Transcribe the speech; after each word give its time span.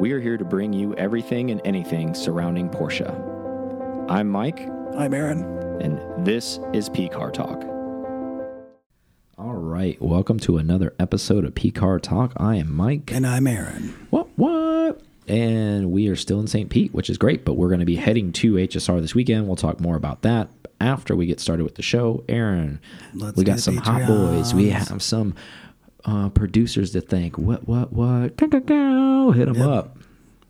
We 0.00 0.12
are 0.12 0.20
here 0.20 0.38
to 0.38 0.44
bring 0.46 0.72
you 0.72 0.94
everything 0.94 1.50
and 1.50 1.60
anything 1.62 2.14
surrounding 2.14 2.70
Porsche. 2.70 3.10
I'm 4.08 4.30
Mike, 4.30 4.60
I'm 4.96 5.12
Aaron. 5.12 5.42
and 5.82 6.24
this 6.24 6.58
is 6.72 6.88
P 6.88 7.06
Car 7.10 7.30
Talk. 7.30 7.62
All 9.36 9.56
right, 9.56 10.00
welcome 10.00 10.38
to 10.40 10.56
another 10.56 10.94
episode 10.98 11.44
of 11.44 11.54
P 11.54 11.70
Car 11.70 11.98
Talk. 11.98 12.32
I 12.38 12.56
am 12.56 12.74
Mike. 12.74 13.12
And 13.12 13.26
I'm 13.26 13.46
Aaron. 13.46 13.94
What? 14.08 14.28
What? 14.36 15.02
And 15.28 15.92
we 15.92 16.08
are 16.08 16.16
still 16.16 16.40
in 16.40 16.46
St. 16.46 16.70
Pete, 16.70 16.94
which 16.94 17.10
is 17.10 17.18
great, 17.18 17.44
but 17.44 17.54
we're 17.54 17.68
going 17.68 17.80
to 17.80 17.86
be 17.86 17.96
heading 17.96 18.32
to 18.32 18.54
HSR 18.54 19.02
this 19.02 19.14
weekend. 19.14 19.46
We'll 19.48 19.56
talk 19.56 19.80
more 19.80 19.96
about 19.96 20.22
that 20.22 20.48
after 20.80 21.14
we 21.14 21.26
get 21.26 21.40
started 21.40 21.62
with 21.64 21.74
the 21.74 21.82
show. 21.82 22.24
Aaron, 22.26 22.80
Let's 23.12 23.36
we 23.36 23.44
got 23.44 23.56
get 23.56 23.60
some 23.62 23.76
hot 23.76 24.06
boys. 24.06 24.54
We 24.54 24.70
have 24.70 25.02
some 25.02 25.34
uh, 26.04 26.28
producers 26.30 26.90
to 26.92 27.00
think, 27.00 27.38
What, 27.38 27.66
what, 27.68 27.92
what? 27.92 28.36
Go, 28.36 28.46
go, 28.46 28.60
go. 28.60 29.30
Hit 29.32 29.46
them 29.46 29.56
Yep. 29.56 29.66
up. 29.68 29.96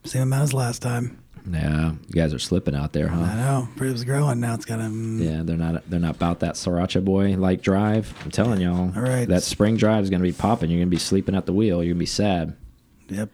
Same 0.05 0.23
amount 0.23 0.45
as 0.45 0.55
last 0.55 0.81
time. 0.83 1.19
Yeah, 1.51 1.93
you 2.07 2.13
guys 2.15 2.35
are 2.35 2.39
slipping 2.39 2.75
out 2.75 2.93
there, 2.93 3.07
I 3.11 3.15
huh? 3.15 3.35
know. 3.37 3.69
It 3.87 4.05
growing. 4.05 4.41
Now 4.41 4.55
it's 4.55 4.67
got 4.67 4.79
him. 4.79 5.21
Yeah, 5.21 5.41
they're 5.43 5.57
not 5.57 5.89
they're 5.89 5.99
not 5.99 6.17
about 6.17 6.41
that 6.41 6.55
Sriracha 6.55 7.03
boy 7.05 7.35
like 7.37 7.63
drive. 7.63 8.15
I'm 8.25 8.31
telling 8.31 8.61
y'all. 8.61 8.93
All 8.95 9.03
right. 9.03 9.27
That 9.27 9.43
spring 9.43 9.77
drive 9.79 10.05
is 10.05 10.11
gonna 10.11 10.23
be 10.23 10.33
popping. 10.33 10.71
You're 10.71 10.81
gonna 10.81 10.91
be 10.91 10.99
sleeping 10.99 11.35
at 11.35 11.47
the 11.47 11.53
wheel. 11.55 11.83
You're 11.83 11.95
gonna 11.95 11.99
be 12.01 12.07
sad. 12.07 12.57
Yep. 13.09 13.31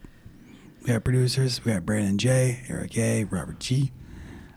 We 0.82 0.86
got 0.86 1.02
producers. 1.04 1.64
We 1.64 1.72
got 1.72 1.84
Brandon 1.84 2.16
J, 2.16 2.62
Eric 2.68 2.96
A, 2.96 3.24
Robert 3.24 3.58
G. 3.58 3.90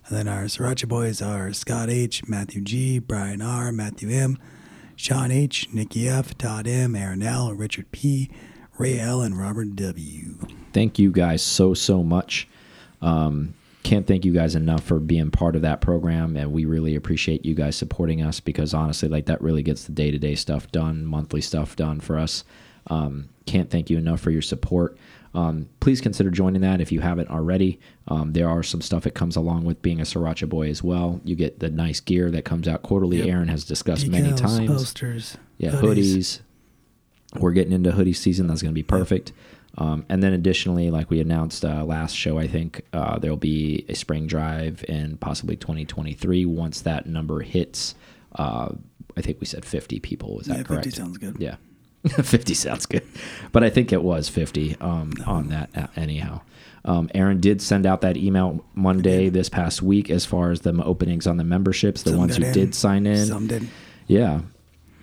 And 0.08 0.16
then 0.18 0.28
our 0.28 0.44
Sriracha 0.44 0.88
boys 0.88 1.20
are 1.22 1.52
Scott 1.52 1.90
H, 1.90 2.28
Matthew 2.28 2.62
G, 2.62 3.00
Brian 3.00 3.42
R, 3.42 3.72
Matthew 3.72 4.10
M, 4.12 4.38
Sean 5.00 5.32
H, 5.32 5.70
Nikki 5.72 6.10
F, 6.10 6.38
Todd 6.38 6.68
M, 6.68 6.94
Aaron 6.94 7.24
L, 7.24 7.54
Richard 7.54 7.90
P, 7.94 8.30
Ray 8.78 9.00
L, 9.00 9.22
and 9.22 9.40
Robert 9.40 9.78
W. 9.78 10.46
Thank 10.74 11.00
you 11.00 11.10
guys 11.10 11.42
so 11.42 11.74
so 11.74 12.04
much. 12.04 12.50
Um, 13.02 13.54
can't 13.84 14.06
thank 14.06 14.26
you 14.26 14.34
guys 14.34 14.56
enough 14.56 14.84
for 14.84 15.00
being 15.00 15.32
part 15.32 15.56
of 15.56 15.62
that 15.62 15.80
program, 15.80 16.36
and 16.36 16.52
we 16.52 16.66
really 16.66 16.96
appreciate 16.96 17.46
you 17.46 17.56
guys 17.56 17.78
supporting 17.78 18.22
us 18.22 18.42
because 18.42 18.74
honestly, 18.74 19.08
like 19.08 19.28
that 19.28 19.42
really 19.42 19.64
gets 19.64 19.86
the 19.86 19.94
day 19.94 20.12
to 20.12 20.18
day 20.18 20.36
stuff 20.36 20.70
done, 20.74 21.06
monthly 21.06 21.40
stuff 21.40 21.78
done 21.78 22.02
for 22.02 22.20
us. 22.20 22.44
Um, 22.88 23.30
can't 23.46 23.70
thank 23.70 23.90
you 23.90 23.98
enough 23.98 24.20
for 24.20 24.32
your 24.32 24.42
support. 24.42 24.98
Um, 25.34 25.70
please 25.80 26.02
consider 26.02 26.30
joining 26.32 26.62
that 26.62 26.82
if 26.82 26.92
you 26.92 27.02
haven't 27.02 27.30
already. 27.30 27.80
Um, 28.08 28.34
there 28.34 28.50
are 28.50 28.64
some 28.64 28.82
stuff 28.82 29.04
that 29.04 29.14
comes 29.14 29.36
along 29.36 29.64
with 29.66 29.82
being 29.82 30.00
a 30.00 30.04
Sriracha 30.04 30.50
boy 30.50 30.70
as 30.70 30.82
well. 30.84 31.22
You 31.24 31.36
get 31.36 31.60
the 31.60 31.70
nice 31.70 32.00
gear 32.00 32.32
that 32.32 32.46
comes 32.46 32.68
out 32.68 32.82
quarterly. 32.82 33.18
Yep. 33.18 33.28
Aaron 33.28 33.48
has 33.48 33.64
discussed 33.64 34.08
many 34.08 34.30
Decals, 34.32 34.38
times. 34.58 34.70
Posters. 34.72 35.38
Yeah, 35.58 35.72
hoodies. 35.72 36.40
We're 37.36 37.52
getting 37.52 37.74
into 37.74 37.92
hoodie 37.92 38.14
season. 38.14 38.48
That's 38.48 38.62
going 38.64 38.74
to 38.74 38.76
be 38.76 38.84
perfect. 38.84 39.34
Um, 39.78 40.04
and 40.10 40.24
then 40.24 40.34
additionally, 40.34 40.90
like 40.90 41.12
we 41.12 41.20
announced 41.22 41.64
uh, 41.64 41.84
last 41.86 42.16
show, 42.16 42.40
I 42.40 42.48
think 42.48 42.82
uh, 42.92 43.20
there'll 43.20 43.38
be 43.38 43.86
a 43.88 43.94
spring 43.94 44.26
drive 44.26 44.84
in 44.90 45.18
possibly 45.18 45.56
2023 45.56 46.46
once 46.46 46.82
that 46.82 47.06
number 47.06 47.42
hits. 47.42 47.94
Uh, 48.36 48.70
I 49.16 49.22
think 49.22 49.40
we 49.40 49.46
said 49.46 49.64
50 49.64 50.00
people. 50.00 50.36
Was 50.36 50.48
that 50.48 50.58
Yeah, 50.58 50.64
correct? 50.64 50.86
50 50.86 51.00
sounds 51.00 51.18
good. 51.20 51.38
Yeah. 51.40 51.56
50 52.08 52.54
sounds 52.54 52.86
good. 52.86 53.04
But 53.52 53.64
I 53.64 53.70
think 53.70 53.92
it 53.92 54.02
was 54.04 54.30
50 54.30 54.78
um, 54.80 55.14
on 55.26 55.50
that 55.50 55.70
uh, 55.76 55.88
anyhow. 55.96 56.42
Um, 56.86 57.10
Aaron 57.14 57.40
did 57.42 57.62
send 57.62 57.86
out 57.86 58.02
that 58.02 58.16
email 58.16 58.64
Monday 58.74 59.30
this 59.30 59.50
past 59.50 59.82
week 59.82 60.10
as 60.10 60.26
far 60.26 60.52
as 60.52 60.62
the 60.62 60.72
openings 60.84 61.28
on 61.28 61.38
the 61.38 61.44
memberships, 61.44 62.04
the 62.04 62.12
Some 62.12 62.20
ones 62.20 62.38
who 62.38 62.46
in, 62.46 62.54
did 62.54 62.74
sign 62.76 63.06
in. 63.06 63.26
Some 63.26 63.48
did. 63.48 63.68
Yeah. 64.08 64.42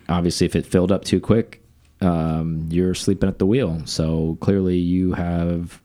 Obviously, 0.08 0.46
if 0.46 0.56
it 0.56 0.64
filled 0.64 0.90
up 0.90 1.04
too 1.04 1.20
quick, 1.20 1.62
um, 2.00 2.66
you're 2.70 2.94
sleeping 2.94 3.28
at 3.28 3.38
the 3.38 3.46
wheel. 3.46 3.82
So 3.84 4.38
clearly, 4.40 4.78
you 4.78 5.12
have 5.12 5.80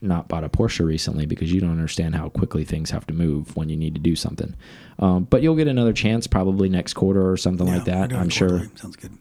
not 0.00 0.28
bought 0.28 0.44
a 0.44 0.48
Porsche 0.48 0.84
recently 0.84 1.26
because 1.26 1.52
you 1.52 1.60
don't 1.60 1.70
understand 1.70 2.14
how 2.14 2.28
quickly 2.28 2.64
things 2.64 2.90
have 2.90 3.06
to 3.06 3.14
move 3.14 3.56
when 3.56 3.68
you 3.68 3.76
need 3.76 3.94
to 3.94 4.00
do 4.00 4.14
something. 4.16 4.54
Um, 4.98 5.24
but 5.24 5.42
you'll 5.42 5.56
get 5.56 5.68
another 5.68 5.92
chance 5.92 6.26
probably 6.26 6.68
next 6.68 6.94
quarter 6.94 7.28
or 7.30 7.36
something 7.36 7.66
like 7.66 7.86
Yeah, 7.86 8.00
we're 8.02 8.08
that. 8.08 8.16
I'm 8.16 8.28
sure. 8.28 8.66
Sounds 8.76 8.96
good. 8.96 9.16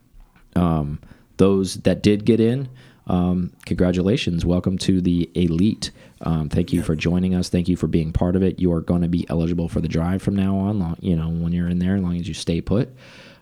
um, 0.55 0.99
those 1.41 1.75
that 1.87 2.03
did 2.03 2.23
get 2.23 2.39
in, 2.39 2.69
um, 3.07 3.51
congratulations. 3.65 4.45
Welcome 4.45 4.77
to 4.77 5.01
the 5.01 5.27
elite. 5.33 5.89
Um, 6.21 6.49
thank 6.49 6.71
you 6.71 6.83
for 6.83 6.95
joining 6.95 7.33
us. 7.33 7.49
Thank 7.49 7.67
you 7.67 7.75
for 7.75 7.87
being 7.87 8.13
part 8.13 8.35
of 8.35 8.43
it. 8.43 8.59
You 8.59 8.71
are 8.73 8.81
going 8.81 9.01
to 9.01 9.07
be 9.07 9.25
eligible 9.27 9.67
for 9.67 9.81
the 9.81 9.87
drive 9.87 10.21
from 10.21 10.35
now 10.35 10.55
on. 10.55 10.79
Long, 10.79 10.97
you 10.99 11.15
know, 11.15 11.29
when 11.29 11.51
you're 11.51 11.67
in 11.67 11.79
there, 11.79 11.95
as 11.95 12.03
long 12.03 12.15
as 12.17 12.27
you 12.27 12.35
stay 12.35 12.61
put, 12.61 12.89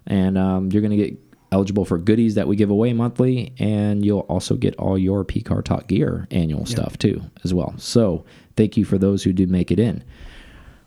and 0.08 0.38
um, 0.38 0.72
you're 0.72 0.82
going 0.82 0.98
to 0.98 1.04
get 1.06 1.20
eligible 1.52 1.84
for 1.84 1.98
goodies 1.98 2.36
that 2.36 2.48
we 2.48 2.56
give 2.56 2.70
away 2.70 2.94
monthly, 2.94 3.52
and 3.60 4.06
you'll 4.06 4.20
also 4.22 4.56
get 4.56 4.76
all 4.78 4.98
your 4.98 5.26
P 5.26 5.42
Car 5.42 5.62
Talk 5.62 5.88
gear 5.88 6.26
annual 6.32 6.66
stuff 6.66 6.98
too, 6.98 7.22
as 7.44 7.54
well. 7.54 7.74
So 7.78 8.24
thank 8.56 8.78
you 8.78 8.86
for 8.86 8.98
those 8.98 9.24
who 9.26 9.34
did 9.34 9.52
make 9.52 9.72
it 9.72 9.80
in. 9.80 10.06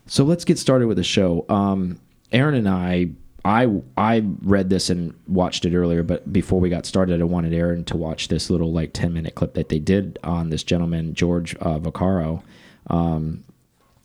So 0.06 0.24
let's 0.24 0.46
get 0.46 0.58
started 0.58 0.86
with 0.86 0.96
the 0.96 1.04
show. 1.04 1.44
Um, 1.50 2.00
Aaron 2.32 2.54
and 2.54 2.68
I, 2.68 3.10
I, 3.44 3.82
I 3.96 4.24
read 4.42 4.70
this 4.70 4.88
and 4.88 5.14
watched 5.26 5.64
it 5.64 5.74
earlier, 5.74 6.02
but 6.02 6.32
before 6.32 6.60
we 6.60 6.68
got 6.68 6.86
started, 6.86 7.20
I 7.20 7.24
wanted 7.24 7.52
Aaron 7.52 7.84
to 7.86 7.96
watch 7.96 8.28
this 8.28 8.50
little 8.50 8.72
like 8.72 8.92
ten 8.92 9.12
minute 9.12 9.34
clip 9.34 9.54
that 9.54 9.68
they 9.68 9.78
did 9.78 10.18
on 10.22 10.50
this 10.50 10.62
gentleman 10.62 11.14
George 11.14 11.56
uh, 11.56 11.78
Vaccaro. 11.78 12.42
Um, 12.88 13.44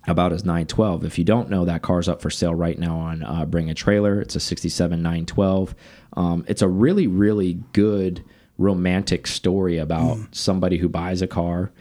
about 0.08 0.32
his 0.32 0.46
912. 0.46 1.04
If 1.04 1.20
you 1.20 1.26
don't 1.26 1.50
know, 1.50 1.66
that 1.66 1.82
car's 1.82 2.08
up 2.08 2.22
for 2.22 2.30
sale 2.30 2.56
right 2.56 2.80
now 2.80 2.98
on 2.98 3.24
uh, 3.24 3.46
Bring 3.46 3.70
a 3.70 3.74
Trailer. 3.74 4.22
It's 4.22 4.38
a 4.38 4.40
67 4.40 5.02
912. 5.02 5.76
Um, 6.16 6.46
it's 6.48 6.62
a 6.62 6.68
really, 6.68 7.08
really 7.08 7.56
good 7.74 8.24
romantic 8.58 9.28
story 9.28 9.78
about 9.78 10.18
somebody 10.32 10.78
who 10.78 10.90
buys 10.90 11.22
a 11.22 11.28
car 11.28 11.72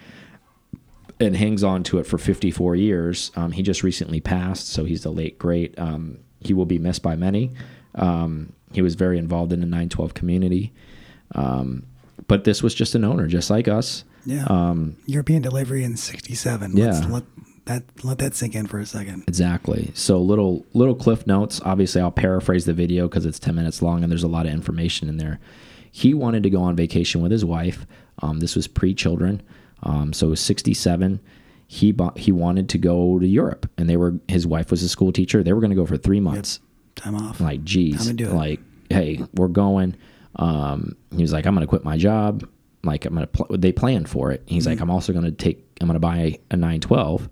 and 1.19 1.37
hangs 1.37 1.65
on 1.65 1.83
to 1.85 1.99
it 1.99 2.07
for 2.07 2.19
54 2.19 2.77
years. 2.77 3.31
Um, 3.37 3.53
he 3.53 3.63
just 3.63 3.83
recently 3.83 4.21
passed, 4.21 4.69
so 4.69 4.85
he's 4.85 5.03
the 5.03 5.13
late 5.13 5.39
great. 5.39 5.79
Um, 5.79 6.19
he 6.47 6.55
will 6.55 6.67
be 6.67 6.79
missed 6.79 7.03
by 7.03 7.17
many. 7.17 7.53
Um, 7.95 8.53
he 8.73 8.83
was 8.83 8.95
very 8.95 9.19
involved 9.19 9.53
in 9.53 9.61
the 9.61 9.67
912 9.67 10.15
community. 10.15 10.73
Um, 11.35 11.85
but 12.29 12.45
this 12.45 12.63
was 12.63 12.75
just 12.75 12.95
an 12.95 13.05
owner, 13.05 13.27
just 13.27 13.51
like 13.51 13.69
us. 13.69 14.05
Yeah. 14.25 14.45
Um, 14.49 14.97
European 15.07 15.43
delivery 15.43 15.85
in 15.85 15.97
'67. 15.97 16.77
Yeah. 16.77 16.87
Let's 16.87 17.07
let 17.07 17.23
that 17.67 17.83
let 18.05 18.19
that 18.19 18.35
sink 18.35 18.55
in 18.55 18.67
for 18.67 18.79
a 18.79 18.87
second. 18.87 19.25
Exactly. 19.29 19.93
So 19.95 20.19
little 20.19 20.67
little 20.75 20.95
cliff 20.95 21.27
notes. 21.27 21.61
Obviously, 21.65 22.01
I'll 22.01 22.11
paraphrase 22.11 22.65
the 22.65 22.73
video 22.73 23.09
because 23.09 23.25
it's 23.25 23.39
ten 23.39 23.55
minutes 23.55 23.83
long 23.83 24.03
and 24.03 24.11
there's 24.11 24.25
a 24.25 24.29
lot 24.29 24.47
of 24.47 24.53
information 24.53 25.09
in 25.09 25.17
there. 25.17 25.39
He 25.91 26.13
wanted 26.13 26.43
to 26.43 26.51
go 26.51 26.63
on 26.63 26.77
vacation 26.77 27.23
with 27.23 27.33
his 27.33 27.45
wife. 27.45 27.87
Um, 28.21 28.41
this 28.41 28.57
was 28.57 28.67
pre-children, 28.67 29.43
um, 29.83 30.13
so 30.13 30.27
it 30.27 30.31
was 30.31 30.41
sixty-seven. 30.41 31.21
He 31.69 31.91
bought, 31.93 32.17
he 32.19 32.31
wanted 32.33 32.69
to 32.71 32.79
go 32.79 33.19
to 33.19 33.27
Europe, 33.27 33.69
and 33.77 33.89
they 33.89 33.97
were 33.97 34.15
his 34.29 34.47
wife 34.47 34.71
was 34.71 34.83
a 34.83 34.89
school 34.89 35.13
teacher. 35.13 35.43
They 35.43 35.53
were 35.53 35.61
going 35.61 35.71
to 35.71 35.77
go 35.77 35.87
for 35.87 35.97
three 35.97 36.21
months. 36.21 36.61
Time 36.95 37.15
off. 37.17 37.41
Like, 37.41 37.65
geez, 37.65 37.99
Time 38.07 38.07
to 38.17 38.25
do 38.25 38.31
it. 38.31 38.35
like, 38.35 38.61
hey, 38.89 39.23
we're 39.35 39.49
going. 39.49 39.97
Um, 40.37 40.97
he 41.15 41.23
was 41.23 41.33
like, 41.33 41.47
I'm 41.47 41.55
going 41.55 41.67
to 41.67 41.69
quit 41.69 41.85
my 41.85 41.97
job. 41.97 42.49
Like, 42.85 43.05
I'm 43.05 43.15
going 43.15 43.27
to. 43.27 43.33
Pl 43.33 43.57
they 43.59 43.73
planned 43.73 44.09
for 44.09 44.31
it. 44.31 44.43
He's 44.47 44.63
Mm-hmm. 44.65 44.71
like, 44.71 44.81
I'm 44.81 44.91
also 44.91 45.13
going 45.13 45.25
to 45.25 45.33
take. 45.33 45.65
I'm 45.81 45.89
going 45.89 45.95
to 45.95 46.01
buy 46.01 46.39
a 46.51 46.57
912 46.57 47.29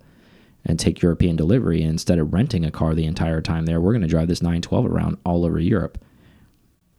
and 0.66 0.80
take 0.80 1.00
European 1.00 1.36
delivery. 1.36 1.82
And 1.82 1.90
instead 1.92 2.18
of 2.18 2.32
renting 2.34 2.64
a 2.64 2.70
car 2.70 2.94
the 2.94 3.04
entire 3.06 3.40
time 3.40 3.66
there, 3.66 3.80
we're 3.80 3.92
going 3.92 4.02
to 4.02 4.08
drive 4.08 4.28
this 4.28 4.42
912 4.42 4.86
around 4.86 5.16
all 5.24 5.44
over 5.44 5.60
Europe. 5.60 5.98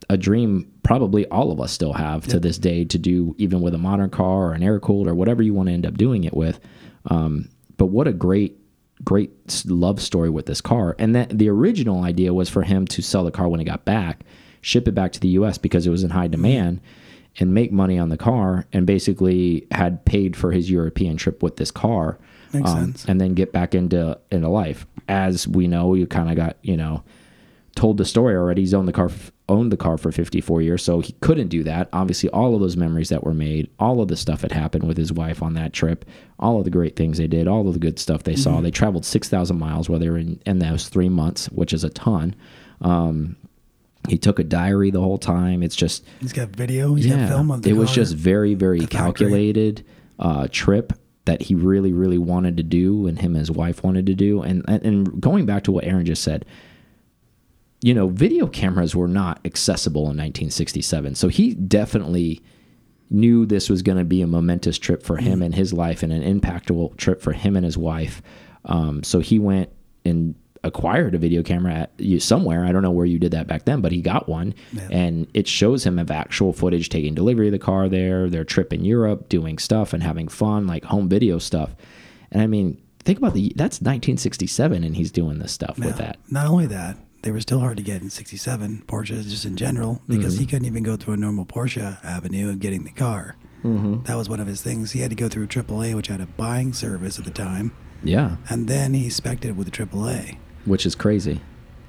A 0.09 0.17
dream 0.17 0.71
probably 0.83 1.25
all 1.29 1.51
of 1.51 1.59
us 1.59 1.71
still 1.71 1.93
have 1.93 2.27
to 2.27 2.39
this 2.39 2.57
day 2.59 2.85
to 2.85 2.97
do, 2.99 3.35
even 3.39 3.61
with 3.61 3.73
a 3.73 3.77
modern 3.79 4.09
car 4.11 4.47
or 4.49 4.53
an 4.53 4.61
air 4.63 4.79
cooled 4.79 5.07
or 5.07 5.15
whatever 5.15 5.41
you 5.43 5.53
want 5.53 5.67
to 5.67 5.73
end 5.73 5.85
up 5.85 5.97
doing 5.97 6.23
it 6.23 6.33
with. 6.35 6.59
Um, 7.07 7.49
but 7.77 7.87
what 7.87 8.07
a 8.07 8.13
great, 8.13 8.57
great 9.03 9.31
love 9.65 10.01
story 10.01 10.29
with 10.29 10.45
this 10.45 10.61
car. 10.61 10.95
And 10.99 11.15
that 11.15 11.37
the 11.37 11.49
original 11.49 12.03
idea 12.03 12.33
was 12.33 12.49
for 12.49 12.63
him 12.63 12.85
to 12.87 13.01
sell 13.01 13.23
the 13.23 13.31
car 13.31 13.47
when 13.47 13.59
he 13.59 13.65
got 13.65 13.85
back, 13.85 14.21
ship 14.61 14.87
it 14.87 14.93
back 14.93 15.11
to 15.13 15.19
the 15.19 15.27
U.S. 15.29 15.57
because 15.57 15.85
it 15.85 15.91
was 15.91 16.03
in 16.03 16.11
high 16.11 16.27
demand 16.27 16.81
and 17.37 17.53
make 17.53 17.71
money 17.71 17.99
on 17.99 18.09
the 18.09 18.17
car 18.17 18.65
and 18.71 18.87
basically 18.87 19.67
had 19.71 20.05
paid 20.05 20.35
for 20.35 20.51
his 20.51 20.69
European 20.69 21.17
trip 21.17 21.43
with 21.43 21.57
this 21.57 21.71
car. 21.71 22.17
Makes 22.53 22.69
um, 22.69 22.77
sense. 22.77 23.05
And 23.05 23.19
then 23.19 23.33
get 23.33 23.51
back 23.51 23.75
into 23.75 24.17
into 24.31 24.47
life. 24.47 24.85
As 25.07 25.47
we 25.47 25.67
know, 25.67 25.93
you 25.93 26.07
kind 26.07 26.29
of 26.29 26.35
got 26.35 26.57
you 26.61 26.77
know 26.77 27.03
told 27.75 27.97
the 27.97 28.05
story 28.05 28.35
already. 28.35 28.61
He's 28.61 28.73
owned 28.73 28.87
the 28.87 28.93
car 28.93 29.09
owned 29.47 29.71
the 29.71 29.77
car 29.77 29.97
for 29.97 30.11
54 30.11 30.61
years, 30.61 30.83
so 30.83 30.99
he 31.01 31.13
couldn't 31.21 31.49
do 31.49 31.63
that. 31.63 31.87
Obviously, 31.93 32.29
all 32.29 32.55
of 32.55 32.61
those 32.61 32.75
memories 32.75 33.09
that 33.09 33.23
were 33.23 33.33
made, 33.33 33.69
all 33.79 34.01
of 34.01 34.07
the 34.07 34.17
stuff 34.17 34.41
that 34.41 34.51
happened 34.51 34.85
with 34.85 34.97
his 34.97 35.13
wife 35.13 35.43
on 35.43 35.53
that 35.53 35.73
trip, 35.73 36.05
all 36.39 36.57
of 36.57 36.63
the 36.63 36.71
great 36.71 36.95
things 36.95 37.17
they 37.17 37.27
did, 37.27 37.47
all 37.47 37.67
of 37.67 37.73
the 37.73 37.79
good 37.79 37.99
stuff 37.99 38.23
they 38.23 38.35
saw. 38.35 38.59
They 38.61 38.71
traveled 38.71 39.05
6,000 39.05 39.57
miles 39.57 39.87
while 39.89 39.99
they 39.99 40.09
were 40.09 40.17
in, 40.17 40.41
in 40.45 40.59
those 40.59 40.89
three 40.89 41.09
months, 41.09 41.45
which 41.47 41.73
is 41.73 41.83
a 41.83 41.89
ton. 41.89 42.35
Um, 42.81 43.35
he 44.07 44.17
took 44.17 44.39
a 44.39 44.43
diary 44.43 44.91
the 44.91 45.01
whole 45.01 45.17
time. 45.17 45.63
It's 45.63 45.75
just 45.75 46.03
He's 46.19 46.33
got 46.33 46.49
video. 46.49 46.93
He's 46.95 47.07
got 47.07 47.27
film 47.27 47.51
of 47.51 47.61
the 47.61 47.69
it 47.69 47.73
was 47.73 47.91
just 47.91 48.13
very 48.13 48.53
very 48.53 48.81
factory. 48.81 48.99
calculated 48.99 49.85
uh, 50.19 50.47
trip 50.51 50.93
that 51.25 51.41
he 51.41 51.55
really 51.55 51.91
really 51.91 52.19
wanted 52.19 52.57
to 52.57 52.63
do 52.63 53.07
and 53.07 53.19
him 53.19 53.31
and 53.31 53.39
his 53.39 53.51
wife 53.51 53.83
wanted 53.83 54.05
to 54.05 54.13
do 54.13 54.41
and, 54.43 54.63
and 54.67 54.83
and 54.83 55.21
going 55.21 55.45
back 55.45 55.63
to 55.63 55.71
what 55.71 55.83
aaron 55.83 56.05
just 56.05 56.21
said 56.21 56.45
you 57.85 57.93
know 57.93 58.07
video 58.07 58.47
cameras 58.47 58.95
were 58.95 59.07
not 59.07 59.39
accessible 59.45 60.01
in 60.03 60.17
1967 60.17 61.15
so 61.15 61.27
he 61.27 61.53
definitely 61.53 62.41
knew 63.09 63.45
this 63.45 63.69
was 63.69 63.81
going 63.81 63.97
to 63.97 64.03
be 64.03 64.21
a 64.21 64.27
momentous 64.27 64.77
trip 64.79 65.03
for 65.03 65.17
him 65.17 65.41
and 65.41 65.53
his 65.53 65.71
life 65.71 66.01
and 66.03 66.11
an 66.11 66.23
impactful 66.41 66.97
trip 66.97 67.21
for 67.21 67.33
him 67.33 67.55
and 67.55 67.63
his 67.63 67.77
wife. 67.77 68.21
Um, 68.65 69.03
so 69.03 69.19
he 69.19 69.37
went 69.37 69.69
and 70.03 70.33
acquired 70.63 71.13
a 71.13 71.19
video 71.19 71.43
camera 71.43 71.73
at 71.73 71.91
you 71.99 72.19
somewhere. 72.19 72.65
I 72.65 72.71
don't 72.71 72.81
know 72.81 72.89
where 72.89 73.05
you 73.05 73.19
did 73.19 73.31
that 73.33 73.45
back 73.45 73.65
then, 73.65 73.79
but 73.81 73.91
he 73.91 74.01
got 74.01 74.27
one, 74.27 74.55
Yeah. 74.73 74.87
and 74.89 75.27
it 75.35 75.47
shows 75.47 75.85
him 75.85 75.99
of 75.99 76.09
actual 76.09 76.51
footage 76.51 76.89
taking 76.89 77.13
delivery 77.13 77.47
of 77.47 77.51
the 77.51 77.59
car 77.59 77.87
there, 77.87 78.27
their 78.27 78.43
trip 78.43 78.73
in 78.73 78.83
Europe, 78.83 79.29
doing 79.29 79.59
stuff 79.59 79.93
and 79.93 80.01
having 80.01 80.27
fun, 80.27 80.65
like 80.65 80.85
home 80.85 81.07
video 81.07 81.37
stuff. 81.37 81.75
And 82.31 82.41
I 82.41 82.47
mean, 82.47 82.81
think 83.03 83.19
about 83.19 83.35
the 83.35 83.53
that's 83.55 83.81
1967, 83.81 84.83
and 84.83 84.95
he's 84.95 85.11
doing 85.11 85.37
this 85.37 85.51
stuff 85.51 85.77
with 85.77 85.97
that. 85.97 86.17
Not 86.31 86.47
only 86.47 86.65
that, 86.65 86.97
they 87.25 87.31
were 87.31 87.41
still 87.41 87.59
hard 87.59 87.75
to 87.77 87.83
get 87.83 88.01
in 88.03 88.09
67 88.11 88.83
Porsches 88.87 89.23
just 89.27 89.45
in 89.45 89.57
general 89.57 89.99
because 90.07 90.35
Mm-hmm. 90.35 90.39
he 90.41 90.45
couldn't 90.45 90.65
even 90.67 90.83
go 90.83 90.95
through 90.95 91.15
a 91.15 91.17
normal 91.17 91.43
Porsche 91.45 91.97
avenue 92.05 92.49
of 92.51 92.59
getting 92.59 92.83
the 92.83 92.91
car. 92.91 93.35
Mm-hmm. 93.63 94.03
That 94.03 94.15
was 94.15 94.29
one 94.29 94.39
of 94.39 94.45
his 94.45 94.61
things. 94.61 94.91
He 94.91 94.99
had 94.99 95.09
to 95.09 95.15
go 95.15 95.27
through 95.27 95.47
AAA, 95.47 95.95
which 95.95 96.07
had 96.07 96.21
a 96.21 96.27
buying 96.27 96.71
service 96.71 97.17
at 97.17 97.25
the 97.25 97.31
time, 97.31 97.71
Yeah, 98.03 98.37
and 98.47 98.67
then 98.67 98.93
he 98.93 99.09
spec'd 99.09 99.43
it 99.43 99.55
with 99.55 99.65
the 99.65 99.71
AAA. 99.71 100.37
which 100.65 100.85
is 100.85 100.93
crazy. 100.93 101.41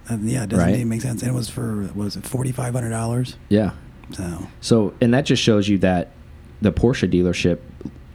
And 0.09 0.29
yeah, 0.31 0.45
it 0.45 0.49
doesn't 0.49 0.65
Right. 0.65 0.75
even 0.77 0.89
make 0.89 1.03
sense. 1.03 1.21
And 1.23 1.31
it 1.31 1.35
was 1.35 1.49
for 1.51 1.83
what 1.83 1.97
was 1.97 2.17
it 2.17 2.25
forty 2.25 2.51
five 2.53 2.73
hundred 2.73 2.91
dollars? 2.91 3.37
Yeah. 3.51 3.73
So 4.13 4.47
So, 4.61 4.95
and 5.03 5.13
that 5.13 5.27
just 5.27 5.43
shows 5.43 5.69
you 5.69 5.77
that 5.79 6.13
the 6.63 6.73
Porsche 6.73 7.11
dealership 7.13 7.59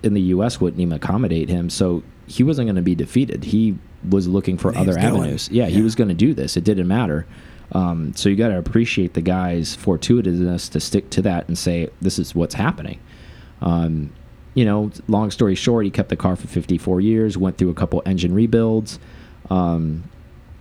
in 0.01 0.13
the 0.15 0.21
U.S. 0.35 0.59
wouldn't 0.59 0.81
even 0.81 0.94
accommodate 0.94 1.50
him. 1.50 1.69
So 1.69 2.01
he 2.25 2.44
wasn't 2.44 2.65
going 2.68 2.77
to 2.77 2.81
be 2.81 2.95
defeated. 2.95 3.44
He 3.44 3.77
was 4.07 4.27
looking 4.27 4.57
for 4.57 4.71
He 4.71 4.80
other 4.80 4.98
avenues. 4.98 5.50
Yeah, 5.51 5.68
he 5.68 5.81
was 5.81 5.95
going 5.95 6.09
to 6.09 6.13
do 6.13 6.33
this. 6.33 6.57
It 6.57 6.63
didn't 6.63 6.88
matter. 6.88 7.25
Um, 7.74 8.13
so 8.15 8.30
you 8.30 8.36
got 8.36 8.50
to 8.50 8.57
appreciate 8.57 9.13
the 9.13 9.21
guy's 9.21 9.75
fortuitousness 9.77 10.71
to 10.71 10.80
stick 10.80 11.09
to 11.12 11.21
that 11.21 11.48
and 11.48 11.57
say 11.57 11.89
this 12.01 12.19
is 12.19 12.36
what's 12.36 12.56
happening. 12.56 13.00
Um, 13.62 14.12
you 14.53 14.65
know, 14.65 14.92
long 15.07 15.31
story 15.31 15.56
short, 15.56 15.86
he 15.86 15.92
kept 15.92 16.09
the 16.09 16.18
car 16.18 16.36
for 16.36 16.48
54 16.48 17.00
years, 17.00 17.38
went 17.38 17.57
through 17.57 17.69
a 17.69 17.74
couple 17.74 18.01
engine 18.06 18.33
rebuilds. 18.33 19.00
Um, 19.50 20.04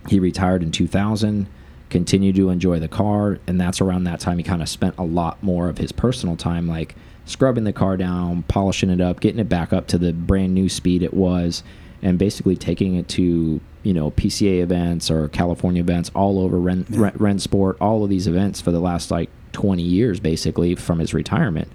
he 0.07 0.19
retired 0.19 0.63
in 0.63 0.71
2000 0.71 1.47
continued 1.89 2.35
to 2.35 2.49
enjoy 2.49 2.79
the 2.79 2.87
car 2.87 3.37
and 3.47 3.59
that's 3.59 3.81
around 3.81 4.05
that 4.05 4.19
time 4.19 4.37
he 4.37 4.43
kind 4.43 4.61
of 4.61 4.69
spent 4.69 4.97
a 4.97 5.03
lot 5.03 5.41
more 5.43 5.67
of 5.67 5.77
his 5.77 5.91
personal 5.91 6.37
time 6.37 6.65
like 6.65 6.95
scrubbing 7.25 7.65
the 7.65 7.73
car 7.73 7.97
down 7.97 8.43
polishing 8.43 8.89
it 8.89 9.01
up 9.01 9.19
getting 9.19 9.39
it 9.39 9.49
back 9.49 9.73
up 9.73 9.87
to 9.87 9.97
the 9.97 10.13
brand 10.13 10.53
new 10.53 10.69
speed 10.69 11.03
it 11.03 11.13
was 11.13 11.63
and 12.01 12.17
basically 12.17 12.55
taking 12.55 12.95
it 12.95 13.07
to 13.07 13.59
you 13.83 13.93
know 13.93 14.11
pca 14.11 14.61
events 14.61 15.09
or 15.11 15.27
california 15.29 15.81
events 15.81 16.11
all 16.13 16.39
over 16.39 16.59
ren, 16.59 16.85
Yeah. 16.89 16.99
ren, 16.99 17.11
Rennsport 17.13 17.75
all 17.81 18.03
of 18.03 18.09
these 18.09 18.27
events 18.27 18.61
for 18.61 18.71
the 18.71 18.79
last 18.79 19.11
like 19.11 19.29
20 19.53 19.81
years 19.81 20.19
basically 20.19 20.75
from 20.75 20.99
his 20.99 21.13
retirement 21.13 21.67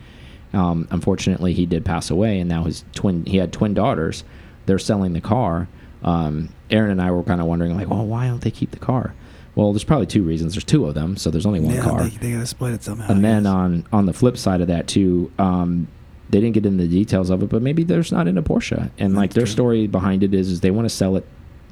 um, 0.52 0.88
unfortunately, 0.90 1.52
he 1.52 1.66
did 1.66 1.84
pass 1.84 2.08
away, 2.10 2.38
and 2.40 2.48
now 2.48 2.64
his 2.64 2.84
twin 2.94 3.26
he 3.26 3.36
had 3.36 3.52
twin 3.52 3.74
daughters. 3.74 4.24
They're 4.64 4.78
selling 4.78 5.12
the 5.12 5.20
car. 5.20 5.68
Um, 6.02 6.48
Aaron 6.70 6.92
and 6.92 7.02
I 7.02 7.10
were 7.10 7.24
kind 7.24 7.40
of 7.40 7.46
wondering, 7.46 7.76
like, 7.76 7.90
well, 7.90 8.06
why 8.06 8.28
don't 8.28 8.40
they 8.40 8.50
keep 8.52 8.70
the 8.70 8.78
car? 8.78 9.14
Well, 9.54 9.72
there's 9.72 9.84
probably 9.84 10.06
two 10.06 10.22
reasons. 10.22 10.54
There's 10.54 10.64
two 10.64 10.86
of 10.86 10.94
them, 10.94 11.16
so 11.16 11.30
there's 11.30 11.46
only 11.46 11.60
one 11.60 11.74
yeah, 11.74 11.82
car. 11.82 12.04
they, 12.04 12.16
they 12.16 12.32
gotta 12.32 12.46
split 12.46 12.74
it 12.74 12.84
somehow. 12.84 13.10
and 13.10 13.24
then 13.24 13.44
on 13.44 13.84
on 13.92 14.06
the 14.06 14.12
flip 14.14 14.38
side 14.38 14.60
of 14.60 14.68
that 14.68 14.86
too, 14.86 15.30
um, 15.38 15.88
they 16.30 16.40
didn't 16.40 16.54
get 16.54 16.66
into 16.66 16.82
the 16.84 16.88
details 16.90 17.30
of 17.30 17.42
it, 17.42 17.48
but 17.48 17.62
maybe 17.62 17.84
there's 17.84 18.10
not 18.12 18.26
into 18.28 18.42
Porsche, 18.42 18.90
and 18.98 19.14
like 19.14 19.30
That's 19.30 19.34
their 19.34 19.44
true. 19.46 19.52
story 19.52 19.86
behind 19.86 20.22
it 20.22 20.34
is, 20.34 20.50
is 20.50 20.60
they 20.60 20.70
want 20.70 20.86
to 20.86 20.94
sell 20.94 21.16
it 21.16 21.24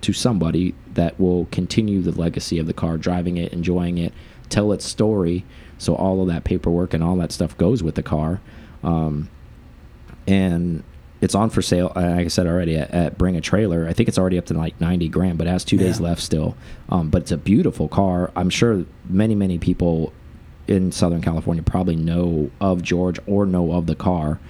to 0.02 0.12
somebody 0.12 0.74
that 0.94 1.18
will 1.18 1.46
continue 1.50 2.02
the 2.02 2.12
legacy 2.12 2.58
of 2.58 2.66
the 2.66 2.74
car, 2.74 2.96
driving 2.98 3.36
it, 3.36 3.52
enjoying 3.52 3.98
it, 3.98 4.12
tell 4.50 4.72
its 4.72 4.84
story. 4.84 5.44
So 5.78 5.94
all 5.94 6.20
of 6.22 6.28
that 6.28 6.44
paperwork 6.44 6.94
and 6.94 7.02
all 7.02 7.16
that 7.16 7.32
stuff 7.32 7.56
goes 7.58 7.82
with 7.82 7.94
the 7.96 8.02
car. 8.02 8.40
Um, 8.82 9.28
and 10.26 10.82
it's 11.20 11.34
on 11.34 11.50
for 11.50 11.62
sale. 11.62 11.90
uh, 11.96 12.00
Like 12.00 12.26
I 12.26 12.28
said 12.28 12.46
already, 12.46 12.76
at, 12.76 12.90
at 12.90 13.18
Bring 13.18 13.36
a 13.36 13.40
Trailer. 13.40 13.88
I 13.88 13.92
think 13.92 14.08
it's 14.08 14.18
already 14.18 14.38
up 14.38 14.46
to 14.46 14.54
like 14.54 14.78
ninety 14.80 15.08
grand, 15.08 15.38
but 15.38 15.46
it 15.46 15.50
has 15.50 15.64
two 15.64 15.78
days 15.78 16.00
left 16.00 16.20
still. 16.22 16.56
Um, 16.90 17.08
but 17.10 17.22
it's 17.22 17.32
a 17.32 17.36
beautiful 17.38 17.88
car. 17.88 18.30
I'm 18.36 18.50
sure 18.50 18.84
many 19.08 19.34
many 19.34 19.58
people 19.58 20.12
in 20.66 20.92
Southern 20.92 21.20
California 21.22 21.62
probably 21.62 21.96
know 21.96 22.50
of 22.60 22.82
George 22.82 23.18
or 23.26 23.46
know 23.46 23.72
of 23.72 23.86
the 23.86 23.94
car. 23.94 24.40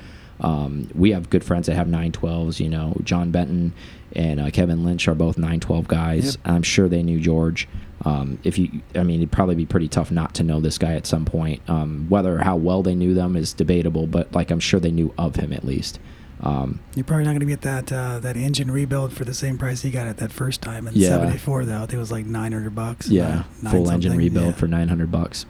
Um, 0.40 0.88
we 0.94 1.12
have 1.12 1.30
good 1.30 1.44
friends 1.44 1.66
that 1.66 1.74
have 1.74 1.86
912s. 1.86 2.60
You 2.60 2.68
know, 2.68 2.96
John 3.02 3.30
Benton 3.30 3.72
and 4.14 4.40
uh, 4.40 4.50
Kevin 4.50 4.84
Lynch 4.84 5.08
are 5.08 5.14
both 5.14 5.38
912 5.38 5.88
guys. 5.88 6.24
Yep. 6.24 6.36
I'm 6.44 6.62
sure 6.62 6.88
they 6.88 7.02
knew 7.02 7.20
George. 7.20 7.68
Um, 8.04 8.38
if 8.44 8.58
you, 8.58 8.82
I 8.94 9.02
mean, 9.02 9.20
it'd 9.20 9.32
probably 9.32 9.54
be 9.54 9.64
pretty 9.64 9.88
tough 9.88 10.10
not 10.10 10.34
to 10.34 10.42
know 10.42 10.60
this 10.60 10.76
guy 10.76 10.94
at 10.94 11.06
some 11.06 11.24
point. 11.24 11.62
Um, 11.68 12.06
whether 12.08 12.38
how 12.38 12.56
well 12.56 12.82
they 12.82 12.94
knew 12.94 13.14
them 13.14 13.36
is 13.36 13.52
debatable, 13.52 14.06
but 14.06 14.32
like 14.34 14.50
I'm 14.50 14.60
sure 14.60 14.78
they 14.80 14.90
knew 14.90 15.14
of 15.16 15.36
him 15.36 15.52
at 15.52 15.64
least. 15.64 15.98
Um, 16.40 16.80
You're 16.94 17.04
probably 17.04 17.24
not 17.24 17.30
going 17.30 17.40
to 17.40 17.46
get 17.46 17.62
that 17.62 17.90
uh, 17.92 18.18
that 18.18 18.36
engine 18.36 18.70
rebuild 18.70 19.14
for 19.14 19.24
the 19.24 19.32
same 19.32 19.56
price 19.56 19.80
he 19.80 19.90
got 19.90 20.06
it 20.08 20.18
that 20.18 20.32
first 20.32 20.60
time 20.60 20.86
in 20.86 20.94
Yeah. 20.94 21.10
'74. 21.10 21.64
Though 21.64 21.76
I 21.76 21.78
think 21.80 21.94
it 21.94 21.98
was 21.98 22.12
like 22.12 22.26
900 22.26 22.74
bucks. 22.74 23.08
yeah, 23.08 23.44
full 23.70 23.90
engine 23.90 24.16
rebuild 24.16 24.46
yeah. 24.46 24.52
for 24.52 24.66
900 24.66 25.10
bucks 25.10 25.46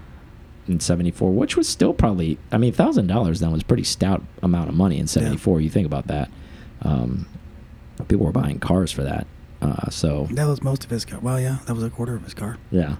in 0.66 0.80
74, 0.80 1.32
which 1.32 1.56
was 1.56 1.68
still 1.68 1.92
probably, 1.94 2.38
I 2.50 2.58
mean, 2.58 2.72
thousand 2.72 3.06
dollars 3.06 3.40
then 3.40 3.52
was 3.52 3.62
pretty 3.62 3.84
stout 3.84 4.22
amount 4.42 4.68
of 4.68 4.74
money 4.74 4.98
in 4.98 5.06
74. 5.06 5.60
You 5.60 5.70
think 5.70 5.86
about 5.86 6.06
that. 6.08 6.30
Um, 6.82 7.26
people 8.08 8.26
were 8.26 8.32
buying 8.32 8.58
cars 8.58 8.90
for 8.92 9.02
that. 9.02 9.26
Uh, 9.62 9.88
so 9.90 10.28
That 10.32 10.46
was 10.46 10.62
most 10.62 10.84
of 10.84 10.90
his 10.90 11.04
car. 11.04 11.20
Well, 11.20 11.40
yeah, 11.40 11.58
that 11.66 11.74
was 11.74 11.82
a 11.82 11.90
quarter 11.90 12.14
of 12.14 12.22
his 12.24 12.34
car. 12.34 12.58
Yeah. 12.70 12.96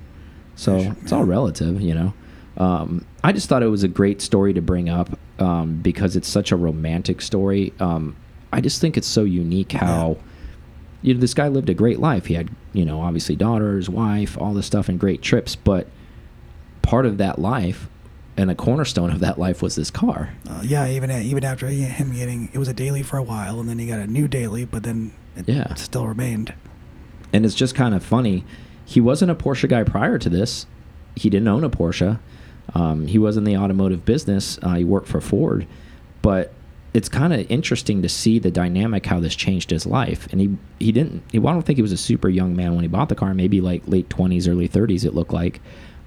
So 0.56 0.76
it's 1.02 1.12
all 1.12 1.24
relative, 1.24 1.80
you 1.80 1.94
know. 1.94 2.14
Um, 2.56 3.04
I 3.24 3.32
just 3.32 3.48
thought 3.48 3.62
it 3.62 3.68
was 3.68 3.82
a 3.82 3.88
great 3.88 4.22
story 4.22 4.54
to 4.54 4.62
bring 4.62 4.88
up 4.88 5.18
um, 5.40 5.80
because 5.82 6.14
it's 6.16 6.28
such 6.28 6.52
a 6.52 6.56
romantic 6.56 7.20
story. 7.20 7.72
Um, 7.80 8.16
I 8.52 8.60
just 8.60 8.80
think 8.80 8.96
it's 8.96 9.08
so 9.08 9.24
unique 9.24 9.72
how, 9.72 10.16
you 11.02 11.14
know, 11.14 11.20
this 11.20 11.34
guy 11.34 11.48
lived 11.48 11.68
a 11.68 11.74
great 11.74 11.98
life. 11.98 12.26
He 12.26 12.34
had, 12.34 12.48
you 12.72 12.84
know, 12.84 13.00
obviously 13.00 13.34
daughters, 13.34 13.90
wife, 13.90 14.38
all 14.38 14.54
this 14.54 14.66
stuff, 14.66 14.88
and 14.88 14.98
great 14.98 15.20
trips. 15.22 15.56
But 15.56 15.88
part 16.84 17.06
of 17.06 17.18
that 17.18 17.38
life 17.38 17.88
and 18.36 18.50
a 18.50 18.54
cornerstone 18.54 19.10
of 19.10 19.20
that 19.20 19.38
life 19.38 19.62
was 19.62 19.74
this 19.76 19.90
car. 19.90 20.34
Uh, 20.48 20.60
yeah, 20.64 20.86
even 20.88 21.10
even 21.10 21.44
after 21.44 21.68
he, 21.68 21.82
him 21.82 22.12
getting 22.12 22.48
it 22.52 22.58
was 22.58 22.68
a 22.68 22.74
daily 22.74 23.02
for 23.02 23.16
a 23.16 23.22
while, 23.22 23.60
and 23.60 23.68
then 23.68 23.78
he 23.78 23.86
got 23.86 23.98
a 24.00 24.06
new 24.06 24.28
daily, 24.28 24.64
but 24.64 24.82
then 24.82 25.12
it 25.36 25.48
Yeah. 25.48 25.74
still 25.74 26.06
remained. 26.06 26.52
And 27.32 27.44
it's 27.44 27.54
just 27.54 27.74
kind 27.74 27.94
of 27.94 28.04
funny. 28.04 28.44
He 28.84 29.00
wasn't 29.00 29.30
a 29.30 29.34
Porsche 29.34 29.68
guy 29.68 29.82
prior 29.82 30.18
to 30.18 30.28
this. 30.28 30.66
He 31.16 31.30
didn't 31.30 31.48
own 31.48 31.64
a 31.64 31.70
Porsche. 31.70 32.18
Um, 32.74 33.06
he 33.06 33.18
was 33.18 33.36
in 33.36 33.44
the 33.44 33.56
automotive 33.56 34.04
business. 34.04 34.58
Uh, 34.62 34.74
he 34.74 34.84
worked 34.84 35.08
for 35.08 35.20
Ford. 35.20 35.66
But 36.22 36.52
it's 36.92 37.08
kind 37.08 37.32
of 37.32 37.50
interesting 37.50 38.02
to 38.02 38.08
see 38.08 38.38
the 38.38 38.50
dynamic 38.50 39.06
how 39.06 39.20
this 39.20 39.34
changed 39.34 39.70
his 39.70 39.84
life. 39.86 40.28
And 40.32 40.40
he 40.40 40.56
he 40.78 40.92
didn't. 40.92 41.22
He, 41.32 41.38
well, 41.38 41.50
I 41.52 41.56
don't 41.56 41.62
think 41.62 41.76
he 41.76 41.82
was 41.82 41.92
a 41.92 41.96
super 41.96 42.28
young 42.28 42.54
man 42.56 42.74
when 42.74 42.82
he 42.82 42.88
bought 42.88 43.08
the 43.08 43.14
car. 43.14 43.32
Maybe 43.34 43.60
like 43.60 43.82
late 43.86 44.08
twenties, 44.10 44.46
early 44.48 44.66
thirties. 44.66 45.04
It 45.04 45.14
looked 45.14 45.32
like. 45.32 45.60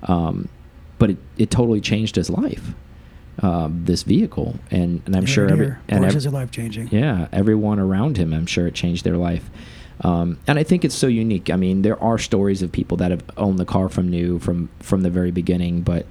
Um, 0.03 0.47
but 0.97 1.11
it, 1.11 1.17
it 1.37 1.51
totally 1.51 1.81
changed 1.81 2.15
his 2.15 2.29
life. 2.29 2.73
Um, 3.39 3.85
this 3.85 4.01
vehicle, 4.01 4.55
and 4.71 5.01
and 5.05 5.15
I'm 5.15 5.27
sure 5.27 5.43
and 5.43 5.53
every 5.53 5.75
and 5.89 6.03
ev- 6.03 6.25
are 6.25 6.29
life 6.31 6.49
changing. 6.49 6.87
yeah, 6.87 7.27
everyone 7.31 7.77
around 7.77 8.17
him, 8.17 8.33
I'm 8.33 8.47
sure 8.47 8.65
it 8.65 8.73
changed 8.73 9.03
their 9.03 9.17
life. 9.17 9.47
Um, 10.01 10.39
and 10.47 10.57
I 10.57 10.63
think 10.63 10.83
it's 10.83 10.95
so 10.95 11.07
unique. 11.07 11.51
I 11.51 11.55
mean, 11.55 11.83
there 11.83 12.01
are 12.01 12.17
stories 12.17 12.63
of 12.63 12.71
people 12.71 12.97
that 12.97 13.11
have 13.11 13.23
owned 13.37 13.59
the 13.59 13.65
car 13.65 13.89
from 13.89 14.09
new, 14.09 14.39
from 14.39 14.69
from 14.79 15.01
the 15.01 15.11
very 15.11 15.29
beginning, 15.29 15.81
but 15.81 16.07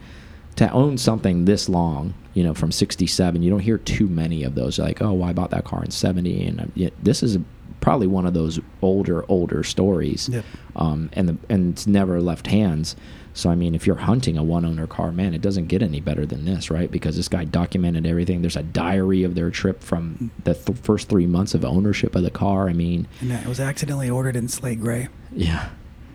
to 0.56 0.70
own 0.70 0.98
something 0.98 1.44
this 1.44 1.68
long, 1.68 2.14
you 2.34 2.44
know, 2.44 2.54
from 2.54 2.70
'67, 2.70 3.42
you 3.42 3.50
don't 3.50 3.58
hear 3.60 3.78
too 3.78 4.06
many 4.06 4.44
of 4.44 4.54
those. 4.54 4.78
Like, 4.78 5.02
oh, 5.02 5.12
well, 5.12 5.28
I 5.28 5.32
bought 5.32 5.50
that 5.50 5.64
car 5.64 5.82
in 5.82 5.90
'70, 5.90 6.46
and 6.46 6.60
uh, 6.60 6.64
yeah, 6.74 6.90
this 7.02 7.24
is 7.24 7.38
probably 7.80 8.06
one 8.06 8.26
of 8.26 8.34
those 8.34 8.58
older, 8.82 9.24
older 9.28 9.62
stories. 9.62 10.28
Yep. 10.28 10.44
Um, 10.76 11.10
and 11.12 11.28
the 11.28 11.36
and 11.48 11.72
it's 11.72 11.86
never 11.86 12.20
left 12.20 12.46
hands. 12.48 12.96
So 13.36 13.50
I 13.50 13.54
mean, 13.54 13.74
if 13.74 13.86
you're 13.86 13.96
hunting 13.96 14.38
a 14.38 14.42
one-owner 14.42 14.86
car, 14.86 15.12
man, 15.12 15.34
it 15.34 15.42
doesn't 15.42 15.66
get 15.66 15.82
any 15.82 16.00
better 16.00 16.24
than 16.24 16.46
this, 16.46 16.70
right? 16.70 16.90
Because 16.90 17.16
this 17.16 17.28
guy 17.28 17.44
documented 17.44 18.06
everything. 18.06 18.40
There's 18.40 18.56
a 18.56 18.62
diary 18.62 19.24
of 19.24 19.34
their 19.34 19.50
trip 19.50 19.82
from 19.82 20.30
the 20.44 20.54
th 20.54 20.78
first 20.78 21.10
three 21.10 21.26
months 21.26 21.52
of 21.52 21.62
ownership 21.62 22.14
of 22.16 22.22
the 22.22 22.30
car. 22.30 22.68
I 22.70 22.72
mean, 22.72 23.06
And 23.20 23.30
it 23.32 23.46
was 23.46 23.60
accidentally 23.60 24.08
ordered 24.08 24.36
in 24.36 24.48
slate 24.48 24.80
gray. 24.80 25.08
yeah, 25.34 25.68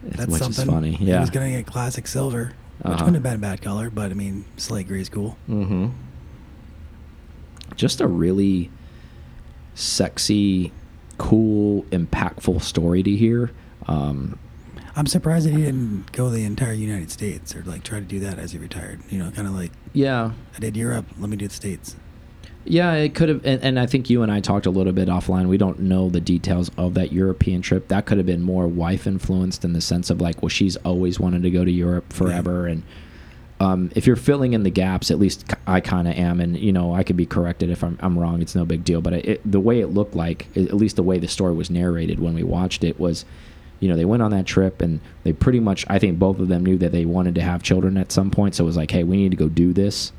That's 0.04 0.32
which 0.32 0.42
something. 0.42 0.64
is 0.66 0.70
funny. 0.72 0.92
He 0.94 1.12
was 1.14 1.30
gonna 1.30 1.52
get 1.52 1.68
classic 1.68 2.08
silver, 2.08 2.54
which 2.80 2.86
Uh-huh. 2.88 3.06
wouldn't 3.06 3.16
have 3.18 3.24
been 3.24 3.36
a 3.36 3.38
bad 3.38 3.62
color, 3.62 3.92
but 3.92 4.10
I 4.10 4.16
mean, 4.16 4.46
slate 4.58 4.88
gray 4.88 5.02
is 5.02 5.10
cool. 5.10 5.38
Mm-hmm. 5.48 5.90
Just 7.76 8.02
a 8.02 8.08
really 8.08 8.72
sexy, 9.76 10.72
cool, 11.20 11.84
impactful 11.92 12.62
story 12.64 13.04
to 13.04 13.16
hear. 13.16 13.52
Um, 13.88 14.40
I'm 14.96 15.08
surprised 15.08 15.48
that 15.48 15.52
he 15.52 15.64
didn't 15.64 16.12
go 16.12 16.30
the 16.30 16.44
entire 16.44 16.74
United 16.74 17.12
States 17.12 17.56
or 17.56 17.64
like 17.64 17.84
try 17.84 18.00
to 18.00 18.06
do 18.06 18.20
that 18.20 18.40
as 18.40 18.52
he 18.52 18.58
retired. 18.58 19.00
You 19.10 19.20
know, 19.20 19.32
kind 19.32 19.48
of 19.48 19.54
like 19.54 19.72
yeah, 19.94 20.32
I 20.56 20.60
did 20.60 20.76
Europe. 20.76 21.06
Let 21.20 21.30
me 21.30 21.38
do 21.38 21.48
the 21.48 21.54
states. 21.54 21.96
Yeah, 22.64 22.94
it 22.94 23.16
could 23.16 23.30
have, 23.30 23.44
and, 23.44 23.62
and 23.64 23.80
I 23.80 23.88
think 23.88 24.10
you 24.10 24.22
and 24.22 24.32
I 24.32 24.40
talked 24.40 24.68
a 24.68 24.70
little 24.70 24.94
bit 24.94 25.08
offline. 25.08 25.48
We 25.48 25.58
don't 25.58 25.80
know 25.80 26.10
the 26.10 26.22
details 26.22 26.70
of 26.78 26.94
that 26.94 27.12
European 27.12 27.64
trip. 27.64 27.88
That 27.88 28.06
could 28.06 28.18
have 28.18 28.28
been 28.28 28.44
more 28.44 28.68
wife 28.68 29.08
influenced 29.08 29.66
in 29.66 29.74
the 29.74 29.82
sense 29.82 30.12
of 30.12 30.22
like, 30.22 30.44
well, 30.44 30.50
she's 30.50 30.76
always 30.78 31.20
wanted 31.20 31.42
to 31.42 31.50
go 31.50 31.66
to 31.66 31.72
Europe 31.72 32.14
forever, 32.14 32.68
and 32.68 32.84
um, 33.62 33.92
if 33.96 34.08
you're 34.08 34.16
filling 34.16 34.54
in 34.54 34.64
the 34.64 34.72
gaps, 34.72 35.12
at 35.12 35.20
least 35.20 35.54
I 35.68 35.82
kind 35.82 36.08
of 36.08 36.16
am, 36.16 36.42
and 36.42 36.58
you 36.58 36.72
know 36.72 36.96
I 36.96 37.04
could 37.04 37.16
be 37.16 37.28
corrected 37.28 37.70
if 37.70 37.84
I'm, 37.84 37.96
I'm 38.02 38.18
wrong. 38.18 38.42
It's 38.42 38.56
no 38.56 38.66
big 38.66 38.84
deal. 38.84 39.02
But 39.02 39.14
it, 39.14 39.42
the 39.50 39.60
way 39.60 39.82
it 39.82 39.88
looked 39.88 40.16
like, 40.16 40.48
at 40.58 40.74
least 40.74 40.96
the 40.96 41.04
way 41.04 41.20
the 41.20 41.28
story 41.28 41.54
was 41.54 41.70
narrated 41.70 42.20
when 42.20 42.34
we 42.34 42.42
watched 42.42 42.84
it, 42.84 43.00
was, 43.00 43.24
you 43.82 43.90
know, 43.90 43.98
they 43.98 44.06
went 44.06 44.24
on 44.24 44.32
that 44.32 44.46
trip 44.46 44.82
and 44.82 45.02
they 45.24 45.34
pretty 45.34 45.60
much, 45.60 45.86
I 45.90 46.00
think 46.00 46.18
both 46.18 46.40
of 46.40 46.48
them 46.48 46.64
knew 46.64 46.78
that 46.78 46.94
they 46.94 47.04
wanted 47.04 47.36
to 47.36 47.42
have 47.42 47.62
children 47.62 47.98
at 47.98 48.14
some 48.14 48.32
point. 48.32 48.56
So 48.56 48.64
it 48.64 48.68
was 48.68 48.78
like, 48.78 48.92
hey, 48.92 49.04
we 49.04 49.18
need 49.18 49.32
to 49.32 49.36
go 49.36 49.50
do 49.50 49.74
this, 49.74 50.14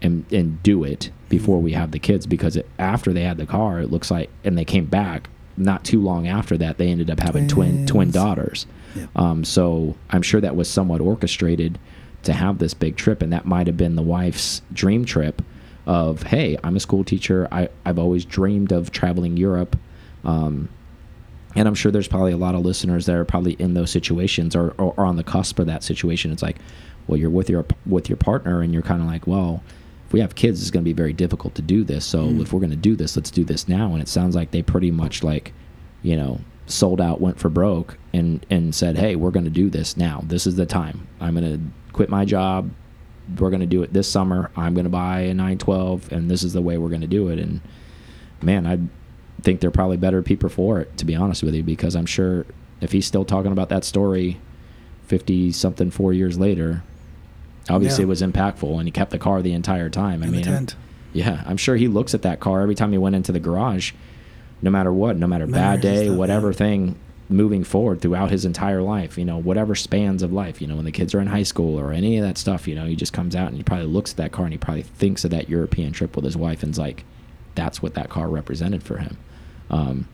and 0.00 0.24
and 0.32 0.62
do 0.62 0.82
it 0.82 1.10
before 1.28 1.60
we 1.60 1.72
have 1.72 1.90
the 1.90 1.98
kids 1.98 2.26
because 2.26 2.56
it, 2.56 2.66
after 2.78 3.12
they 3.12 3.22
had 3.22 3.36
the 3.36 3.46
car, 3.46 3.80
it 3.80 3.90
looks 3.90 4.10
like, 4.10 4.30
and 4.44 4.56
they 4.56 4.64
came 4.64 4.86
back 4.86 5.28
not 5.56 5.84
too 5.84 6.00
long 6.00 6.26
after 6.26 6.56
that, 6.56 6.78
they 6.78 6.88
ended 6.88 7.10
up 7.10 7.20
having 7.20 7.46
twin 7.46 7.86
twin 7.86 8.10
daughters. 8.10 8.66
Yeah. 8.96 9.06
Um, 9.16 9.44
so 9.44 9.96
I'm 10.10 10.22
sure 10.22 10.40
that 10.40 10.56
was 10.56 10.68
somewhat 10.68 11.00
orchestrated 11.00 11.78
to 12.24 12.32
have 12.32 12.58
this 12.58 12.74
big 12.74 12.96
trip, 12.96 13.22
and 13.22 13.32
that 13.32 13.46
might 13.46 13.66
have 13.66 13.76
been 13.76 13.96
the 13.96 14.02
wife's 14.02 14.62
dream 14.72 15.04
trip 15.04 15.42
of, 15.86 16.24
hey, 16.24 16.56
I'm 16.62 16.76
a 16.76 16.80
school 16.80 17.04
teacher. 17.04 17.48
I, 17.50 17.68
I've 17.84 17.98
always 17.98 18.24
dreamed 18.24 18.70
of 18.72 18.92
traveling 18.92 19.36
Europe. 19.36 19.76
Um, 20.24 20.68
and 21.54 21.68
I'm 21.68 21.74
sure 21.74 21.92
there's 21.92 22.08
probably 22.08 22.32
a 22.32 22.36
lot 22.36 22.54
of 22.54 22.62
listeners 22.62 23.06
that 23.06 23.14
are 23.16 23.24
probably 23.24 23.52
in 23.54 23.74
those 23.74 23.90
situations 23.90 24.54
or, 24.56 24.70
or, 24.78 24.94
or 24.96 25.04
on 25.04 25.16
the 25.16 25.24
cusp 25.24 25.58
of 25.58 25.66
that 25.66 25.82
situation. 25.84 26.32
It's 26.32 26.42
like, 26.42 26.56
well, 27.06 27.18
you're 27.18 27.30
with 27.30 27.50
your 27.50 27.64
with 27.86 28.08
your 28.08 28.16
partner, 28.16 28.62
and 28.62 28.72
you're 28.72 28.82
kind 28.82 29.00
of 29.02 29.08
like, 29.08 29.26
well, 29.26 29.62
if 30.06 30.12
we 30.12 30.20
have 30.20 30.34
kids, 30.34 30.60
it's 30.60 30.70
going 30.70 30.84
to 30.84 30.88
be 30.88 30.92
very 30.92 31.12
difficult 31.12 31.54
to 31.56 31.62
do 31.62 31.84
this. 31.84 32.04
So 32.04 32.26
Mm. 32.26 32.40
if 32.42 32.52
we're 32.52 32.60
going 32.60 32.70
to 32.70 32.76
do 32.76 32.94
this, 32.96 33.16
let's 33.16 33.30
do 33.30 33.44
this 33.44 33.68
now. 33.68 33.92
And 33.92 34.00
it 34.02 34.08
sounds 34.08 34.34
like 34.36 34.50
they 34.50 34.62
pretty 34.62 34.90
much 34.90 35.22
like, 35.22 35.52
you 36.02 36.16
know, 36.16 36.40
sold 36.66 37.00
out, 37.00 37.20
went 37.20 37.38
for 37.40 37.48
broke, 37.48 37.98
and 38.12 38.44
and 38.50 38.74
said, 38.74 38.96
hey, 38.96 39.16
we're 39.16 39.30
going 39.30 39.44
to 39.44 39.50
do 39.50 39.68
this 39.68 39.96
now. 39.96 40.22
This 40.26 40.46
is 40.46 40.56
the 40.56 40.66
time. 40.66 41.06
I'm 41.20 41.34
going 41.34 41.52
to 41.52 41.92
quit 41.92 42.08
my 42.08 42.24
job. 42.24 42.70
We're 43.38 43.50
going 43.50 43.60
to 43.60 43.66
do 43.66 43.82
it 43.82 43.92
this 43.92 44.08
summer. 44.10 44.50
I'm 44.56 44.74
going 44.74 44.84
to 44.84 44.90
buy 44.90 45.20
a 45.20 45.34
912, 45.34 46.12
and 46.12 46.30
this 46.30 46.42
is 46.42 46.52
the 46.52 46.62
way 46.62 46.76
we're 46.78 46.88
going 46.88 47.00
to 47.02 47.06
do 47.06 47.28
it. 47.28 47.38
And 47.38 47.60
man, 48.42 48.66
I 48.66 48.78
think 49.42 49.60
they're 49.60 49.70
probably 49.70 49.96
better 49.96 50.22
people 50.22 50.48
for 50.48 50.80
it, 50.80 50.96
to 50.98 51.04
be 51.04 51.14
honest 51.14 51.42
with 51.42 51.54
you, 51.54 51.62
because 51.62 51.94
I'm 51.96 52.06
sure 52.06 52.46
if 52.80 52.92
he's 52.92 53.06
still 53.06 53.24
talking 53.24 53.52
about 53.52 53.68
that 53.70 53.84
story 53.84 54.38
50 55.06 55.52
something 55.52 55.90
four 55.90 56.12
years 56.12 56.38
later, 56.38 56.82
obviously 57.68 58.02
Yeah. 58.02 58.06
it 58.06 58.08
was 58.08 58.22
impactful 58.22 58.78
and 58.78 58.86
he 58.86 58.90
kept 58.90 59.10
the 59.10 59.18
car 59.18 59.42
the 59.42 59.52
entire 59.52 59.88
time. 59.90 60.22
I 60.22 60.26
In 60.26 60.32
mean, 60.32 60.48
I'm- 60.48 60.66
yeah, 61.12 61.42
I'm 61.46 61.56
sure 61.56 61.76
he 61.76 61.88
looks 61.88 62.14
at 62.14 62.22
that 62.22 62.40
car 62.40 62.62
every 62.62 62.74
time 62.74 62.92
he 62.92 62.98
went 62.98 63.14
into 63.16 63.32
the 63.32 63.40
garage, 63.40 63.92
no 64.62 64.70
matter 64.70 64.92
what, 64.92 65.16
no 65.16 65.26
matter 65.26 65.46
bad 65.46 65.80
day, 65.80 66.08
whatever 66.08 66.52
thing 66.52 66.94
moving 67.28 67.64
forward 67.64 68.00
throughout 68.00 68.30
his 68.30 68.44
entire 68.44 68.82
life, 68.82 69.16
you 69.16 69.24
know, 69.24 69.38
whatever 69.38 69.74
spans 69.74 70.22
of 70.22 70.32
life, 70.32 70.60
you 70.60 70.66
know, 70.66 70.76
when 70.76 70.84
the 70.84 70.90
kids 70.92 71.14
are 71.14 71.20
in 71.20 71.26
high 71.28 71.42
school 71.42 71.78
or 71.78 71.90
any 71.92 72.18
of 72.18 72.24
that 72.24 72.36
stuff, 72.38 72.68
you 72.68 72.74
know, 72.74 72.84
he 72.86 72.94
just 72.94 73.12
comes 73.12 73.34
out 73.34 73.48
and 73.48 73.56
he 73.56 73.62
probably 73.62 73.86
looks 73.86 74.12
at 74.12 74.16
that 74.18 74.32
car 74.32 74.44
and 74.44 74.52
he 74.54 74.58
probably 74.58 74.82
thinks 74.82 75.24
of 75.24 75.30
that 75.30 75.48
European 75.48 75.92
trip 75.92 76.14
with 76.14 76.24
his 76.24 76.36
wife 76.36 76.62
and's 76.62 76.78
like, 76.78 77.04
that's 77.54 77.82
what 77.82 77.94
that 77.94 78.08
car 78.10 78.28
represented 78.28 78.82
for 78.82 78.98
him. 78.98 79.16
Um, 79.72 80.06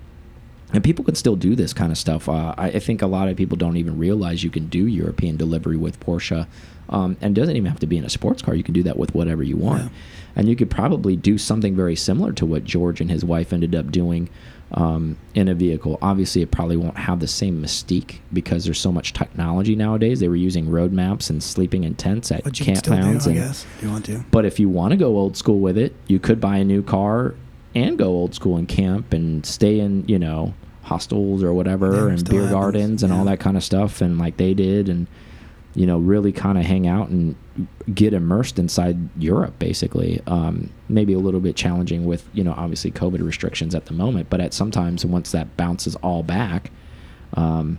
and 0.72 0.84
people 0.84 1.02
can 1.04 1.14
still 1.14 1.34
do 1.36 1.54
this 1.54 1.72
kind 1.72 1.90
of 1.90 1.96
stuff. 1.98 2.28
Uh, 2.28 2.54
I, 2.58 2.66
I 2.68 2.78
think 2.78 3.00
a 3.00 3.06
lot 3.06 3.28
of 3.28 3.36
people 3.38 3.56
don't 3.56 3.78
even 3.78 3.96
realize 3.98 4.44
you 4.44 4.50
can 4.50 4.66
do 4.66 4.86
European 4.86 5.36
delivery 5.36 5.76
with 5.78 5.98
Porsche, 6.00 6.46
um, 6.90 7.16
and 7.22 7.34
doesn't 7.34 7.56
even 7.56 7.70
have 7.70 7.80
to 7.80 7.86
be 7.86 7.96
in 7.96 8.04
a 8.04 8.10
sports 8.10 8.42
car. 8.42 8.54
You 8.54 8.62
can 8.62 8.74
do 8.74 8.82
that 8.82 8.98
with 8.98 9.14
whatever 9.14 9.42
you 9.42 9.56
want, 9.56 9.84
Yeah. 9.84 9.88
and 10.36 10.48
you 10.48 10.56
could 10.56 10.70
probably 10.70 11.16
do 11.16 11.38
something 11.38 11.74
very 11.74 11.96
similar 11.96 12.32
to 12.32 12.44
what 12.46 12.64
George 12.64 13.00
and 13.00 13.10
his 13.10 13.24
wife 13.24 13.52
ended 13.52 13.74
up 13.74 13.90
doing 13.90 14.28
um, 14.72 15.16
in 15.34 15.48
a 15.48 15.54
vehicle. 15.54 15.98
Obviously, 16.02 16.42
it 16.42 16.50
probably 16.50 16.76
won't 16.76 16.98
have 16.98 17.20
the 17.20 17.26
same 17.26 17.62
mystique 17.62 18.16
because 18.34 18.64
there's 18.66 18.78
so 18.78 18.92
much 18.92 19.14
technology 19.14 19.74
nowadays. 19.74 20.20
They 20.20 20.28
were 20.28 20.36
using 20.36 20.68
road 20.70 20.92
maps 20.92 21.30
and 21.30 21.42
sleeping 21.42 21.84
in 21.84 21.94
tents 21.94 22.30
at 22.30 22.44
campgrounds. 22.44 22.58
you 22.60 22.64
can 22.66 22.74
camp 22.74 22.78
still 22.84 22.96
do, 22.96 23.02
I 23.02 23.08
and 23.08 23.34
guess, 23.34 23.64
if 23.78 23.82
you 23.82 23.88
want 23.90 24.04
to. 24.04 24.24
but 24.30 24.44
if 24.44 24.60
you 24.60 24.68
want 24.68 24.90
to 24.92 24.98
go 24.98 25.16
old 25.16 25.38
school 25.38 25.60
with 25.60 25.78
it, 25.78 25.94
you 26.08 26.18
could 26.18 26.38
buy 26.42 26.58
a 26.58 26.64
new 26.64 26.82
car 26.82 27.34
and 27.74 27.98
go 27.98 28.06
old 28.06 28.34
school 28.34 28.56
and 28.56 28.68
camp 28.68 29.12
and 29.12 29.44
stay 29.44 29.80
in, 29.80 30.06
you 30.08 30.18
know, 30.18 30.54
hostels 30.82 31.42
or 31.42 31.52
whatever 31.52 31.94
Yeah, 31.94 32.14
and 32.14 32.28
beer 32.28 32.42
happens, 32.42 32.52
gardens 32.52 33.02
and 33.02 33.12
all 33.12 33.24
that 33.26 33.40
kind 33.40 33.56
of 33.56 33.64
stuff 33.64 34.00
and 34.00 34.18
like 34.18 34.38
they 34.38 34.54
did 34.54 34.88
and 34.88 35.06
you 35.74 35.86
know, 35.86 35.98
really 35.98 36.32
kind 36.32 36.58
of 36.58 36.64
hang 36.64 36.88
out 36.88 37.08
and 37.08 37.36
get 37.94 38.12
immersed 38.12 38.58
inside 38.58 38.96
Europe 39.16 39.56
basically. 39.58 40.20
Um, 40.26 40.70
maybe 40.88 41.12
a 41.12 41.18
little 41.18 41.40
bit 41.40 41.54
challenging 41.54 42.04
with, 42.04 42.28
you 42.32 42.42
know, 42.42 42.52
obviously 42.56 42.90
COVID 42.90 43.24
restrictions 43.24 43.74
at 43.76 43.86
the 43.86 43.92
moment, 43.92 44.28
but 44.28 44.40
at 44.40 44.52
sometimes 44.52 45.04
once 45.04 45.30
that 45.32 45.56
bounces 45.56 45.94
all 45.96 46.22
back, 46.24 46.72
um, 47.34 47.78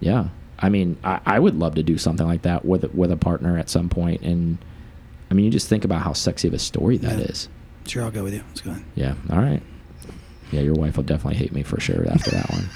yeah. 0.00 0.28
I 0.58 0.70
mean, 0.70 0.96
I, 1.04 1.20
I 1.24 1.38
would 1.38 1.56
love 1.56 1.74
to 1.74 1.82
do 1.82 1.98
something 1.98 2.26
like 2.26 2.42
that 2.42 2.64
with 2.64 2.82
with 2.94 3.12
a 3.12 3.16
partner 3.16 3.58
at 3.58 3.68
some 3.68 3.88
point 3.90 4.22
and 4.22 4.58
I 5.30 5.34
mean, 5.34 5.44
you 5.44 5.50
just 5.50 5.68
think 5.68 5.84
about 5.84 6.02
how 6.02 6.14
sexy 6.14 6.48
of 6.48 6.54
a 6.54 6.58
story 6.58 6.96
that 6.98 7.18
is. 7.18 7.48
Sure, 7.86 8.02
I'll 8.04 8.10
go 8.10 8.24
with 8.24 8.34
you. 8.34 8.42
Let's 8.48 8.60
go 8.60 8.70
ahead. 8.72 8.84
Yeah. 8.94 9.14
All 9.30 9.38
right. 9.38 9.62
Yeah, 10.52 10.60
your 10.60 10.74
wife 10.74 10.96
will 10.96 11.04
definitely 11.04 11.38
hate 11.38 11.52
me 11.52 11.62
for 11.62 11.80
sure 11.80 12.06
after 12.10 12.30
that 12.32 12.50
one. 12.50 12.68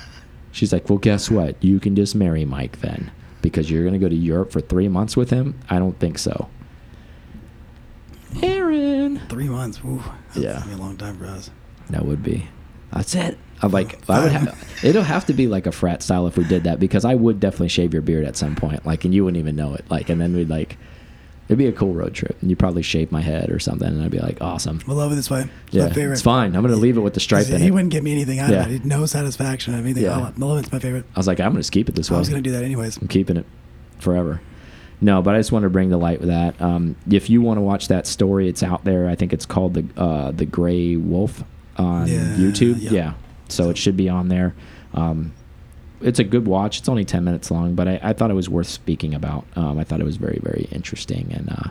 She's 0.52 0.72
like, 0.72 0.88
well, 0.88 0.98
guess 0.98 1.30
what? 1.30 1.62
You 1.62 1.78
can 1.80 1.94
just 1.94 2.14
marry 2.14 2.44
Mike 2.44 2.80
then 2.80 3.10
because 3.42 3.70
you're 3.70 3.82
going 3.82 3.92
to 3.94 3.98
go 4.00 4.08
to 4.08 4.14
Europe 4.14 4.50
for 4.52 4.60
three 4.60 4.88
months 4.88 5.16
with 5.16 5.30
him. 5.30 5.58
I 5.68 5.78
don't 5.78 5.98
think 5.98 6.18
so. 6.18 6.48
Aaron. 8.42 9.18
Three 9.28 9.48
months. 9.48 9.80
Ooh, 9.84 10.02
that's 10.28 10.36
Yeah. 10.38 10.62
be 10.66 10.72
a 10.72 10.76
long 10.76 10.96
time 10.96 11.18
for 11.18 11.26
us. 11.26 11.50
That 11.90 12.04
would 12.04 12.22
be. 12.22 12.46
That's 12.92 13.14
it. 13.14 13.38
I'm 13.62 13.70
like, 13.72 13.98
I 14.08 14.22
would 14.22 14.32
have. 14.32 14.68
It'll 14.82 15.02
have 15.02 15.26
to 15.26 15.32
be 15.32 15.46
like 15.46 15.66
a 15.66 15.72
frat 15.72 16.02
style 16.02 16.26
if 16.26 16.36
we 16.36 16.44
did 16.44 16.64
that 16.64 16.80
because 16.80 17.04
I 17.04 17.14
would 17.14 17.40
definitely 17.40 17.68
shave 17.68 17.92
your 17.92 18.02
beard 18.02 18.24
at 18.24 18.36
some 18.36 18.56
point, 18.56 18.86
like, 18.86 19.04
and 19.04 19.14
you 19.14 19.24
wouldn't 19.24 19.38
even 19.38 19.54
know 19.54 19.74
it, 19.74 19.84
like, 19.90 20.08
and 20.08 20.20
then 20.20 20.34
we'd 20.34 20.48
like, 20.48 20.76
it'd 21.50 21.58
be 21.58 21.66
a 21.66 21.72
cool 21.72 21.92
road 21.92 22.14
trip, 22.14 22.36
and 22.40 22.48
you'd 22.48 22.60
probably 22.60 22.80
shave 22.82 23.10
my 23.10 23.20
head 23.20 23.50
or 23.50 23.58
something, 23.58 23.88
and 23.88 24.00
I'd 24.00 24.10
be 24.12 24.20
like, 24.20 24.40
awesome. 24.40 24.80
We'll 24.86 24.96
love 24.96 25.10
it 25.10 25.16
this 25.16 25.28
way. 25.28 25.48
It's 25.66 25.74
Yeah, 25.74 25.88
my 25.88 25.92
favorite. 25.92 26.12
it's 26.12 26.22
fine. 26.22 26.54
I'm 26.54 26.62
gonna 26.62 26.76
leave 26.76 26.96
it 26.96 27.00
with 27.00 27.14
the 27.14 27.20
stripe 27.20 27.46
He, 27.46 27.58
he 27.58 27.70
wouldn't 27.72 27.90
get 27.90 28.04
me 28.04 28.12
anything 28.12 28.38
out 28.38 28.50
Yeah. 28.50 28.66
of 28.66 28.70
it. 28.72 28.84
No 28.84 29.04
satisfaction 29.04 29.74
of 29.74 29.80
anything. 29.80 30.04
Yeah. 30.04 30.18
I 30.18 30.32
love 30.38 30.58
it. 30.58 30.60
It's 30.60 30.72
my 30.72 30.78
favorite. 30.78 31.04
I 31.16 31.18
was 31.18 31.26
like, 31.26 31.40
I'm 31.40 31.50
gonna 31.50 31.58
just 31.60 31.72
keep 31.72 31.88
it 31.88 31.96
this 31.96 32.08
way. 32.10 32.16
I 32.16 32.20
was 32.20 32.28
gonna 32.28 32.40
do 32.40 32.52
that 32.52 32.62
anyways. 32.62 32.98
I'm 32.98 33.08
keeping 33.08 33.36
it 33.36 33.46
forever. 33.98 34.40
No, 35.00 35.22
but 35.22 35.34
I 35.34 35.38
just 35.38 35.50
wanted 35.50 35.64
to 35.64 35.70
bring 35.70 35.88
the 35.90 35.96
light 35.96 36.20
with 36.20 36.28
that. 36.28 36.60
Um, 36.60 36.94
if 37.10 37.28
you 37.30 37.40
want 37.42 37.56
to 37.56 37.62
watch 37.62 37.88
that 37.88 38.06
story, 38.06 38.48
it's 38.48 38.62
out 38.62 38.84
there. 38.84 39.08
I 39.08 39.14
think 39.14 39.32
it's 39.32 39.46
called 39.46 39.74
the 39.74 39.84
uh, 40.00 40.30
the 40.30 40.44
Gray 40.46 40.94
Wolf 40.96 41.42
on 41.76 42.06
Yeah, 42.06 42.36
YouTube. 42.36 42.76
yeah. 42.80 42.90
Yeah, 42.90 43.12
so 43.48 43.70
it 43.70 43.78
should 43.78 43.96
be 43.96 44.08
on 44.08 44.28
there. 44.28 44.54
Um, 44.94 45.32
it's 46.00 46.18
a 46.18 46.24
good 46.24 46.46
watch. 46.46 46.78
It's 46.78 46.88
only 46.88 47.04
ten 47.04 47.24
minutes 47.24 47.50
long, 47.50 47.74
but 47.74 47.86
I, 47.88 48.00
I 48.02 48.12
thought 48.12 48.30
it 48.30 48.34
was 48.34 48.48
worth 48.48 48.68
speaking 48.68 49.14
about. 49.14 49.44
Um, 49.56 49.78
I 49.78 49.84
thought 49.84 50.00
it 50.00 50.04
was 50.04 50.16
very 50.16 50.38
very 50.42 50.66
interesting 50.72 51.32
and 51.32 51.50
uh, 51.50 51.70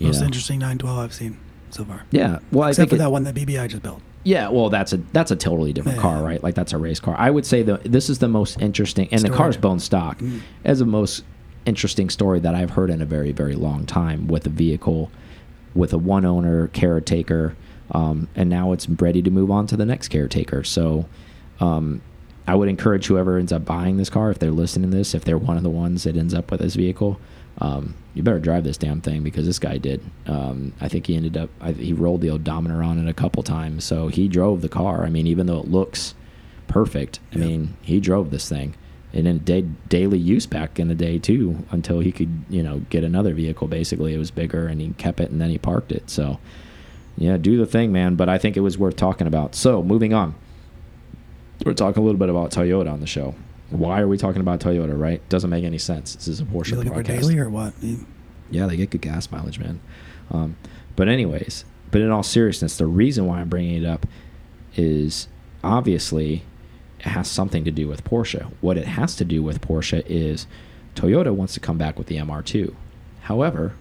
Most 0.00 0.20
know. 0.20 0.26
interesting 0.26 0.58
912 0.58 0.98
I've 0.98 1.14
seen 1.14 1.38
so 1.70 1.84
far. 1.84 2.04
Yeah, 2.10 2.38
well, 2.52 2.64
I 2.64 2.70
Except 2.70 2.82
think 2.82 2.90
for 2.90 2.96
it- 2.96 2.98
that 2.98 3.12
one 3.12 3.24
that 3.24 3.34
BBI 3.34 3.68
just 3.68 3.82
built. 3.82 4.00
yeah, 4.24 4.48
well, 4.48 4.70
that's 4.70 4.92
a 4.92 4.98
that's 5.12 5.30
a 5.30 5.36
totally 5.36 5.72
different 5.72 5.96
Yeah. 5.96 6.02
car, 6.02 6.22
right? 6.22 6.42
Like 6.42 6.54
that's 6.54 6.72
a 6.72 6.78
race 6.78 7.00
car. 7.00 7.14
I 7.18 7.30
would 7.30 7.46
say 7.46 7.62
the 7.62 7.78
this 7.84 8.08
is 8.10 8.18
the 8.18 8.28
most 8.28 8.60
interesting, 8.60 9.08
and 9.12 9.22
the 9.22 9.30
car's 9.30 9.56
bone 9.56 9.78
stock, 9.80 10.18
Mm. 10.18 10.40
as 10.64 10.78
the 10.80 10.86
most 10.86 11.24
interesting 11.66 12.10
story 12.10 12.40
that 12.40 12.54
I've 12.54 12.70
heard 12.70 12.90
in 12.90 13.00
a 13.00 13.06
very 13.06 13.32
very 13.32 13.54
long 13.54 13.86
time 13.86 14.26
with 14.28 14.46
a 14.46 14.50
vehicle, 14.50 15.10
with 15.74 15.92
a 15.92 15.98
one 15.98 16.24
owner 16.24 16.68
caretaker, 16.68 17.54
um, 17.92 18.28
and 18.34 18.50
now 18.50 18.72
it's 18.72 18.88
ready 18.88 19.22
to 19.22 19.30
move 19.30 19.50
on 19.50 19.66
to 19.68 19.76
the 19.76 19.86
next 19.86 20.08
caretaker. 20.08 20.62
So, 20.64 21.06
um, 21.60 22.00
I 22.46 22.54
would 22.54 22.68
encourage 22.68 23.06
whoever 23.06 23.38
ends 23.38 23.52
up 23.52 23.64
buying 23.64 23.96
this 23.96 24.10
car, 24.10 24.30
if 24.30 24.38
they're 24.38 24.50
listening 24.50 24.90
to 24.90 24.96
this, 24.96 25.14
if 25.14 25.24
they're 25.24 25.38
one 25.38 25.56
of 25.56 25.62
the 25.62 25.70
ones 25.70 26.04
that 26.04 26.16
ends 26.16 26.34
up 26.34 26.50
with 26.50 26.60
this 26.60 26.74
vehicle, 26.74 27.18
um, 27.58 27.94
you 28.14 28.22
better 28.22 28.38
drive 28.40 28.64
this 28.64 28.76
damn 28.76 29.00
thing 29.00 29.22
because 29.22 29.46
this 29.46 29.58
guy 29.58 29.78
did. 29.78 30.02
Um, 30.26 30.72
I 30.80 30.88
think 30.88 31.06
he 31.06 31.16
ended 31.16 31.36
up, 31.36 31.48
I, 31.60 31.72
he 31.72 31.92
rolled 31.92 32.20
the 32.20 32.30
odometer 32.30 32.82
on 32.82 32.98
it 32.98 33.08
a 33.08 33.14
couple 33.14 33.42
times. 33.42 33.84
So 33.84 34.08
he 34.08 34.28
drove 34.28 34.60
the 34.60 34.68
car. 34.68 35.04
I 35.04 35.08
mean, 35.10 35.26
even 35.26 35.46
though 35.46 35.60
it 35.60 35.68
looks 35.70 36.14
perfect, 36.68 37.20
I 37.32 37.38
Yeah. 37.38 37.46
mean, 37.46 37.74
he 37.82 38.00
drove 38.00 38.30
this 38.30 38.48
thing. 38.48 38.74
And 39.12 39.28
in 39.28 39.38
day, 39.38 39.64
daily 39.88 40.18
use 40.18 40.44
back 40.44 40.80
in 40.80 40.88
the 40.88 40.94
day 40.94 41.18
too, 41.18 41.64
until 41.70 42.00
he 42.00 42.10
could, 42.10 42.30
you 42.50 42.62
know, 42.64 42.82
get 42.90 43.04
another 43.04 43.32
vehicle. 43.32 43.68
Basically, 43.68 44.12
it 44.12 44.18
was 44.18 44.32
bigger, 44.32 44.66
and 44.66 44.80
he 44.80 44.88
kept 44.98 45.20
it, 45.20 45.30
and 45.30 45.40
then 45.40 45.50
he 45.50 45.56
parked 45.58 45.92
it. 45.92 46.10
So, 46.10 46.40
yeah, 47.16 47.36
do 47.36 47.56
the 47.56 47.64
thing, 47.66 47.92
man. 47.92 48.16
But 48.16 48.28
I 48.28 48.38
think 48.38 48.56
it 48.56 48.60
was 48.60 48.76
worth 48.76 48.96
talking 48.96 49.28
about. 49.28 49.54
So, 49.54 49.84
moving 49.84 50.12
on, 50.12 50.34
we're 51.64 51.74
talking 51.74 52.02
a 52.02 52.04
little 52.04 52.18
bit 52.18 52.28
about 52.28 52.50
Toyota 52.50 52.92
on 52.92 53.00
the 53.00 53.06
show. 53.06 53.34
Why 53.70 54.00
are 54.00 54.08
we 54.08 54.18
talking 54.18 54.40
about 54.40 54.60
Toyota? 54.60 54.98
Right? 54.98 55.26
Doesn't 55.28 55.50
make 55.50 55.64
any 55.64 55.78
sense. 55.78 56.14
This 56.14 56.28
is 56.28 56.40
a 56.40 56.44
Porsche 56.44 56.72
You 56.72 56.76
looking 56.76 56.92
for 56.92 57.02
podcast. 57.02 57.20
daily 57.20 57.38
or 57.38 57.48
what? 57.48 57.72
Yeah, 58.50 58.66
they 58.66 58.76
get 58.76 58.90
good 58.90 59.00
gas 59.00 59.30
mileage, 59.30 59.58
man. 59.58 59.80
Um, 60.30 60.56
but 60.96 61.08
anyways, 61.08 61.64
but 61.90 62.00
in 62.00 62.10
all 62.10 62.22
seriousness, 62.22 62.76
the 62.76 62.86
reason 62.86 63.26
why 63.26 63.40
I'm 63.40 63.48
bringing 63.48 63.82
it 63.82 63.86
up 63.86 64.06
is 64.76 65.28
obviously 65.62 66.42
it 67.00 67.06
has 67.06 67.30
something 67.30 67.64
to 67.64 67.70
do 67.70 67.88
with 67.88 68.04
Porsche. 68.04 68.52
What 68.60 68.76
it 68.76 68.86
has 68.86 69.16
to 69.16 69.24
do 69.24 69.42
with 69.42 69.60
Porsche 69.60 70.04
is 70.06 70.46
Toyota 70.94 71.34
wants 71.34 71.54
to 71.54 71.60
come 71.60 71.78
back 71.78 71.98
with 71.98 72.06
the 72.06 72.16
MR2. 72.16 72.74
However, 73.22 73.72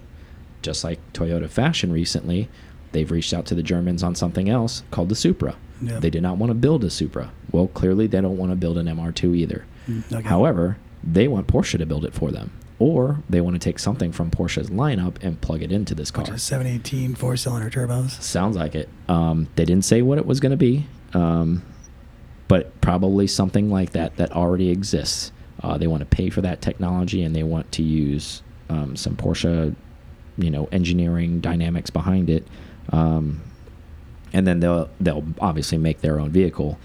just 0.61 0.83
like 0.83 0.99
Toyota 1.13 1.49
Fashion 1.49 1.91
recently, 1.91 2.49
they've 2.93 3.09
reached 3.11 3.33
out 3.33 3.45
to 3.47 3.55
the 3.55 3.63
Germans 3.63 4.03
on 4.03 4.15
something 4.15 4.49
else 4.49 4.83
called 4.91 5.09
the 5.09 5.15
Supra. 5.15 5.55
Yeah. 5.81 5.99
They 5.99 6.09
did 6.09 6.23
not 6.23 6.37
want 6.37 6.49
to 6.51 6.55
build 6.55 6.83
a 6.83 6.89
Supra. 6.89 7.31
Well, 7.51 7.67
clearly 7.67 8.07
they 8.07 8.21
don't 8.21 8.37
want 8.37 8.51
to 8.51 8.55
build 8.55 8.77
an 8.77 8.87
MR2 8.87 9.35
either. 9.35 9.65
Mm, 9.87 10.13
okay. 10.13 10.27
However, 10.27 10.77
they 11.03 11.27
want 11.27 11.47
Porsche 11.47 11.77
to 11.77 11.85
build 11.85 12.05
it 12.05 12.13
for 12.13 12.31
them, 12.31 12.51
or 12.79 13.21
they 13.29 13.41
want 13.41 13.55
to 13.55 13.59
take 13.59 13.79
something 13.79 14.11
from 14.11 14.31
Porsche's 14.31 14.69
lineup 14.69 15.21
and 15.21 15.39
plug 15.41 15.61
it 15.61 15.71
into 15.71 15.93
this 15.93 16.09
car. 16.11 16.23
Which 16.23 16.35
is 16.35 16.43
718 16.43 17.15
four 17.15 17.35
cylinder 17.35 17.69
turbos. 17.69 18.21
Sounds 18.21 18.55
like 18.55 18.75
it. 18.75 18.87
Um, 19.09 19.49
they 19.55 19.65
didn't 19.65 19.85
say 19.85 20.01
what 20.01 20.17
it 20.17 20.25
was 20.25 20.39
going 20.39 20.51
to 20.51 20.57
be, 20.57 20.87
um, 21.13 21.63
but 22.47 22.79
probably 22.81 23.27
something 23.27 23.69
like 23.69 23.91
that 23.91 24.15
that 24.17 24.31
already 24.31 24.69
exists. 24.69 25.31
Uh, 25.61 25.77
they 25.77 25.87
want 25.87 26.01
to 26.01 26.05
pay 26.05 26.29
for 26.29 26.41
that 26.41 26.61
technology 26.61 27.23
and 27.23 27.35
they 27.35 27.43
want 27.43 27.71
to 27.73 27.83
use 27.83 28.41
um, 28.69 28.95
some 28.95 29.15
Porsche, 29.15 29.75
you 30.37 30.49
know, 30.49 30.67
engineering 30.71 31.39
dynamics 31.39 31.89
behind 31.89 32.29
it, 32.29 32.47
um, 32.91 33.41
and 34.33 34.47
then 34.47 34.59
they'll 34.59 34.89
they'll 34.99 35.25
obviously 35.39 35.77
make 35.77 36.01
their 36.01 36.19
own 36.19 36.31
vehicle. 36.31 36.79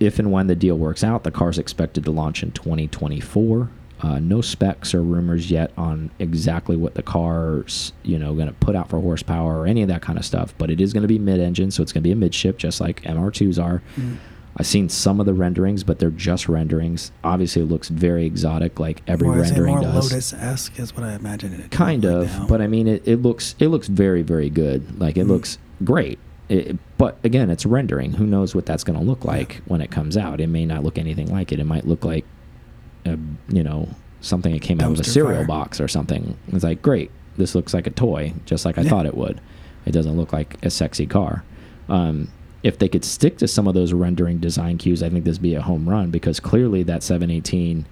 If 0.00 0.18
and 0.18 0.32
when 0.32 0.48
the 0.48 0.56
deal 0.56 0.76
works 0.76 1.04
out, 1.04 1.22
the 1.22 1.30
car's 1.30 1.58
expected 1.58 2.04
to 2.04 2.10
launch 2.10 2.42
in 2.42 2.50
2024. 2.52 3.70
Uh, 4.00 4.18
no 4.18 4.40
specs 4.40 4.94
or 4.94 5.02
rumors 5.02 5.48
yet 5.48 5.70
on 5.76 6.10
exactly 6.18 6.76
what 6.76 6.94
the 6.94 7.04
car's 7.04 7.92
you 8.02 8.18
know 8.18 8.34
going 8.34 8.48
to 8.48 8.54
put 8.54 8.74
out 8.74 8.90
for 8.90 9.00
horsepower 9.00 9.60
or 9.60 9.66
any 9.66 9.80
of 9.80 9.88
that 9.88 10.02
kind 10.02 10.18
of 10.18 10.24
stuff. 10.24 10.54
But 10.58 10.70
it 10.70 10.80
is 10.80 10.92
going 10.92 11.02
to 11.02 11.08
be 11.08 11.20
mid-engine, 11.20 11.70
so 11.70 11.82
it's 11.82 11.92
going 11.92 12.02
to 12.02 12.08
be 12.08 12.12
a 12.12 12.16
midship, 12.16 12.58
just 12.58 12.80
like 12.80 13.02
MR2s 13.02 13.62
are. 13.62 13.80
Mm. 13.96 14.16
I've 14.56 14.66
seen 14.66 14.88
some 14.90 15.18
of 15.18 15.24
the 15.26 15.32
renderings, 15.32 15.82
but 15.82 15.98
they're 15.98 16.10
just 16.10 16.48
renderings. 16.48 17.10
Obviously, 17.24 17.62
it 17.62 17.66
looks 17.66 17.88
very 17.88 18.26
exotic, 18.26 18.78
like 18.78 19.02
every 19.08 19.28
it 19.28 19.32
rendering 19.32 19.74
more 19.74 19.82
does. 19.82 20.12
Lotus 20.12 20.32
esque 20.34 20.78
is 20.78 20.94
what 20.94 21.04
I 21.04 21.14
imagine 21.14 21.54
it. 21.54 21.70
Kind 21.70 22.04
of, 22.04 22.26
now. 22.26 22.46
but 22.46 22.60
I 22.60 22.66
mean, 22.66 22.86
it, 22.86 23.02
it 23.08 23.16
looks 23.22 23.54
it 23.58 23.68
looks 23.68 23.88
very 23.88 24.20
very 24.22 24.50
good. 24.50 25.00
Like 25.00 25.16
it 25.16 25.24
Mm. 25.26 25.30
looks 25.30 25.58
great. 25.84 26.18
It, 26.50 26.76
but 26.98 27.16
again, 27.24 27.48
it's 27.48 27.64
rendering. 27.64 28.12
Who 28.12 28.26
knows 28.26 28.54
what 28.54 28.66
that's 28.66 28.84
going 28.84 28.98
to 28.98 29.04
look 29.04 29.24
like 29.24 29.62
when 29.66 29.80
it 29.80 29.90
comes 29.90 30.18
out? 30.18 30.38
It 30.38 30.48
may 30.48 30.66
not 30.66 30.84
look 30.84 30.98
anything 30.98 31.30
like 31.32 31.50
it. 31.50 31.58
It 31.58 31.64
might 31.64 31.86
look 31.86 32.04
like, 32.04 32.26
a, 33.06 33.16
you 33.48 33.62
know, 33.62 33.88
something 34.20 34.52
that 34.52 34.60
came 34.60 34.78
out 34.82 34.92
of 34.92 35.00
a 35.00 35.04
cereal 35.04 35.38
fire. 35.38 35.46
box 35.46 35.80
or 35.80 35.88
something. 35.88 36.36
It's 36.48 36.62
like 36.62 36.82
great. 36.82 37.10
This 37.38 37.54
looks 37.54 37.72
like 37.72 37.86
a 37.86 37.90
toy, 37.90 38.34
just 38.44 38.66
like 38.66 38.76
I 38.76 38.82
Yeah. 38.82 38.90
thought 38.90 39.06
it 39.06 39.16
would. 39.16 39.40
It 39.86 39.92
doesn't 39.92 40.14
look 40.16 40.32
like 40.34 40.58
a 40.62 40.68
sexy 40.68 41.06
car. 41.06 41.42
Um, 41.88 42.28
if 42.62 42.78
they 42.78 42.88
could 42.88 43.04
stick 43.04 43.38
to 43.38 43.48
some 43.48 43.66
of 43.66 43.74
those 43.74 43.92
rendering 43.92 44.38
design 44.38 44.78
cues, 44.78 45.02
I 45.02 45.08
think 45.10 45.24
this 45.24 45.36
would 45.38 45.42
be 45.42 45.54
a 45.54 45.62
home 45.62 45.88
run 45.88 46.10
because 46.10 46.38
clearly 46.40 46.82
that 46.84 47.02
718 47.02 47.86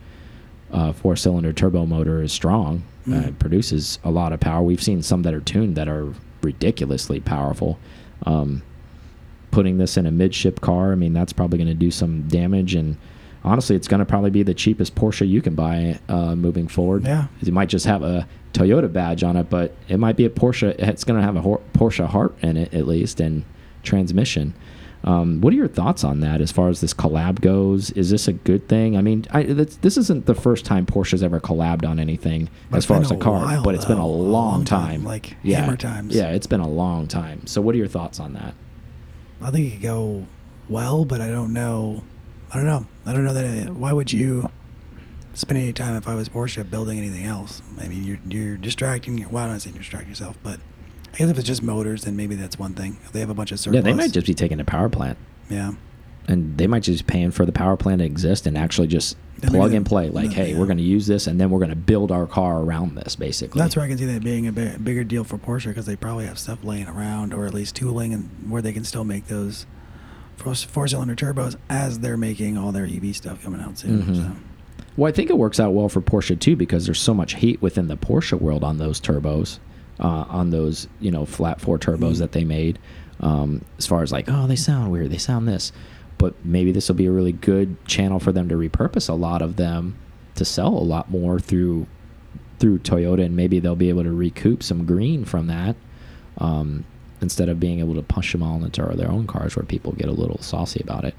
uh, 0.72 0.92
four 0.92 1.16
cylinder 1.16 1.52
turbo 1.52 1.84
motor 1.86 2.22
is 2.22 2.32
strong. 2.32 2.82
Uh, 3.06 3.10
Mhm. 3.12 3.28
it 3.28 3.38
produces 3.40 3.98
a 4.04 4.10
lot 4.10 4.32
of 4.32 4.38
power. 4.40 4.62
We've 4.62 4.82
seen 4.82 5.02
some 5.02 5.22
that 5.22 5.34
are 5.34 5.40
tuned 5.40 5.74
that 5.76 5.88
are 5.88 6.12
ridiculously 6.42 7.18
powerful. 7.20 7.78
Um, 8.24 8.62
putting 9.50 9.78
this 9.78 9.96
in 9.96 10.06
a 10.06 10.10
midship 10.12 10.60
car, 10.60 10.92
I 10.92 10.94
mean, 10.94 11.12
that's 11.12 11.32
probably 11.32 11.58
going 11.58 11.68
to 11.68 11.74
do 11.74 11.90
some 11.90 12.28
damage. 12.28 12.74
And 12.76 12.96
honestly, 13.42 13.74
it's 13.74 13.88
going 13.88 13.98
to 13.98 14.04
probably 14.04 14.30
be 14.30 14.44
the 14.44 14.54
cheapest 14.54 14.94
Porsche 14.94 15.26
you 15.28 15.42
can 15.42 15.54
buy 15.56 15.98
uh, 16.08 16.36
moving 16.36 16.68
forward. 16.68 17.04
Yeah. 17.04 17.26
It 17.42 17.52
might 17.52 17.68
just 17.70 17.86
have 17.86 18.02
a 18.04 18.28
Toyota 18.52 18.92
badge 18.92 19.24
on 19.24 19.36
it, 19.36 19.50
but 19.50 19.74
it 19.88 19.98
might 19.98 20.16
be 20.16 20.24
a 20.24 20.30
Porsche. 20.30 20.76
It's 20.78 21.02
going 21.02 21.18
to 21.18 21.24
have 21.26 21.36
a 21.36 21.42
Porsche 21.76 22.06
heart 22.06 22.36
in 22.42 22.56
it 22.56 22.72
at 22.72 22.86
least 22.86 23.18
and 23.18 23.42
transmission. 23.82 24.54
Um, 25.02 25.40
what 25.40 25.54
are 25.54 25.56
your 25.56 25.68
thoughts 25.68 26.04
on 26.04 26.20
that 26.20 26.42
as 26.42 26.52
far 26.52 26.68
as 26.68 26.82
this 26.82 26.92
collab 26.92 27.40
goes? 27.40 27.90
Is 27.92 28.10
this 28.10 28.28
a 28.28 28.34
good 28.34 28.68
thing? 28.68 28.98
I 28.98 29.00
mean, 29.00 29.24
I, 29.30 29.44
this, 29.44 29.76
this 29.76 29.96
isn't 29.96 30.26
the 30.26 30.34
first 30.34 30.66
time 30.66 30.84
Porsche's 30.84 31.22
ever 31.22 31.40
collabed 31.40 31.88
on 31.88 31.98
anything 31.98 32.50
But 32.70 32.78
as 32.78 32.84
far 32.84 33.00
as 33.00 33.10
a 33.10 33.16
car, 33.16 33.40
while, 33.40 33.62
but 33.62 33.74
it's 33.74 33.86
been 33.86 33.98
a 33.98 34.06
long, 34.06 34.30
long 34.30 34.64
time. 34.64 34.88
time, 35.00 35.04
like 35.04 35.36
yeah, 35.42 35.60
hammer 35.60 35.78
times. 35.78 36.14
Yeah, 36.14 36.30
it's 36.32 36.46
been 36.46 36.60
a 36.60 36.68
long 36.68 37.06
time. 37.06 37.46
So, 37.46 37.62
what 37.62 37.74
are 37.74 37.78
your 37.78 37.88
thoughts 37.88 38.20
on 38.20 38.34
that? 38.34 38.54
I 39.40 39.50
think 39.50 39.68
it 39.68 39.70
could 39.76 39.82
go 39.82 40.26
well, 40.68 41.06
but 41.06 41.22
I 41.22 41.28
don't 41.28 41.54
know. 41.54 42.02
I 42.52 42.56
don't 42.56 42.66
know. 42.66 42.86
I 43.06 43.12
don't 43.14 43.24
know 43.24 43.32
that. 43.32 43.44
It, 43.44 43.70
why 43.70 43.94
would 43.94 44.12
you 44.12 44.50
spend 45.32 45.58
any 45.58 45.72
time 45.72 45.96
if 45.96 46.06
I 46.06 46.14
was 46.14 46.28
Porsche 46.28 46.68
building 46.68 46.98
anything 46.98 47.24
else? 47.24 47.62
I 47.80 47.88
mean, 47.88 48.04
you're 48.04 48.18
you're 48.28 48.56
distracting. 48.58 49.26
Well, 49.30 49.44
I'm 49.44 49.52
not 49.52 49.62
saying 49.62 49.76
distract 49.76 50.08
yourself, 50.08 50.36
but 50.42 50.60
I 51.14 51.16
guess 51.18 51.28
if 51.30 51.38
it's 51.38 51.46
just 51.46 51.62
motors, 51.62 52.04
then 52.04 52.16
maybe 52.16 52.34
that's 52.36 52.58
one 52.58 52.74
thing. 52.74 52.96
If 53.04 53.12
they 53.12 53.20
have 53.20 53.30
a 53.30 53.34
bunch 53.34 53.52
of 53.52 53.58
surplus, 53.60 53.76
Yeah, 53.76 53.90
they 53.90 53.94
might 53.96 54.12
just 54.12 54.26
be 54.26 54.34
taking 54.34 54.60
a 54.60 54.64
power 54.64 54.88
plant, 54.88 55.18
yeah. 55.48 55.72
and 56.28 56.56
they 56.56 56.66
might 56.66 56.82
just 56.84 57.06
be 57.06 57.12
paying 57.12 57.30
for 57.32 57.44
the 57.44 57.52
power 57.52 57.76
plant 57.76 57.98
to 58.00 58.04
exist 58.04 58.46
and 58.46 58.56
actually 58.56 58.86
just 58.86 59.16
maybe 59.42 59.54
plug 59.56 59.72
and 59.74 59.84
play. 59.84 60.08
Like, 60.08 60.32
hey, 60.32 60.52
yeah. 60.52 60.58
we're 60.58 60.66
going 60.66 60.78
to 60.78 60.84
use 60.84 61.06
this, 61.08 61.26
and 61.26 61.40
then 61.40 61.50
we're 61.50 61.58
going 61.58 61.70
to 61.70 61.76
build 61.76 62.12
our 62.12 62.26
car 62.26 62.60
around 62.60 62.94
this, 62.94 63.16
basically. 63.16 63.60
That's 63.60 63.74
where 63.74 63.84
I 63.84 63.88
can 63.88 63.98
see 63.98 64.04
that 64.06 64.22
being 64.22 64.46
a 64.46 64.52
bi- 64.52 64.76
bigger 64.76 65.02
deal 65.04 65.24
for 65.24 65.36
Porsche 65.38 65.66
because 65.66 65.86
they 65.86 65.96
probably 65.96 66.26
have 66.26 66.38
stuff 66.38 66.62
laying 66.62 66.86
around, 66.86 67.34
or 67.34 67.44
at 67.46 67.54
least 67.54 67.74
tooling, 67.74 68.12
and 68.14 68.30
where 68.48 68.62
they 68.62 68.72
can 68.72 68.84
still 68.84 69.04
make 69.04 69.26
those 69.26 69.66
four- 70.36 70.54
four-cylinder 70.54 71.16
turbos 71.16 71.56
as 71.68 71.98
they're 71.98 72.16
making 72.16 72.56
all 72.56 72.70
their 72.70 72.86
EV 72.86 73.14
stuff 73.16 73.42
coming 73.42 73.60
out 73.60 73.78
soon. 73.78 74.02
Mhm. 74.04 74.16
So. 74.16 74.32
Well, 74.96 75.08
I 75.08 75.12
think 75.12 75.28
it 75.30 75.38
works 75.38 75.58
out 75.58 75.72
well 75.74 75.88
for 75.88 76.00
Porsche 76.00 76.38
too 76.38 76.54
because 76.56 76.84
there's 76.86 77.00
so 77.00 77.14
much 77.14 77.34
heat 77.34 77.60
within 77.60 77.88
the 77.88 77.96
Porsche 77.96 78.38
world 78.40 78.62
on 78.64 78.78
those 78.78 79.00
turbos, 79.00 79.58
uh, 80.00 80.24
on 80.28 80.50
those 80.50 80.88
you 81.00 81.10
know 81.10 81.24
flat 81.26 81.60
four 81.60 81.78
turbos 81.78 82.14
Mhm. 82.14 82.18
that 82.18 82.32
they 82.32 82.44
made. 82.44 82.78
Um, 83.20 83.62
as 83.78 83.86
far 83.86 84.02
as 84.02 84.10
like, 84.10 84.24
oh, 84.28 84.46
they 84.46 84.56
sound 84.56 84.90
weird, 84.90 85.10
they 85.10 85.18
sound 85.18 85.46
this, 85.46 85.72
but 86.16 86.34
maybe 86.44 86.72
this 86.72 86.88
will 86.88 86.94
be 86.96 87.04
a 87.06 87.12
really 87.12 87.32
good 87.32 87.76
channel 87.86 88.18
for 88.18 88.32
them 88.32 88.48
to 88.48 88.54
repurpose 88.56 89.08
a 89.10 89.12
lot 89.14 89.42
of 89.42 89.56
them 89.56 89.96
to 90.36 90.44
sell 90.44 90.68
a 90.68 90.80
lot 90.84 91.10
more 91.10 91.38
through 91.38 91.86
through 92.58 92.78
Toyota, 92.78 93.24
and 93.24 93.36
maybe 93.36 93.58
they'll 93.60 93.76
be 93.76 93.88
able 93.90 94.02
to 94.04 94.12
recoup 94.12 94.62
some 94.62 94.84
green 94.86 95.24
from 95.24 95.46
that. 95.48 95.76
Um, 96.38 96.84
instead 97.22 97.50
of 97.50 97.60
being 97.60 97.80
able 97.80 97.94
to 97.94 98.02
push 98.02 98.32
them 98.32 98.42
all 98.42 98.64
into 98.64 98.80
their 98.96 99.10
own 99.10 99.26
cars 99.26 99.54
where 99.54 99.64
people 99.66 99.92
get 99.92 100.08
a 100.08 100.12
little 100.12 100.38
saucy 100.40 100.80
about 100.82 101.04
it. 101.04 101.14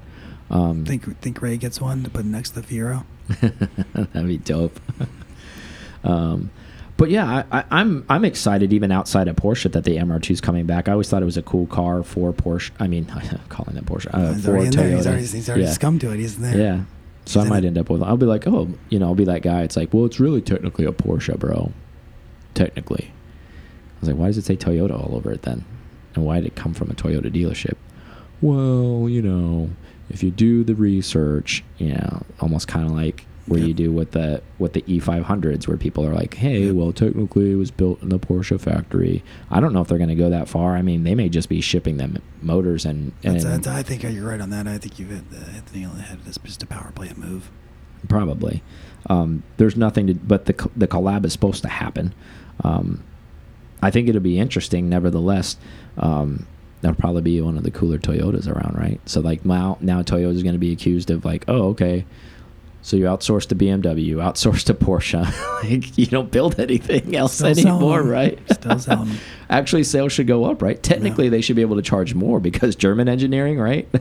Um, 0.50 0.84
Think 0.84 1.18
think 1.20 1.40
Ray 1.40 1.56
gets 1.56 1.80
one 1.80 2.02
to 2.02 2.10
put 2.10 2.24
next 2.24 2.50
to 2.50 2.60
the 2.60 2.66
Fiero. 2.66 3.04
That'd 4.12 4.26
be 4.26 4.38
dope. 4.38 4.80
um, 6.04 6.50
but 6.96 7.10
yeah, 7.10 7.44
I, 7.50 7.58
I, 7.58 7.64
I'm 7.70 8.04
I'm 8.08 8.24
excited 8.24 8.72
even 8.72 8.92
outside 8.92 9.28
of 9.28 9.36
Porsche 9.36 9.70
that 9.72 9.84
the 9.84 9.96
MR2 9.96 10.30
is 10.30 10.40
coming 10.40 10.66
back. 10.66 10.88
I 10.88 10.92
always 10.92 11.08
thought 11.08 11.22
it 11.22 11.26
was 11.26 11.36
a 11.36 11.42
cool 11.42 11.66
car 11.66 12.02
for 12.02 12.32
Porsche. 12.32 12.70
I 12.78 12.86
mean, 12.86 13.06
calling 13.48 13.76
it 13.76 13.86
Porsche 13.86 14.12
uh, 14.12 14.34
he's 14.34 14.44
for 14.44 14.52
already 14.52 14.70
Toyota. 14.70 14.96
He's 14.96 15.06
already, 15.06 15.26
he's 15.26 15.48
already 15.48 15.64
yeah. 15.64 15.72
succumbed 15.72 16.00
to 16.02 16.12
it. 16.12 16.18
He's 16.18 16.38
there. 16.38 16.56
Yeah. 16.56 16.84
So 17.24 17.40
I 17.40 17.44
He's 17.44 17.46
in 17.46 17.48
might 17.50 17.64
it. 17.64 17.68
end 17.68 17.78
up 17.78 17.88
with. 17.88 18.02
I'll 18.02 18.16
be 18.16 18.26
like, 18.26 18.46
oh, 18.46 18.68
you 18.88 18.98
know, 18.98 19.06
I'll 19.06 19.14
be 19.14 19.24
that 19.24 19.42
guy. 19.42 19.62
It's 19.62 19.76
like, 19.76 19.94
well, 19.94 20.04
it's 20.04 20.20
really 20.20 20.40
technically 20.40 20.84
a 20.84 20.92
Porsche, 20.92 21.38
bro. 21.38 21.72
Technically, 22.54 23.10
I 23.10 24.00
was 24.00 24.08
like, 24.08 24.18
why 24.18 24.26
does 24.26 24.38
it 24.38 24.44
say 24.44 24.56
Toyota 24.56 24.92
all 24.92 25.16
over 25.16 25.32
it 25.32 25.42
then? 25.42 25.64
And 26.14 26.24
why 26.26 26.40
did 26.40 26.46
it 26.48 26.56
come 26.56 26.74
from 26.74 26.90
a 26.90 26.94
Toyota 26.94 27.32
dealership? 27.32 27.76
Well, 28.42 29.08
you 29.08 29.22
know, 29.22 29.70
if 30.10 30.22
you 30.22 30.30
do 30.30 30.64
the 30.64 30.74
research, 30.74 31.64
you 31.78 31.94
know, 31.94 32.22
almost 32.40 32.68
kind 32.68 32.84
of 32.84 32.92
like 32.92 33.24
where 33.46 33.58
Yep. 33.58 33.68
you 33.68 33.74
do 33.74 33.92
with 33.92 34.12
the 34.12 34.40
with 34.58 34.72
the 34.72 34.82
E500s, 34.82 35.66
where 35.66 35.76
people 35.76 36.06
are 36.06 36.14
like, 36.14 36.34
hey, 36.34 36.66
Yep. 36.66 36.74
well, 36.74 36.92
technically 36.92 37.50
it 37.52 37.56
was 37.56 37.70
built 37.70 38.00
in 38.02 38.08
the 38.08 38.18
Porsche 38.18 38.60
factory. 38.60 39.22
I 39.50 39.58
don't 39.60 39.72
know 39.72 39.80
if 39.80 39.88
they're 39.88 39.98
going 39.98 40.08
to 40.10 40.14
go 40.14 40.30
that 40.30 40.48
far. 40.48 40.76
I 40.76 40.82
mean, 40.82 41.02
they 41.04 41.14
may 41.14 41.28
just 41.28 41.48
be 41.48 41.60
shipping 41.60 41.96
them 41.96 42.18
motors 42.40 42.84
and 42.84 43.12
and 43.24 43.34
That's, 43.34 43.44
that's, 43.44 43.66
I 43.66 43.82
think 43.82 44.02
you're 44.04 44.28
right 44.28 44.40
on 44.40 44.50
that. 44.50 44.66
I 44.68 44.78
think 44.78 44.98
you've 44.98 45.10
hit 45.10 45.30
the, 45.30 45.38
hit 45.38 45.66
the 45.66 45.78
nail 45.80 45.90
on 45.90 45.96
the 45.96 46.02
head. 46.02 46.18
It's 46.26 46.38
just 46.38 46.62
a 46.62 46.66
power 46.66 46.92
plant 46.94 47.18
move. 47.18 47.50
probably. 48.08 48.62
Um, 49.10 49.42
there's 49.56 49.76
nothing 49.76 50.06
to, 50.06 50.14
but 50.14 50.44
the 50.46 50.70
the 50.76 50.86
collab 50.86 51.24
is 51.24 51.32
supposed 51.32 51.62
to 51.62 51.68
happen. 51.68 52.14
Um, 52.62 53.02
I 53.82 53.90
think 53.90 54.08
it'll 54.08 54.20
be 54.20 54.38
interesting, 54.38 54.88
nevertheless. 54.88 55.56
Um, 55.98 56.46
that'll 56.82 56.96
probably 56.96 57.22
be 57.22 57.40
one 57.40 57.56
of 57.56 57.64
the 57.64 57.70
cooler 57.72 57.98
Toyotas 57.98 58.48
around, 58.48 58.76
right? 58.78 59.00
So 59.06 59.20
like 59.20 59.44
now, 59.44 59.76
now 59.80 60.02
Toyota's 60.02 60.42
going 60.44 60.54
to 60.54 60.58
be 60.60 60.70
accused 60.72 61.10
of 61.10 61.24
like, 61.24 61.44
oh, 61.48 61.70
okay, 61.70 62.04
so 62.82 62.96
you 62.96 63.04
outsource 63.04 63.46
to 63.48 63.54
BMW, 63.54 64.14
outsource 64.16 64.64
to 64.64 64.74
Porsche, 64.74 65.22
like 65.62 65.96
you 65.96 66.06
don't 66.06 66.30
build 66.30 66.58
anything 66.58 67.14
else 67.16 67.34
Still 67.34 67.46
anymore, 67.48 68.02
right? 68.02 68.38
Still 68.52 68.78
selling 68.78 69.08
them. 69.08 69.18
Actually, 69.50 69.84
sales 69.84 70.12
should 70.12 70.26
go 70.26 70.44
up, 70.44 70.60
right? 70.60 70.82
Technically, 70.82 71.28
they 71.28 71.40
should 71.40 71.56
be 71.56 71.62
able 71.62 71.76
to 71.76 71.82
charge 71.82 72.14
more 72.14 72.40
because 72.40 72.74
German 72.76 73.08
engineering, 73.08 73.58
right? 73.58 73.88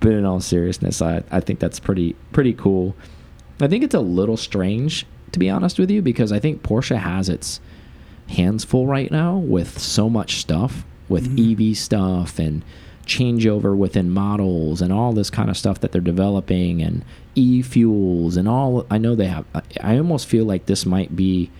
but 0.00 0.12
in 0.12 0.24
all 0.24 0.40
seriousness, 0.40 1.02
I, 1.02 1.22
I 1.30 1.40
think 1.40 1.58
that's 1.60 1.80
pretty 1.80 2.14
pretty 2.32 2.52
cool. 2.54 2.94
I 3.60 3.66
think 3.68 3.82
it's 3.84 3.94
a 3.94 4.00
little 4.00 4.36
strange, 4.36 5.06
to 5.32 5.38
be 5.38 5.50
honest 5.50 5.78
with 5.78 5.90
you, 5.90 6.00
because 6.02 6.30
I 6.32 6.38
think 6.38 6.62
Porsche 6.62 6.96
has 6.98 7.28
its 7.28 7.60
hands 8.28 8.64
full 8.64 8.86
right 8.86 9.10
now 9.10 9.36
with 9.36 9.78
so 9.78 10.08
much 10.08 10.36
stuff, 10.36 10.84
with 11.08 11.36
Mhm. 11.36 11.70
EV 11.70 11.76
stuff 11.76 12.38
and 12.38 12.62
changeover 13.08 13.76
within 13.76 14.10
models 14.10 14.80
and 14.80 14.92
all 14.92 15.12
this 15.12 15.30
kind 15.30 15.50
of 15.50 15.56
stuff 15.56 15.80
that 15.80 15.92
they're 15.92 16.00
developing 16.00 16.82
and 16.82 17.04
e-fuels 17.34 18.36
and 18.36 18.48
all. 18.48 18.86
I 18.90 18.98
know 18.98 19.14
they 19.14 19.26
have. 19.26 19.44
I, 19.80 19.96
almost 19.96 20.26
feel 20.26 20.44
like 20.44 20.66
this 20.66 20.86
might 20.86 21.16
be 21.16 21.50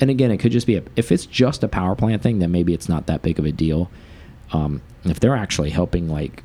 and 0.00 0.10
again, 0.10 0.30
it 0.30 0.38
could 0.38 0.52
just 0.52 0.66
be 0.66 0.76
a, 0.76 0.82
if 0.94 1.10
it's 1.10 1.26
just 1.26 1.64
a 1.64 1.68
power 1.68 1.94
plant 1.94 2.22
thing, 2.22 2.38
then 2.38 2.52
maybe 2.52 2.74
it's 2.74 2.88
not 2.88 3.06
that 3.06 3.22
big 3.22 3.38
of 3.38 3.44
a 3.44 3.52
deal. 3.52 3.90
Um, 4.52 4.82
if 5.04 5.20
they're 5.20 5.36
actually 5.36 5.70
helping 5.70 6.08
like 6.08 6.42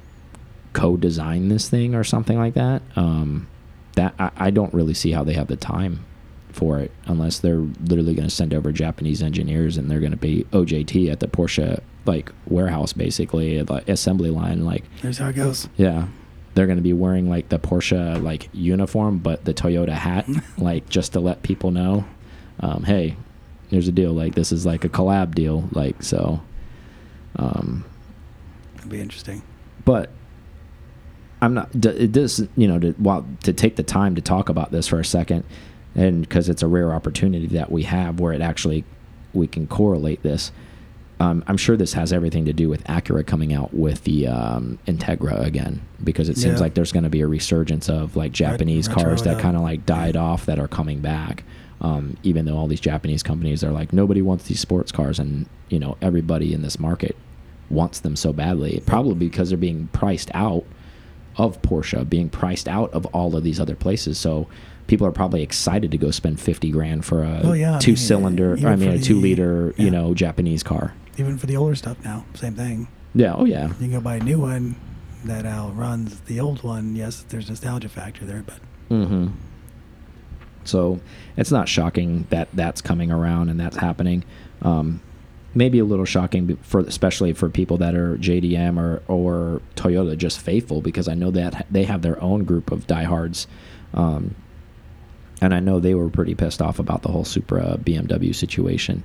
co-design 0.74 1.50
this 1.50 1.70
thing 1.70 1.94
or 1.94 2.04
something 2.04 2.38
like 2.38 2.54
that, 2.54 2.82
um, 2.96 3.48
that 3.96 4.14
I, 4.18 4.32
I 4.38 4.50
don't 4.52 4.74
really 4.74 4.94
see 4.94 5.12
how 5.12 5.24
they 5.24 5.34
have 5.34 5.48
the 5.48 5.58
time 5.58 6.06
for 6.50 6.80
it 6.80 6.92
unless 7.06 7.40
they're 7.40 7.66
literally 7.82 8.14
going 8.14 8.28
to 8.28 8.34
send 8.34 8.54
over 8.54 8.72
Japanese 8.72 9.22
engineers 9.22 9.78
and 9.78 9.90
they're 9.90 10.00
going 10.00 10.12
to 10.12 10.18
be 10.18 10.46
OJT 10.52 11.12
at 11.12 11.20
the 11.20 11.28
Porsche 11.28 11.82
like 12.06 12.32
warehouse 12.48 12.94
basically, 12.94 13.62
like 13.64 13.88
assembly 13.88 14.30
line. 14.30 14.66
Like, 14.66 14.84
Here's 15.02 15.18
how 15.20 15.30
it 15.30 15.36
goes. 15.36 15.70
yeah, 15.78 16.08
they're 16.54 16.66
going 16.66 16.78
to 16.78 16.84
be 16.84 16.94
wearing 16.94 17.30
like 17.30 17.50
the 17.50 17.60
Porsche 17.60 18.22
like 18.22 18.50
uniform, 18.54 19.20
but 19.20 19.46
the 19.46 19.54
Toyota 19.54 19.94
hat, 19.94 20.28
like 20.58 20.90
just 20.90 21.14
to 21.14 21.20
let 21.20 21.44
people 21.44 21.72
know, 21.72 22.06
um, 22.60 22.84
hey, 22.84 23.16
here's 23.70 23.88
a 23.88 23.92
deal. 23.92 24.14
Like 24.14 24.36
this 24.36 24.52
is 24.52 24.66
like 24.66 24.84
a 24.84 24.90
collab 24.90 25.36
deal. 25.36 25.70
Like 25.72 26.02
so. 26.04 26.42
Um, 27.38 27.86
It'll 28.78 28.90
be 28.90 29.00
interesting. 29.02 29.42
but 29.86 30.10
I'm 31.42 31.54
not. 31.54 31.72
does, 31.80 32.46
you 32.58 32.68
know, 32.68 32.78
to 32.80 32.92
while 32.94 33.26
to 33.44 33.54
take 33.54 33.76
the 33.76 33.84
time 33.84 34.16
to 34.16 34.22
talk 34.22 34.50
about 34.50 34.72
this 34.72 34.88
for 34.88 35.00
a 35.00 35.06
second, 35.06 35.44
and 35.96 36.22
because 36.22 36.50
it's 36.50 36.62
a 36.62 36.68
rare 36.68 36.94
opportunity 36.94 37.48
that 37.48 37.72
we 37.72 37.84
have 37.84 38.20
where 38.20 38.34
it 38.34 38.42
actually 38.42 38.84
we 39.34 39.48
can 39.48 39.66
correlate 39.68 40.22
this. 40.24 40.52
Um, 41.22 41.44
I'm 41.48 41.58
sure 41.58 41.78
this 41.78 41.94
has 41.94 42.12
everything 42.12 42.46
to 42.46 42.54
do 42.54 42.68
with 42.68 42.84
Acura 42.86 43.26
coming 43.26 43.54
out 43.54 43.74
with 43.76 44.04
the 44.06 44.26
um, 44.28 44.80
Integra 44.88 45.46
again, 45.46 45.80
because 46.04 46.30
it 46.30 46.38
seems 46.38 46.56
Yeah. 46.56 46.62
like 46.62 46.74
there's 46.74 46.92
going 46.92 47.04
to 47.04 47.12
be 47.12 47.22
a 47.22 47.28
resurgence 47.28 47.90
of 47.90 48.16
like 48.16 48.32
Japanese 48.32 48.88
retro, 48.88 49.04
cars 49.04 49.22
that 49.24 49.40
kind 49.40 49.56
of 49.56 49.62
like 49.62 49.86
died 49.86 50.18
off 50.18 50.48
that 50.48 50.58
are 50.58 50.68
coming 50.68 51.00
back. 51.00 51.44
Um, 51.80 52.18
even 52.24 52.46
though 52.46 52.58
all 52.58 52.66
these 52.68 52.80
Japanese 52.80 53.22
companies 53.24 53.64
are 53.64 53.72
like 53.72 53.92
nobody 53.94 54.22
wants 54.22 54.46
these 54.48 54.60
sports 54.60 54.92
cars, 54.92 55.20
and 55.20 55.46
you 55.70 55.78
know 55.80 55.96
everybody 56.02 56.54
in 56.54 56.64
this 56.64 56.80
market 56.80 57.16
wants 57.70 58.00
them 58.00 58.16
so 58.16 58.34
badly, 58.34 58.82
probably 58.88 59.14
because 59.28 59.50
they're 59.50 59.58
being 59.60 59.90
priced 59.94 60.32
out 60.34 60.64
of 61.38 61.62
Porsche, 61.62 62.08
being 62.10 62.30
priced 62.30 62.68
out 62.68 62.92
of 62.94 63.06
all 63.08 63.36
of 63.36 63.44
these 63.44 63.60
other 63.60 63.76
places. 63.76 64.18
So 64.18 64.48
people 64.88 65.06
are 65.08 65.12
probably 65.12 65.42
excited 65.44 65.90
to 65.92 65.98
go 65.98 66.10
spend 66.12 66.40
fifty 66.40 66.70
grand 66.72 67.06
for 67.06 67.24
a 67.24 67.42
Oh, 67.44 67.54
yeah, 67.54 67.70
I 67.70 67.72
mean, 67.74 67.80
two 67.82 67.96
cylinder, 67.96 68.58
I 68.66 68.76
mean 68.76 68.90
a 68.90 68.98
the- 68.98 69.04
two 69.04 69.20
liter, 69.20 69.74
you 69.78 69.90
know, 69.92 70.14
Japanese 70.16 70.64
car. 70.64 70.94
Even 71.18 71.38
for 71.38 71.46
the 71.46 71.58
older 71.58 71.76
stuff 71.76 71.98
now, 72.04 72.26
same 72.34 72.56
thing. 72.56 72.88
Yeah. 73.14 73.34
Oh 73.36 73.46
yeah. 73.46 73.68
You 73.68 73.74
can 73.76 73.92
go 73.92 74.02
buy 74.02 74.16
a 74.16 74.24
new 74.24 74.40
one 74.40 74.76
that 75.26 75.46
outruns 75.46 76.22
the 76.22 76.40
old 76.40 76.64
one. 76.64 76.96
Yes, 76.96 77.26
there's 77.30 77.50
nostalgia 77.50 77.90
factor 77.90 78.26
there, 78.26 78.44
but 78.46 78.60
Mm-hmm. 78.92 79.28
So 80.66 81.00
it's 81.38 81.52
not 81.52 81.68
shocking 81.68 82.28
that 82.30 82.50
that's 82.54 82.82
coming 82.82 83.12
around 83.12 83.50
and 83.50 83.60
that's 83.60 83.78
happening. 83.78 84.24
Um, 84.62 85.02
maybe 85.56 85.80
a 85.80 85.86
little 85.86 86.06
shocking 86.06 86.58
for 86.58 86.82
especially 86.82 87.34
for 87.34 87.50
people 87.50 87.78
that 87.78 87.96
are 87.96 88.18
JDM 88.18 88.78
or 88.78 89.02
or 89.08 89.62
Toyota 89.76 90.18
just 90.18 90.40
faithful 90.40 90.82
because 90.82 91.08
I 91.08 91.14
know 91.16 91.32
that 91.32 91.66
they 91.72 91.86
have 91.86 92.02
their 92.02 92.22
own 92.22 92.44
group 92.44 92.72
of 92.72 92.86
diehards. 92.86 93.48
Um, 93.94 94.36
and 95.42 95.54
I 95.56 95.60
know 95.60 95.80
they 95.80 95.96
were 95.96 96.10
pretty 96.10 96.36
pissed 96.36 96.62
off 96.62 96.78
about 96.78 97.02
the 97.02 97.10
whole 97.10 97.26
Supra 97.26 97.80
BMW 97.80 98.36
situation. 98.36 99.04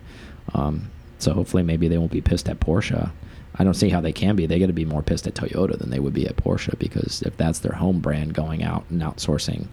Um, 0.52 0.90
so 1.18 1.32
hopefully, 1.32 1.62
maybe 1.62 1.88
they 1.88 1.98
won't 1.98 2.12
be 2.12 2.20
pissed 2.20 2.48
at 2.48 2.60
Porsche. 2.60 3.10
I 3.58 3.64
don't 3.64 3.74
see 3.74 3.88
how 3.88 4.00
they 4.02 4.12
can 4.12 4.36
be. 4.36 4.44
They 4.46 4.58
got 4.58 4.66
to 4.66 4.72
be 4.74 4.84
more 4.84 5.02
pissed 5.02 5.26
at 5.26 5.34
Toyota 5.34 5.78
than 5.78 5.88
they 5.90 5.98
would 5.98 6.12
be 6.12 6.26
at 6.26 6.36
Porsche 6.36 6.78
because 6.78 7.22
if 7.22 7.36
that's 7.38 7.58
their 7.60 7.72
home 7.76 8.00
brand 8.00 8.34
going 8.34 8.62
out 8.62 8.84
and 8.90 9.00
outsourcing 9.00 9.68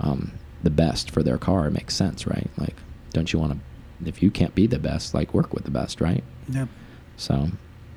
um, 0.00 0.32
the 0.62 0.68
best 0.70 1.10
for 1.10 1.22
their 1.22 1.38
car, 1.38 1.66
it 1.66 1.70
makes 1.70 1.94
sense, 1.94 2.26
right? 2.26 2.50
Like, 2.58 2.76
don't 3.12 3.32
you 3.32 3.38
want 3.38 3.52
to? 3.52 4.08
If 4.08 4.22
you 4.22 4.30
can't 4.30 4.54
be 4.54 4.66
the 4.66 4.78
best, 4.78 5.14
like 5.14 5.32
work 5.32 5.54
with 5.54 5.64
the 5.64 5.70
best, 5.70 6.00
right? 6.02 6.22
yep. 6.50 6.68
So, 7.16 7.48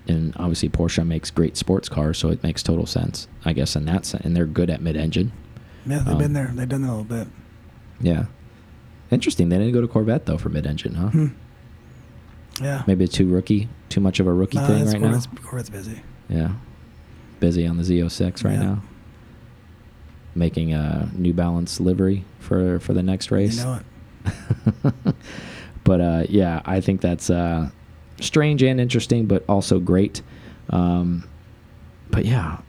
and 0.08 0.34
obviously 0.38 0.70
Porsche 0.70 1.06
makes 1.06 1.30
great 1.32 1.58
sports 1.58 1.90
cars, 1.90 2.18
so 2.18 2.30
it 2.30 2.42
makes 2.44 2.64
total 2.64 2.86
sense, 2.86 3.28
I 3.44 3.52
guess. 3.52 3.76
In 3.76 3.84
that 3.86 4.06
sense, 4.06 4.24
and 4.24 4.34
they're 4.36 4.46
good 4.46 4.70
at 4.70 4.82
mid-engine. 4.82 5.34
Yeah, 5.86 6.00
they've 6.00 6.14
Um, 6.14 6.18
been 6.20 6.34
there. 6.34 6.52
They've 6.54 6.70
done 6.70 6.84
that 6.84 6.88
a 6.90 6.96
little 6.96 7.04
bit. 7.04 7.28
Yeah. 8.00 8.26
Interesting. 9.12 9.50
They 9.50 9.58
didn't 9.58 9.74
go 9.74 9.82
to 9.82 9.88
Corvette 9.88 10.26
though 10.26 10.38
for 10.38 10.48
mid-engine, 10.50 10.94
huh? 10.96 11.08
Hmm. 11.10 11.28
Yeah. 12.62 12.84
Maybe 12.88 13.06
a 13.06 13.08
too 13.08 13.28
rookie, 13.28 13.70
too 13.90 14.00
much 14.02 14.20
of 14.20 14.28
a 14.28 14.34
rookie 14.34 14.58
Nah, 14.58 14.68
thing 14.68 14.82
it's 14.84 14.94
right 14.94 15.02
now. 15.02 15.22
Corvette's 15.44 15.70
busy. 15.70 16.02
Yeah. 16.30 16.54
Busy 17.40 17.68
on 17.68 17.78
the 17.78 17.84
Z06 17.84 18.44
right 18.44 18.54
Yeah. 18.54 18.60
now. 18.64 18.82
Making 20.36 20.74
a 20.74 21.10
New 21.16 21.34
Balance 21.34 21.80
livery 21.80 22.24
for 22.40 22.80
for 22.80 22.94
the 22.94 23.02
next 23.04 23.32
race. 23.32 23.58
You 23.58 23.64
know 23.64 23.80
it. 24.26 25.16
but 25.84 26.02
uh, 26.02 26.24
yeah, 26.30 26.62
I 26.66 26.80
think 26.82 27.02
that's 27.02 27.30
uh, 27.30 27.70
strange 28.22 28.62
and 28.64 28.80
interesting, 28.80 29.26
but 29.26 29.44
also 29.50 29.80
great. 29.80 30.22
Um, 30.70 31.28
but 32.12 32.26
yeah, 32.26 32.60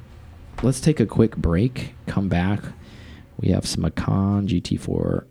let's 0.62 0.80
take 0.80 0.98
a 1.00 1.06
quick 1.06 1.36
break. 1.36 1.94
Come 2.06 2.28
back. 2.28 2.60
We 3.40 3.50
have 3.50 3.66
some 3.66 3.82
Macan 3.82 4.48
GT4 4.48 5.24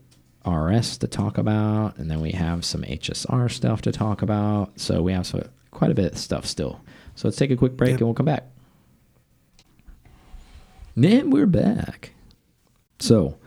RS 0.48 0.98
to 1.00 1.08
talk 1.08 1.38
about, 1.38 1.98
and 1.98 2.10
then 2.10 2.22
we 2.22 2.32
have 2.32 2.64
some 2.64 2.84
HSR 2.84 3.52
stuff 3.52 3.82
to 3.82 3.92
talk 3.92 4.22
about. 4.22 4.80
So 4.80 5.02
we 5.02 5.12
have 5.14 5.28
so, 5.28 5.48
quite 5.72 5.92
a 5.92 5.96
bit 5.96 6.14
of 6.14 6.18
stuff 6.18 6.46
still. 6.46 6.80
So 7.16 7.28
let's 7.28 7.38
take 7.38 7.52
a 7.52 7.56
quick 7.56 7.76
break 7.76 7.92
Yep. 7.92 8.00
and 8.00 8.08
we'll 8.08 8.14
come 8.16 8.26
back. 8.28 8.46
Then 10.96 11.30
we're 11.30 11.46
back. 11.46 12.12
So 13.00 13.38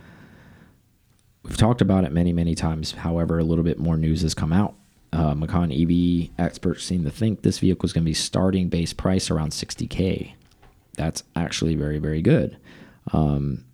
we've 1.43 1.57
talked 1.57 1.81
about 1.81 2.05
it 2.05 2.13
many, 2.13 2.33
many 2.33 2.55
times. 2.55 2.93
However, 2.93 3.39
a 3.39 3.45
little 3.45 3.65
bit 3.65 3.79
more 3.79 3.97
news 3.97 4.23
has 4.23 4.35
come 4.35 4.53
out. 4.53 4.75
Uh, 5.13 5.35
Macan 5.35 5.73
EV 5.73 6.31
experts 6.39 6.85
seem 6.85 7.05
to 7.05 7.11
think 7.11 7.43
this 7.43 7.59
vehicle 7.59 7.85
is 7.87 7.93
going 7.93 8.05
to 8.05 8.09
be 8.11 8.15
starting 8.15 8.69
base 8.69 8.93
price 8.93 9.31
around 9.31 9.51
60k. 9.51 10.35
That's 10.97 11.25
actually 11.35 11.75
very, 11.75 11.99
very 11.99 12.23
good. 12.23 12.57
Um, 13.13 13.65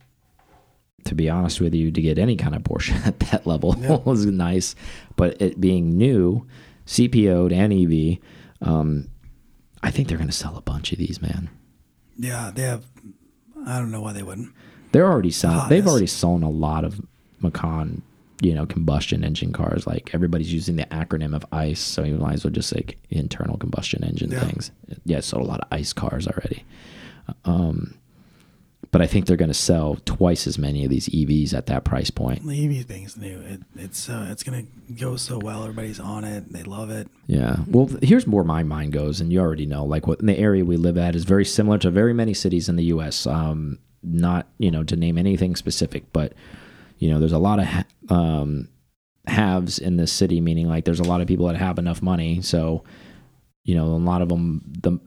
to 1.06 1.14
be 1.14 1.28
honest 1.30 1.60
with 1.60 1.74
you, 1.74 1.90
to 1.90 2.00
get 2.02 2.18
any 2.18 2.36
kind 2.36 2.54
of 2.54 2.62
Porsche 2.62 2.94
at 3.06 3.18
that 3.20 3.46
level 3.46 3.74
Yeah. 3.78 3.96
was 4.04 4.26
nice, 4.26 4.74
but 5.16 5.40
it 5.40 5.60
being 5.60 5.96
new, 5.96 6.46
CPO'd 6.86 7.52
and 7.52 7.72
EV, 7.72 8.18
um, 8.66 9.08
I 9.82 9.90
think 9.90 10.08
they're 10.08 10.18
going 10.18 10.28
to 10.28 10.32
sell 10.34 10.56
a 10.56 10.62
bunch 10.62 10.92
of 10.92 10.98
these, 10.98 11.20
man. 11.22 11.48
Yeah, 12.18 12.50
they 12.54 12.62
have. 12.62 12.84
I 13.66 13.78
don't 13.78 13.90
know 13.90 14.00
why 14.00 14.12
they 14.12 14.22
wouldn't. 14.22 14.52
They're 14.92 15.10
already 15.10 15.30
selling. 15.30 15.58
Hotness. 15.58 15.68
They've 15.70 15.86
already 15.86 16.06
sold 16.06 16.42
a 16.42 16.48
lot 16.48 16.84
of 16.84 17.00
Macan, 17.40 18.02
you 18.40 18.54
know, 18.54 18.64
combustion 18.66 19.22
engine 19.24 19.52
cars. 19.52 19.86
Like 19.86 20.10
everybody's 20.14 20.52
using 20.52 20.76
the 20.76 20.84
acronym 20.86 21.34
of 21.34 21.44
ICE, 21.52 21.78
so 21.78 22.02
you 22.04 22.14
might 22.16 22.34
as 22.34 22.44
well 22.44 22.52
just 22.52 22.74
like 22.74 22.98
internal 23.10 23.56
combustion 23.58 24.02
engine 24.04 24.30
Yeah. 24.30 24.40
things. 24.40 24.70
Yeah, 25.04 25.20
sold 25.20 25.44
a 25.44 25.46
lot 25.48 25.60
of 25.60 25.68
ICE 25.70 25.92
cars 25.92 26.26
already. 26.26 26.64
Um, 27.44 27.94
but 28.96 29.02
I 29.02 29.06
think 29.06 29.26
they're 29.26 29.36
going 29.36 29.50
to 29.50 29.52
sell 29.52 29.98
twice 30.06 30.46
as 30.46 30.56
many 30.56 30.82
of 30.82 30.88
these 30.88 31.06
EVs 31.10 31.52
at 31.52 31.66
that 31.66 31.84
price 31.84 32.08
point. 32.08 32.46
The 32.46 32.80
EV 32.80 32.86
thing's 32.86 33.14
new. 33.14 33.38
It, 33.40 33.60
it's 33.74 34.08
uh, 34.08 34.28
it's 34.30 34.42
gonna 34.42 34.62
go 34.98 35.16
so 35.16 35.36
well. 35.36 35.64
Everybody's 35.64 36.00
on 36.00 36.24
it. 36.24 36.50
They 36.50 36.62
love 36.62 36.88
it. 36.88 37.06
Yeah. 37.26 37.56
Well, 37.66 37.90
here's 38.00 38.26
where 38.26 38.42
my 38.42 38.62
mind 38.62 38.94
goes, 38.94 39.20
and 39.20 39.30
you 39.30 39.38
already 39.38 39.66
know, 39.66 39.84
like 39.84 40.06
what 40.06 40.20
in 40.20 40.24
the 40.24 40.38
area 40.38 40.64
we 40.64 40.78
live 40.78 40.96
at 40.96 41.14
is 41.14 41.24
very 41.24 41.44
similar 41.44 41.76
to 41.76 41.90
very 41.90 42.14
many 42.14 42.32
cities 42.32 42.70
in 42.70 42.76
the 42.76 42.84
U.S. 42.84 43.26
Um, 43.26 43.80
not 44.02 44.48
you 44.56 44.70
know 44.70 44.82
to 44.84 44.96
name 44.96 45.18
anything 45.18 45.56
specific, 45.56 46.10
but 46.14 46.32
you 46.96 47.10
know 47.10 47.20
there's 47.20 47.32
a 47.32 47.38
lot 47.38 47.58
of 47.58 47.66
ha- 47.66 47.84
um, 48.08 48.70
haves 49.26 49.78
in 49.78 49.98
this 49.98 50.10
city, 50.10 50.40
meaning 50.40 50.68
like 50.68 50.86
there's 50.86 51.00
a 51.00 51.04
lot 51.04 51.20
of 51.20 51.28
people 51.28 51.48
that 51.48 51.56
have 51.56 51.78
enough 51.78 52.00
money, 52.00 52.40
so 52.40 52.82
you 53.62 53.74
know 53.74 53.88
a 53.88 54.00
lot 54.00 54.22
of 54.22 54.30
them 54.30 54.62
the 54.80 54.98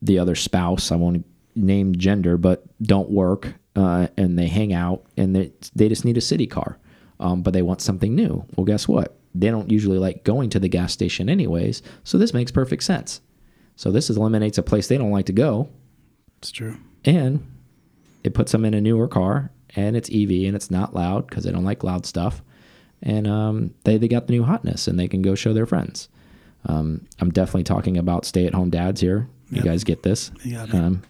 the 0.00 0.18
other 0.18 0.34
spouse 0.34 0.90
I 0.90 0.96
won't 0.96 1.26
name 1.56 1.94
gender, 1.96 2.36
but 2.36 2.64
don't 2.82 3.10
work, 3.10 3.54
uh, 3.76 4.08
and 4.16 4.38
they 4.38 4.46
hang 4.46 4.72
out, 4.72 5.04
and 5.16 5.34
they 5.34 5.52
they 5.74 5.88
just 5.88 6.04
need 6.04 6.16
a 6.16 6.20
city 6.20 6.46
car, 6.46 6.78
um, 7.20 7.42
but 7.42 7.52
they 7.52 7.62
want 7.62 7.80
something 7.80 8.14
new. 8.14 8.44
Well, 8.56 8.64
guess 8.64 8.86
what? 8.88 9.16
They 9.34 9.48
don't 9.50 9.70
usually 9.70 9.98
like 9.98 10.24
going 10.24 10.50
to 10.50 10.60
the 10.60 10.68
gas 10.68 10.92
station 10.92 11.28
anyways, 11.28 11.82
so 12.04 12.18
this 12.18 12.32
makes 12.34 12.50
perfect 12.52 12.82
sense. 12.84 13.20
So 13.76 13.90
this 13.90 14.08
eliminates 14.10 14.58
a 14.58 14.62
place 14.62 14.86
they 14.86 14.98
don't 14.98 15.10
like 15.10 15.26
to 15.26 15.32
go, 15.32 15.68
It's 16.38 16.52
true. 16.52 16.76
and 17.04 17.44
it 18.22 18.32
puts 18.34 18.52
them 18.52 18.64
in 18.64 18.74
a 18.74 18.80
newer 18.80 19.08
car, 19.08 19.50
and 19.74 19.96
it's 19.96 20.08
EV, 20.08 20.46
and 20.46 20.54
it's 20.54 20.70
not 20.70 20.94
loud 20.94 21.26
because 21.26 21.44
they 21.44 21.50
don't 21.50 21.64
like 21.64 21.82
loud 21.82 22.06
stuff, 22.06 22.42
and 23.02 23.26
um, 23.26 23.74
they 23.84 23.96
they 23.98 24.06
got 24.08 24.28
the 24.28 24.32
new 24.32 24.44
hotness, 24.44 24.86
and 24.86 24.98
they 24.98 25.08
can 25.08 25.20
go 25.22 25.34
show 25.34 25.52
their 25.52 25.66
friends. 25.66 26.08
Um, 26.66 27.06
I'm 27.20 27.30
definitely 27.30 27.64
talking 27.64 27.98
about 27.98 28.24
stay-at-home 28.24 28.70
dads 28.70 29.00
here. 29.00 29.28
You 29.50 29.56
Yep. 29.56 29.64
guys 29.64 29.84
get 29.84 30.02
this? 30.02 30.30
You 30.42 30.52
got 30.54 30.72
me. 30.72 30.78
Um, 30.78 31.02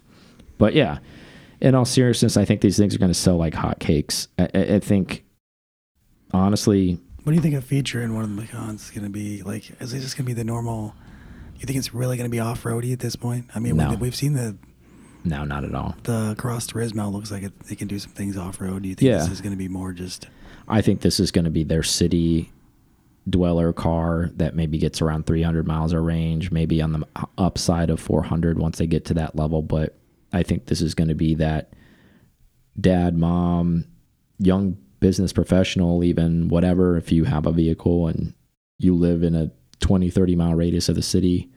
but 0.58 0.74
yeah, 0.74 0.98
in 1.60 1.74
all 1.74 1.84
seriousness, 1.84 2.36
I 2.36 2.44
think 2.44 2.60
these 2.60 2.76
things 2.76 2.94
are 2.94 2.98
going 2.98 3.10
to 3.12 3.18
sell 3.18 3.36
like 3.36 3.54
hotcakes. 3.54 4.28
I, 4.38 4.48
I, 4.54 4.60
I 4.74 4.78
think, 4.80 5.24
honestly, 6.32 6.98
What 7.22 7.30
do 7.32 7.36
you 7.36 7.40
think 7.42 7.54
a 7.54 7.60
feature 7.62 8.02
in 8.02 8.14
one 8.14 8.24
of 8.24 8.30
the 8.34 8.42
Macans 8.42 8.84
is 8.84 8.90
gonna 8.90 9.10
be 9.10 9.42
like? 9.42 9.70
Is 9.80 9.92
this 9.92 10.02
just 10.02 10.16
gonna 10.16 10.26
be 10.26 10.32
the 10.34 10.44
normal? 10.44 10.94
You 11.56 11.66
think 11.66 11.78
it's 11.78 11.94
really 11.94 12.16
gonna 12.16 12.28
be 12.28 12.40
off 12.40 12.64
roady 12.64 12.92
at 12.92 12.98
this 12.98 13.16
point? 13.16 13.46
I 13.54 13.58
mean, 13.60 13.76
No. 13.76 13.90
we, 13.90 13.96
we've 13.96 14.14
seen 14.16 14.34
the 14.34 14.56
no, 15.26 15.42
not 15.44 15.64
at 15.64 15.74
all. 15.74 15.96
the 16.02 16.34
Cross 16.36 16.66
Turismo 16.66 17.10
looks 17.10 17.30
like 17.30 17.44
it, 17.44 17.52
it 17.70 17.78
can 17.78 17.88
do 17.88 17.98
some 17.98 18.10
things 18.12 18.36
off 18.36 18.60
road. 18.60 18.82
Do 18.82 18.88
you 18.90 18.94
think 18.94 19.06
Yeah. 19.08 19.18
this 19.18 19.30
is 19.30 19.40
gonna 19.40 19.56
be 19.56 19.68
more 19.68 19.92
just? 19.92 20.28
I 20.68 20.82
think 20.82 21.00
this 21.02 21.18
is 21.20 21.30
going 21.30 21.44
to 21.44 21.50
be 21.50 21.62
their 21.62 21.82
city 21.82 22.50
dweller 23.28 23.70
car 23.74 24.30
that 24.36 24.54
maybe 24.56 24.78
gets 24.78 25.02
around 25.02 25.26
300 25.26 25.66
miles 25.66 25.92
of 25.92 26.02
range, 26.02 26.50
maybe 26.50 26.80
on 26.80 26.92
the 26.92 27.06
uh, 27.16 27.24
upside 27.36 27.90
of 27.90 28.00
400 28.00 28.58
once 28.58 28.78
they 28.78 28.86
get 28.86 29.04
to 29.06 29.14
that 29.14 29.36
level. 29.36 29.60
But 29.60 29.94
I 30.34 30.42
think 30.42 30.66
this 30.66 30.80
is 30.80 30.94
going 30.94 31.08
to 31.08 31.14
be 31.14 31.34
that 31.36 31.72
dad, 32.78 33.16
mom, 33.16 33.84
young 34.38 34.76
business 35.00 35.32
professional, 35.32 36.02
even 36.02 36.48
whatever. 36.48 36.96
If 36.96 37.12
you 37.12 37.24
have 37.24 37.46
a 37.46 37.52
vehicle 37.52 38.08
and 38.08 38.34
you 38.78 38.94
live 38.94 39.22
in 39.22 39.34
a 39.34 39.50
20, 39.80 40.10
30 40.10 40.36
mile 40.36 40.54
radius 40.54 40.88
of 40.88 40.96
the 40.96 41.02
city, 41.02 41.50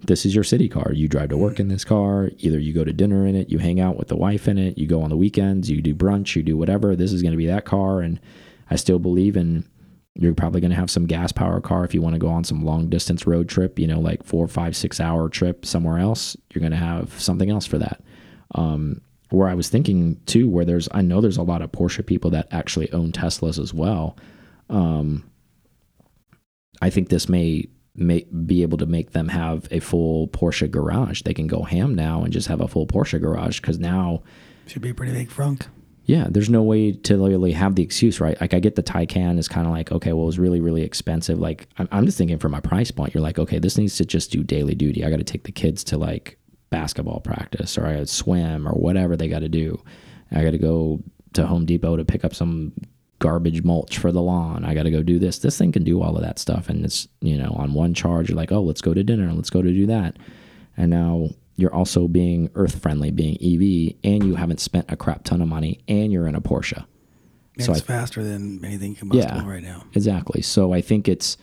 this 0.00 0.24
is 0.24 0.34
your 0.34 0.44
city 0.44 0.68
car. 0.68 0.92
You 0.92 1.08
drive 1.08 1.28
to 1.30 1.36
work 1.36 1.60
in 1.60 1.68
this 1.68 1.84
car. 1.84 2.30
Either 2.38 2.58
you 2.58 2.72
go 2.72 2.84
to 2.84 2.92
dinner 2.92 3.26
in 3.26 3.34
it, 3.34 3.50
you 3.50 3.58
hang 3.58 3.80
out 3.80 3.96
with 3.96 4.08
the 4.08 4.16
wife 4.16 4.48
in 4.48 4.58
it, 4.58 4.78
you 4.78 4.86
go 4.86 5.02
on 5.02 5.10
the 5.10 5.16
weekends, 5.16 5.70
you 5.70 5.80
do 5.80 5.94
brunch, 5.94 6.34
you 6.34 6.42
do 6.42 6.56
whatever. 6.56 6.96
This 6.96 7.12
is 7.12 7.22
going 7.22 7.32
to 7.32 7.38
be 7.38 7.46
that 7.46 7.64
car. 7.64 8.00
And 8.00 8.20
I 8.70 8.76
still 8.76 8.98
believe 8.98 9.36
in 9.36 9.64
you're 10.18 10.34
probably 10.34 10.60
going 10.60 10.72
to 10.72 10.76
have 10.76 10.90
some 10.90 11.06
gas 11.06 11.30
power 11.30 11.60
car 11.60 11.84
if 11.84 11.94
you 11.94 12.02
want 12.02 12.14
to 12.14 12.18
go 12.18 12.28
on 12.28 12.42
some 12.42 12.64
long 12.64 12.88
distance 12.88 13.26
road 13.26 13.48
trip, 13.48 13.78
you 13.78 13.86
know, 13.86 14.00
like 14.00 14.24
four, 14.24 14.48
five, 14.48 14.76
six 14.76 15.00
hour 15.00 15.28
trip 15.28 15.64
somewhere 15.64 15.98
else. 15.98 16.36
You're 16.52 16.60
going 16.60 16.72
to 16.72 16.76
have 16.76 17.18
something 17.20 17.48
else 17.50 17.66
for 17.66 17.78
that. 17.78 18.02
Um, 18.54 19.00
where 19.30 19.48
I 19.48 19.54
was 19.54 19.68
thinking 19.68 20.20
too, 20.26 20.48
where 20.48 20.64
there's, 20.64 20.88
I 20.90 21.02
know 21.02 21.20
there's 21.20 21.36
a 21.36 21.42
lot 21.42 21.62
of 21.62 21.70
Porsche 21.70 22.04
people 22.04 22.30
that 22.32 22.48
actually 22.50 22.90
own 22.92 23.12
Teslas 23.12 23.60
as 23.62 23.72
well. 23.72 24.16
Um, 24.68 25.30
I 26.82 26.90
think 26.90 27.08
this 27.08 27.28
may 27.28 27.68
may 27.94 28.24
be 28.46 28.62
able 28.62 28.78
to 28.78 28.86
make 28.86 29.10
them 29.10 29.26
have 29.26 29.66
a 29.72 29.80
full 29.80 30.28
Porsche 30.28 30.70
garage. 30.70 31.22
They 31.22 31.34
can 31.34 31.48
go 31.48 31.64
ham 31.64 31.96
now 31.96 32.22
and 32.22 32.32
just 32.32 32.46
have 32.46 32.60
a 32.60 32.68
full 32.68 32.86
Porsche 32.86 33.20
garage 33.20 33.60
because 33.60 33.78
now 33.78 34.22
should 34.66 34.82
be 34.82 34.90
a 34.90 34.94
pretty 34.94 35.12
big 35.12 35.30
frunk. 35.30 35.66
Yeah, 36.08 36.26
there's 36.30 36.48
no 36.48 36.62
way 36.62 36.92
to 36.92 37.18
really 37.18 37.52
have 37.52 37.74
the 37.74 37.82
excuse, 37.82 38.18
right? 38.18 38.40
Like 38.40 38.54
I 38.54 38.60
get 38.60 38.76
the 38.76 38.82
Taycan 38.82 39.38
is 39.38 39.46
kind 39.46 39.66
of 39.66 39.74
like, 39.74 39.92
okay, 39.92 40.14
well, 40.14 40.22
it 40.22 40.26
was 40.26 40.38
really, 40.38 40.58
really 40.58 40.82
expensive. 40.82 41.38
Like 41.38 41.68
I'm, 41.76 41.86
I'm 41.92 42.06
just 42.06 42.16
thinking 42.16 42.38
from 42.38 42.52
my 42.52 42.60
price 42.60 42.90
point, 42.90 43.12
you're 43.12 43.22
like, 43.22 43.38
okay, 43.38 43.58
this 43.58 43.76
needs 43.76 43.98
to 43.98 44.06
just 44.06 44.32
do 44.32 44.42
daily 44.42 44.74
duty. 44.74 45.04
I 45.04 45.10
got 45.10 45.18
to 45.18 45.22
take 45.24 45.44
the 45.44 45.52
kids 45.52 45.84
to 45.84 45.98
like 45.98 46.38
basketball 46.70 47.20
practice 47.20 47.76
or 47.76 47.84
I 47.84 47.92
got 47.92 47.98
to 47.98 48.06
swim 48.06 48.66
or 48.66 48.72
whatever 48.72 49.18
they 49.18 49.28
got 49.28 49.40
to 49.40 49.50
do. 49.50 49.82
I 50.32 50.42
got 50.42 50.52
to 50.52 50.58
go 50.58 51.02
to 51.34 51.46
Home 51.46 51.66
Depot 51.66 51.98
to 51.98 52.06
pick 52.06 52.24
up 52.24 52.34
some 52.34 52.72
garbage 53.18 53.62
mulch 53.62 53.98
for 53.98 54.10
the 54.10 54.22
lawn. 54.22 54.64
I 54.64 54.72
got 54.72 54.84
to 54.84 54.90
go 54.90 55.02
do 55.02 55.18
this. 55.18 55.40
This 55.40 55.58
thing 55.58 55.72
can 55.72 55.84
do 55.84 56.02
all 56.02 56.16
of 56.16 56.22
that 56.22 56.38
stuff. 56.38 56.70
And 56.70 56.86
it's, 56.86 57.06
you 57.20 57.36
know, 57.36 57.54
on 57.58 57.74
one 57.74 57.92
charge, 57.92 58.30
you're 58.30 58.36
like, 58.36 58.50
oh, 58.50 58.62
let's 58.62 58.80
go 58.80 58.94
to 58.94 59.04
dinner. 59.04 59.30
Let's 59.34 59.50
go 59.50 59.60
to 59.60 59.70
do 59.70 59.84
that. 59.84 60.16
And 60.74 60.90
now 60.90 61.28
you're 61.58 61.74
also 61.74 62.06
being 62.06 62.50
earth 62.54 62.80
friendly, 62.80 63.10
being 63.10 63.34
EV, 63.34 63.96
and 64.04 64.24
you 64.24 64.36
haven't 64.36 64.60
spent 64.60 64.86
a 64.88 64.96
crap 64.96 65.24
ton 65.24 65.42
of 65.42 65.48
money, 65.48 65.80
and 65.88 66.12
you're 66.12 66.28
in 66.28 66.36
a 66.36 66.40
Porsche. 66.40 66.86
It's 67.56 67.66
so 67.66 67.72
I, 67.72 67.80
faster 67.80 68.22
than 68.22 68.64
anything 68.64 68.94
combustible 68.94 69.42
yeah, 69.42 69.48
right 69.48 69.62
now. 69.62 69.84
Exactly. 69.92 70.40
So 70.40 70.72
I 70.72 70.80
think 70.80 71.08
it's. 71.08 71.36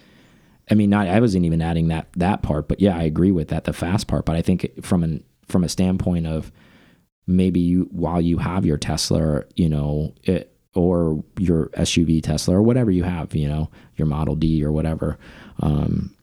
I 0.72 0.74
mean, 0.74 0.90
not 0.90 1.08
I 1.08 1.20
wasn't 1.20 1.44
even 1.44 1.62
adding 1.62 1.90
that 1.90 2.08
that 2.16 2.42
part, 2.42 2.70
but 2.70 2.80
yeah, 2.80 2.98
I 2.98 3.04
agree 3.04 3.32
with 3.32 3.50
that, 3.50 3.66
the 3.66 3.74
fast 3.74 4.08
part. 4.08 4.26
But 4.26 4.38
I 4.38 4.42
think 4.42 4.84
from 4.84 5.04
an 5.04 5.24
from 5.48 5.66
a 5.66 5.70
standpoint 5.70 6.28
of 6.28 6.50
maybe 7.28 7.60
you 7.60 7.90
while 7.92 8.22
you 8.22 8.38
have 8.38 8.66
your 8.66 8.78
Tesla, 8.78 9.44
you 9.56 9.68
know, 9.68 10.16
it, 10.24 10.58
or 10.76 11.26
your 11.38 11.68
SUV 11.72 12.24
Tesla 12.24 12.56
or 12.56 12.62
whatever 12.62 12.90
you 12.90 13.04
have, 13.04 13.36
you 13.36 13.50
know, 13.50 13.70
your 13.98 14.08
Model 14.08 14.36
D 14.36 14.64
or 14.64 14.72
whatever, 14.72 15.18
um, 15.60 16.15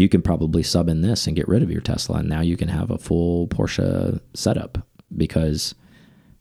you 0.00 0.08
can 0.08 0.22
probably 0.22 0.62
sub 0.62 0.88
in 0.88 1.02
this 1.02 1.26
and 1.26 1.36
get 1.36 1.46
rid 1.46 1.62
of 1.62 1.70
your 1.70 1.82
Tesla. 1.82 2.20
And 2.20 2.28
now 2.28 2.40
you 2.40 2.56
can 2.56 2.68
have 2.68 2.90
a 2.90 2.96
full 2.96 3.46
Porsche 3.48 4.18
setup 4.32 4.78
because 5.14 5.74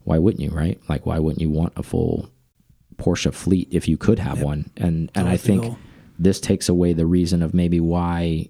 why 0.03 0.17
wouldn't 0.17 0.41
you, 0.41 0.49
right? 0.49 0.79
Like, 0.87 1.05
why 1.05 1.19
wouldn't 1.19 1.41
you 1.41 1.49
want 1.49 1.73
a 1.75 1.83
full 1.83 2.29
Porsche 2.95 3.33
fleet 3.33 3.67
if 3.69 3.85
you 3.89 3.97
could 3.97 4.17
have 4.17 4.37
yep. 4.37 4.45
one? 4.45 4.71
And, 4.77 5.11
and 5.13 5.27
I 5.27 5.35
think 5.35 5.77
this 6.17 6.39
takes 6.39 6.69
away 6.69 6.93
the 6.93 7.05
reason 7.05 7.43
of 7.43 7.53
maybe 7.53 7.81
why 7.81 8.47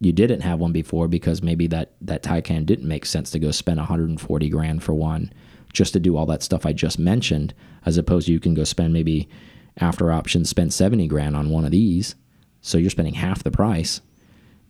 you 0.00 0.12
didn't 0.12 0.40
have 0.40 0.58
one 0.58 0.72
before 0.72 1.08
because 1.08 1.42
maybe 1.42 1.66
that, 1.66 1.92
that 2.00 2.22
Taycan 2.22 2.64
didn't 2.64 2.88
make 2.88 3.04
sense 3.04 3.30
to 3.32 3.38
go 3.38 3.50
spend 3.50 3.78
140 3.80 4.48
grand 4.48 4.82
for 4.82 4.94
one 4.94 5.30
just 5.74 5.92
to 5.92 6.00
do 6.00 6.16
all 6.16 6.26
that 6.26 6.42
stuff 6.42 6.64
I 6.64 6.72
just 6.72 6.98
mentioned, 6.98 7.52
as 7.84 7.98
opposed 7.98 8.28
to 8.28 8.32
you 8.32 8.40
can 8.40 8.54
go 8.54 8.64
spend 8.64 8.94
maybe 8.94 9.28
after 9.76 10.10
options 10.10 10.48
spend 10.48 10.72
70 10.72 11.06
grand 11.06 11.36
on 11.36 11.50
one 11.50 11.66
of 11.66 11.70
these. 11.70 12.14
So 12.62 12.78
you're 12.78 12.88
spending 12.88 13.14
half 13.14 13.42
the 13.42 13.50
price 13.50 14.00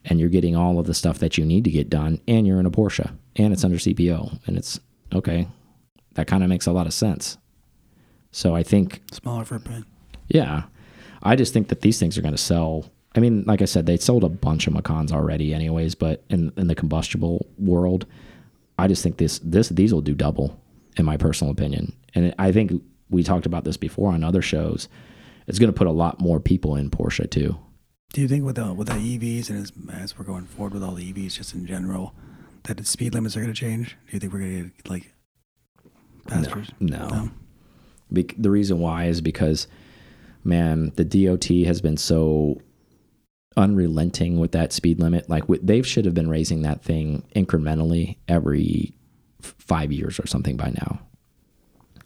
and 0.05 0.19
you're 0.19 0.29
getting 0.29 0.57
all 0.57 0.79
of 0.79 0.87
the 0.87 0.95
stuff 0.95 1.19
that 1.19 1.39
you 1.39 1.45
need 1.45 1.65
to 1.65 1.71
get 1.71 1.91
done 1.91 2.21
and 2.27 2.47
you're 2.47 2.61
in 2.61 2.67
a 2.67 2.71
Porsche 2.71 3.13
and 3.37 3.53
it's 3.53 3.65
under 3.65 3.77
CPO 3.77 4.47
and 4.47 4.57
it's 4.57 4.81
okay. 5.15 5.49
That 6.15 6.27
kind 6.27 6.43
of 6.43 6.49
makes 6.49 6.67
a 6.67 6.73
lot 6.73 6.87
of 6.87 6.95
sense. 6.95 7.39
So 8.33 8.55
I 8.55 8.63
think 8.63 9.03
smaller 9.13 9.45
footprint. 9.45 9.87
Yeah. 10.29 10.65
I 11.23 11.37
just 11.37 11.53
think 11.53 11.69
that 11.69 11.83
these 11.83 11.99
things 11.99 12.19
are 12.19 12.23
going 12.23 12.35
to 12.35 12.39
sell. 12.39 12.91
I 13.15 13.21
mean, 13.21 13.45
like 13.47 13.63
I 13.63 13.67
said, 13.67 13.87
they 13.87 13.97
sold 13.97 14.25
a 14.25 14.29
bunch 14.29 14.67
of 14.67 14.73
Macans 14.73 15.13
already 15.13 15.55
anyways, 15.55 15.95
but 15.95 16.25
in 16.31 16.53
in 16.57 16.67
the 16.67 16.75
combustible 16.75 17.47
world, 17.59 18.07
I 18.79 18.89
just 18.89 19.03
think 19.03 19.19
this 19.19 19.39
this 19.41 19.69
these 19.69 19.93
will 19.93 20.01
do 20.01 20.15
double 20.15 20.59
in 20.97 21.05
my 21.05 21.17
personal 21.17 21.53
opinion. 21.53 21.95
And 22.15 22.35
I 22.39 22.53
think 22.53 22.73
we 23.11 23.23
talked 23.23 23.47
about 23.47 23.65
this 23.65 23.77
before 23.77 24.13
on 24.13 24.25
other 24.25 24.43
shows. 24.43 24.89
It's 25.47 25.59
going 25.59 25.73
to 25.73 25.77
put 25.77 25.87
a 25.87 25.93
lot 25.93 26.21
more 26.21 26.41
people 26.41 26.77
in 26.77 26.91
Porsche 26.91 27.31
too. 27.31 27.59
Do 28.13 28.21
you 28.21 28.29
think 28.29 28.45
with 28.45 28.57
the 28.57 28.73
with 28.75 28.89
the 28.89 28.95
EVs 28.95 29.49
and 29.49 29.59
as, 29.59 29.73
as 29.93 30.19
we're 30.19 30.25
going 30.25 30.45
forward 30.45 30.75
with 30.75 30.83
all 30.83 30.95
the 30.95 31.13
EVs 31.13 31.35
just 31.35 31.55
in 31.55 31.67
general, 31.67 32.15
that 32.65 32.77
the 32.77 32.85
speed 32.85 33.15
limits 33.15 33.37
are 33.37 33.41
going 33.41 33.53
to 33.53 33.59
change? 33.59 33.97
Do 34.09 34.13
you 34.13 34.21
think 34.21 34.33
we're 34.33 34.41
going 34.41 34.65
to 34.65 34.71
get 34.77 34.91
like 34.91 35.15
faster? 36.29 36.65
No. 36.79 36.99
no. 36.99 37.09
no? 37.09 37.31
Be 38.13 38.27
the 38.37 38.51
reason 38.51 38.79
why 38.81 39.07
is 39.07 39.23
because, 39.23 39.67
man, 40.45 40.93
the 40.97 41.05
DOT 41.05 41.47
has 41.67 41.81
been 41.81 41.97
so 41.97 42.61
unrelenting 43.57 44.39
with 44.39 44.53
that 44.53 44.73
speed 44.75 45.01
limit. 45.01 45.31
Like 45.31 45.45
they 45.47 45.81
should 45.81 46.05
have 46.05 46.15
been 46.15 46.29
raising 46.29 46.63
that 46.63 46.83
thing 46.83 47.25
incrementally 47.35 48.17
every 48.29 48.95
five 49.41 49.91
years 49.91 50.21
or 50.21 50.27
something 50.27 50.59
by 50.59 50.71
now. 50.71 51.01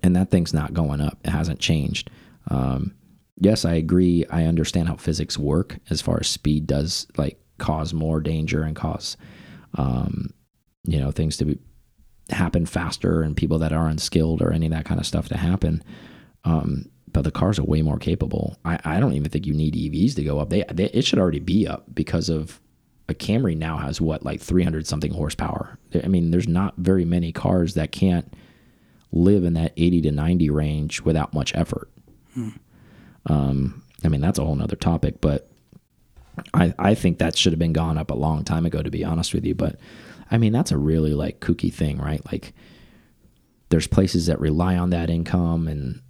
And 0.05 0.15
that 0.15 0.31
thing's 0.31 0.55
not 0.55 0.73
going 0.73 1.01
up. 1.01 1.19
It 1.25 1.31
hasn't 1.31 1.59
changed. 1.59 2.11
Um, 2.49 2.95
yes, 3.39 3.65
I 3.65 3.75
agree. 3.75 4.25
I 4.31 4.45
understand 4.45 4.89
how 4.89 4.97
physics 4.97 5.39
work 5.39 5.79
as 5.91 6.01
far 6.01 6.19
as 6.21 6.29
speed 6.29 6.67
does 6.67 7.07
like 7.17 7.39
cause 7.59 7.93
more 7.95 8.21
danger 8.21 8.63
and 8.63 8.77
cause, 8.77 9.17
um, 9.75 10.31
you 10.85 10.99
know, 10.99 11.11
things 11.11 11.37
to 11.39 11.45
be, 11.45 11.59
happen 12.31 12.67
faster 12.67 13.23
and 13.23 13.37
people 13.37 13.59
that 13.59 13.73
are 13.73 13.89
unskilled 13.89 14.43
or 14.43 14.53
any 14.53 14.67
of 14.67 14.73
that 14.73 14.85
kind 14.85 15.01
of 15.01 15.07
stuff 15.07 15.29
to 15.29 15.37
happen. 15.37 15.83
Um, 16.45 16.91
but 17.13 17.23
the 17.23 17.31
cars 17.31 17.59
are 17.59 17.65
way 17.65 17.83
more 17.83 17.99
capable. 17.99 18.59
I, 18.65 18.79
I 18.85 19.01
don't 19.01 19.15
even 19.15 19.31
think 19.31 19.47
you 19.47 19.55
need 19.55 19.75
EVs 19.75 20.15
to 20.17 20.25
go 20.25 20.39
up. 20.39 20.51
They, 20.51 20.65
they 20.73 20.87
it 20.87 21.05
should 21.05 21.19
already 21.19 21.39
be 21.39 21.67
up 21.67 21.85
because 21.95 22.29
of 22.29 22.61
a 23.09 23.15
Camry 23.15 23.57
now 23.57 23.79
has 23.79 24.01
what 24.01 24.25
like 24.25 24.41
300 24.41 24.87
something 24.87 25.13
horsepower. 25.13 25.79
I 26.03 26.09
mean, 26.09 26.31
there's 26.31 26.49
not 26.49 26.75
very 26.77 27.05
many 27.05 27.33
cars 27.33 27.75
that 27.75 27.93
can't 27.93 28.33
live 29.13 29.45
in 29.45 29.55
that 29.55 29.73
80 29.77 30.03
to 30.03 30.11
90 30.11 30.51
range 30.51 31.01
without 31.03 31.33
much 31.33 31.55
effort. 31.55 31.91
Hmm. 32.35 32.51
Um, 33.27 33.83
I 34.05 34.09
mean, 34.09 34.21
that's 34.21 34.39
a 34.39 34.45
whole 34.45 34.55
nother 34.55 34.77
topic, 34.77 35.21
but 35.21 35.49
I, 36.55 36.75
I 36.79 36.95
think 36.95 37.19
that 37.19 37.37
should 37.37 37.53
have 37.53 37.59
been 37.59 37.73
gone 37.73 37.99
up 37.99 38.11
a 38.11 38.15
long 38.17 38.45
time 38.45 38.67
ago, 38.67 38.83
to 38.83 38.91
be 38.91 39.05
honest 39.05 39.35
with 39.35 39.45
you. 39.45 39.55
But 39.55 39.79
I 40.31 40.39
mean, 40.39 40.53
that's 40.53 40.73
a 40.73 40.79
really 40.79 41.15
like 41.15 41.41
kooky 41.41 41.73
thing, 41.73 41.99
right? 41.99 42.25
Like, 42.31 42.53
there's 43.69 43.87
places 43.87 44.27
that 44.27 44.41
rely 44.41 44.77
on 44.77 44.91
that 44.91 45.11
income 45.11 45.67
and 45.67 46.01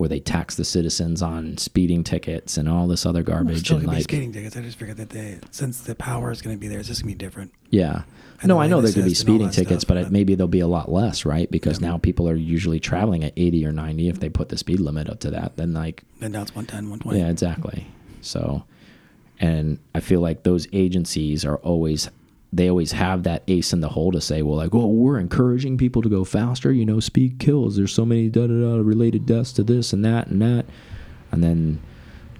where 0.00 0.08
they 0.08 0.18
tax 0.18 0.56
the 0.56 0.64
citizens 0.64 1.20
on 1.20 1.58
speeding 1.58 2.02
tickets 2.02 2.56
and 2.56 2.70
all 2.70 2.88
this 2.88 3.04
other 3.04 3.22
garbage. 3.22 3.70
Well, 3.70 3.80
and 3.80 3.88
like 3.88 4.04
speeding 4.04 4.32
tickets, 4.32 4.56
I 4.56 4.62
just 4.62 4.78
figured 4.78 4.96
that 4.96 5.10
they, 5.10 5.38
since 5.50 5.82
the 5.82 5.94
power 5.94 6.30
is 6.30 6.40
going 6.40 6.56
to 6.56 6.60
be 6.60 6.68
there, 6.68 6.78
it's 6.78 6.88
just 6.88 7.02
going 7.02 7.12
to 7.12 7.18
be 7.18 7.22
different. 7.22 7.52
Yeah. 7.68 8.04
And 8.40 8.48
no, 8.48 8.58
I 8.58 8.66
know 8.66 8.80
there's 8.80 8.94
going 8.94 9.04
to 9.04 9.10
be 9.10 9.14
speeding 9.14 9.50
tickets, 9.50 9.82
stuff, 9.82 9.94
but, 9.94 10.04
but 10.04 10.10
maybe 10.10 10.34
there'll 10.34 10.48
be 10.48 10.60
a 10.60 10.66
lot 10.66 10.90
less, 10.90 11.26
right? 11.26 11.50
Because 11.50 11.82
yeah. 11.82 11.88
now 11.88 11.98
people 11.98 12.30
are 12.30 12.34
usually 12.34 12.80
traveling 12.80 13.24
at 13.24 13.34
80 13.36 13.66
or 13.66 13.72
90. 13.72 14.08
If 14.08 14.20
they 14.20 14.30
put 14.30 14.48
the 14.48 14.56
speed 14.56 14.80
limit 14.80 15.10
up 15.10 15.20
to 15.20 15.30
that, 15.32 15.58
then 15.58 15.74
like. 15.74 16.02
Then 16.18 16.32
now 16.32 16.40
it's 16.40 16.54
110, 16.54 16.88
120. 16.88 17.18
Yeah, 17.20 17.28
exactly. 17.28 17.86
So, 18.22 18.64
and 19.38 19.78
I 19.94 20.00
feel 20.00 20.20
like 20.20 20.44
those 20.44 20.66
agencies 20.72 21.44
are 21.44 21.58
always 21.58 22.08
they 22.52 22.68
always 22.68 22.92
have 22.92 23.22
that 23.22 23.42
ace 23.46 23.72
in 23.72 23.80
the 23.80 23.88
hole 23.88 24.10
to 24.10 24.20
say, 24.20 24.42
well, 24.42 24.56
like, 24.56 24.74
well, 24.74 24.90
we're 24.90 25.18
encouraging 25.18 25.78
people 25.78 26.02
to 26.02 26.08
go 26.08 26.24
faster. 26.24 26.72
You 26.72 26.84
know, 26.84 27.00
speed 27.00 27.38
kills. 27.38 27.76
There's 27.76 27.92
so 27.92 28.04
many 28.04 28.28
da 28.28 28.46
da 28.46 28.54
da 28.54 28.82
related 28.82 29.26
deaths 29.26 29.52
to 29.54 29.62
this 29.62 29.92
and 29.92 30.04
that 30.04 30.26
and 30.28 30.42
that, 30.42 30.66
and 31.30 31.44
then 31.44 31.80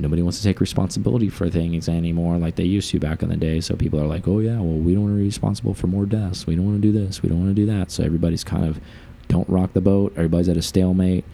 nobody 0.00 0.22
wants 0.22 0.38
to 0.38 0.44
take 0.44 0.60
responsibility 0.60 1.28
for 1.28 1.50
things 1.50 1.88
anymore 1.88 2.38
like 2.38 2.56
they 2.56 2.64
used 2.64 2.90
to 2.90 2.98
back 2.98 3.22
in 3.22 3.28
the 3.28 3.36
day. 3.36 3.60
So 3.60 3.76
people 3.76 4.00
are 4.00 4.06
like, 4.06 4.26
oh 4.26 4.40
yeah, 4.40 4.56
well, 4.56 4.78
we 4.78 4.94
don't 4.94 5.04
want 5.04 5.14
to 5.14 5.18
be 5.18 5.24
responsible 5.24 5.74
for 5.74 5.86
more 5.86 6.06
deaths. 6.06 6.46
We 6.46 6.56
don't 6.56 6.66
want 6.66 6.82
to 6.82 6.92
do 6.92 7.06
this. 7.06 7.22
We 7.22 7.28
don't 7.28 7.38
want 7.38 7.54
to 7.54 7.54
do 7.54 7.66
that. 7.66 7.90
So 7.90 8.02
everybody's 8.02 8.42
kind 8.42 8.64
of 8.64 8.80
don't 9.28 9.48
rock 9.48 9.74
the 9.74 9.80
boat. 9.80 10.12
Everybody's 10.16 10.48
at 10.48 10.56
a 10.56 10.62
stalemate. 10.62 11.24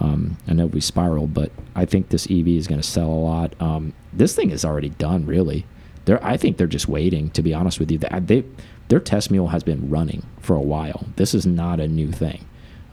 Um, 0.00 0.38
I 0.48 0.54
know 0.54 0.66
we 0.66 0.80
spiraled, 0.80 1.34
but 1.34 1.52
I 1.76 1.84
think 1.84 2.08
this 2.08 2.26
EV 2.28 2.48
is 2.48 2.66
going 2.66 2.80
to 2.80 2.86
sell 2.86 3.08
a 3.08 3.14
lot. 3.14 3.54
Um, 3.60 3.92
this 4.12 4.34
thing 4.34 4.50
is 4.50 4.64
already 4.64 4.88
done, 4.88 5.24
really. 5.24 5.66
They're, 6.04 6.24
I 6.24 6.36
think 6.36 6.56
they're 6.56 6.66
just 6.66 6.88
waiting. 6.88 7.30
To 7.30 7.42
be 7.42 7.54
honest 7.54 7.80
with 7.80 7.90
you, 7.90 7.98
they, 7.98 8.08
they 8.20 8.44
their 8.88 9.00
test 9.00 9.30
mule 9.30 9.48
has 9.48 9.62
been 9.62 9.88
running 9.88 10.24
for 10.40 10.54
a 10.56 10.60
while. 10.60 11.06
This 11.16 11.34
is 11.34 11.46
not 11.46 11.80
a 11.80 11.88
new 11.88 12.12
thing. 12.12 12.46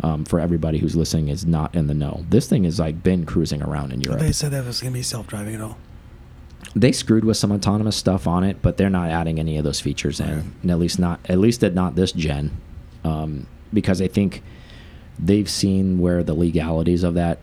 Um, 0.04 0.26
for 0.26 0.40
everybody 0.40 0.80
who's 0.80 0.96
listening 0.96 1.28
is 1.28 1.46
not 1.46 1.76
in 1.76 1.86
the 1.86 1.94
know. 1.94 2.26
This 2.28 2.48
thing 2.48 2.64
has 2.64 2.80
like 2.80 3.04
been 3.04 3.24
cruising 3.24 3.62
around 3.62 3.94
in 3.94 4.02
Europe. 4.02 4.20
They 4.20 4.32
said 4.32 4.50
that 4.50 4.64
it 4.64 4.66
was 4.66 4.82
going 4.82 4.94
to 4.94 4.98
be 4.98 5.04
self-driving 5.04 5.54
at 5.54 5.62
all. 5.62 5.78
They 6.76 6.92
screwed 6.92 7.24
with 7.24 7.38
some 7.38 7.52
autonomous 7.52 7.98
stuff 7.98 8.26
on 8.26 8.44
it, 8.44 8.64
but 8.64 8.78
they're 8.78 8.90
not 8.90 9.12
adding 9.12 9.40
any 9.40 9.58
of 9.58 9.64
those 9.64 9.80
features 9.80 10.20
in, 10.20 10.36
right. 10.36 10.44
and 10.64 10.72
at 10.72 10.80
least 10.80 10.98
not 10.98 11.20
at 11.30 11.38
least 11.38 11.64
at 11.64 11.76
not 11.76 11.94
this 11.94 12.14
gen, 12.14 12.50
um, 13.04 13.46
because 13.72 14.02
I 14.02 14.08
think 14.08 14.42
they've 15.20 15.48
seen 15.48 16.00
where 16.00 16.24
the 16.24 16.34
legalities 16.34 17.04
of 17.04 17.14
that 17.14 17.38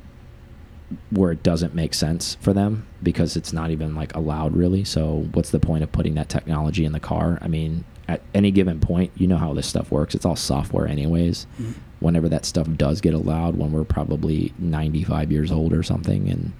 where 1.10 1.32
it 1.32 1.42
doesn't 1.42 1.74
make 1.74 1.94
sense 1.94 2.36
for 2.40 2.52
them 2.52 2.86
because 3.02 3.36
it's 3.36 3.52
not 3.52 3.70
even 3.70 3.94
like 3.94 4.14
allowed 4.14 4.56
really. 4.56 4.84
So 4.84 5.28
what's 5.32 5.50
the 5.50 5.60
point 5.60 5.82
of 5.84 5.92
putting 5.92 6.14
that 6.14 6.28
technology 6.28 6.84
in 6.84 6.92
the 6.92 7.00
car? 7.00 7.38
I 7.40 7.48
mean, 7.48 7.84
at 8.08 8.22
any 8.34 8.50
given 8.50 8.80
point, 8.80 9.12
you 9.16 9.26
know 9.26 9.36
how 9.36 9.52
this 9.52 9.66
stuff 9.66 9.90
works. 9.90 10.14
It's 10.14 10.24
all 10.24 10.36
software 10.36 10.88
anyways. 10.88 11.46
Mm 11.58 11.66
-hmm. 11.66 11.74
Whenever 12.00 12.28
that 12.28 12.46
stuff 12.46 12.68
does 12.76 13.00
get 13.00 13.14
allowed, 13.14 13.56
when 13.56 13.72
we're 13.72 13.84
probably 13.84 14.52
95 14.58 15.32
years 15.32 15.50
old 15.50 15.72
or 15.72 15.82
something, 15.82 16.30
and 16.30 16.52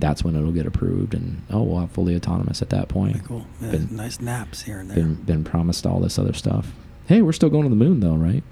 that's 0.00 0.24
when 0.24 0.34
it'll 0.34 0.52
get 0.52 0.66
approved, 0.66 1.14
and 1.14 1.42
oh, 1.50 1.62
we'll 1.62 1.78
have 1.78 1.92
fully 1.92 2.16
autonomous 2.16 2.62
at 2.62 2.68
that 2.70 2.88
point. 2.88 3.16
Very 3.16 3.26
cool. 3.26 3.46
Yeah, 3.60 3.70
been, 3.70 3.88
nice 3.96 4.20
naps 4.20 4.62
here 4.62 4.80
and 4.80 4.90
there. 4.90 4.96
Been, 4.96 5.14
been 5.14 5.44
promised 5.44 5.86
all 5.86 6.00
this 6.00 6.18
other 6.18 6.32
stuff. 6.34 6.72
Hey, 7.06 7.22
we're 7.22 7.32
still 7.32 7.50
going 7.50 7.62
to 7.64 7.70
the 7.76 7.84
moon 7.84 8.00
though, 8.00 8.16
right? 8.16 8.42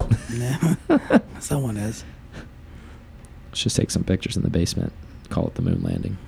yeah, 0.32 0.74
someone 1.40 1.76
is. 1.76 2.04
Let's 3.54 3.62
just 3.62 3.76
take 3.76 3.92
some 3.92 4.02
pictures 4.02 4.36
in 4.36 4.42
the 4.42 4.50
basement. 4.50 4.92
Call 5.28 5.46
it 5.46 5.54
the 5.54 5.62
moon 5.62 5.80
landing. 5.80 6.18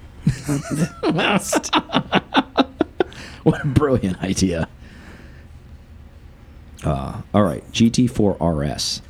what 3.43 3.65
a 3.65 3.67
brilliant 3.67 4.23
idea. 4.23 4.69
Uh, 6.85 7.23
all 7.35 7.43
right, 7.43 7.69
GT4 7.73 8.37
RS. 8.41 9.03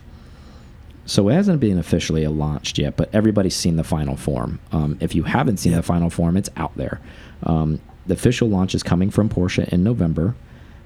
So 1.04 1.28
it 1.28 1.34
hasn't 1.34 1.60
been 1.60 1.76
officially 1.76 2.26
launched 2.26 2.78
yet, 2.78 2.96
but 2.96 3.14
everybody's 3.14 3.54
seen 3.54 3.76
the 3.76 3.84
final 3.84 4.16
form. 4.16 4.60
Um, 4.72 4.96
if 5.02 5.14
you 5.14 5.24
haven't 5.24 5.58
seen 5.58 5.72
yep. 5.72 5.80
the 5.80 5.86
final 5.86 6.08
form, 6.08 6.38
it's 6.38 6.48
out 6.56 6.74
there. 6.74 7.02
Um, 7.42 7.82
the 8.06 8.14
official 8.14 8.48
launch 8.48 8.74
is 8.74 8.82
coming 8.82 9.10
from 9.10 9.28
Porsche 9.28 9.68
in 9.68 9.84
November. 9.84 10.34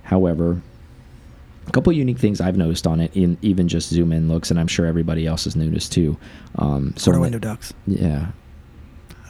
However, 0.03 0.63
a 1.71 1.73
couple 1.73 1.93
unique 1.93 2.19
things 2.19 2.41
I've 2.41 2.57
noticed 2.57 2.87
on 2.87 3.01
it, 3.01 3.17
in 3.17 3.39
even 3.43 3.69
just 3.69 3.91
zoom 3.91 4.13
in 4.13 4.29
looks, 4.29 4.51
and 4.51 4.59
I'm 4.59 4.67
sure 4.67 4.87
everybody 4.87 5.25
else 5.27 5.45
has 5.45 5.55
noticed 5.55 5.93
too. 5.93 6.19
Um, 6.57 6.95
so 6.97 7.19
window 7.19 7.39
ducts. 7.39 7.73
Yeah, 7.87 8.33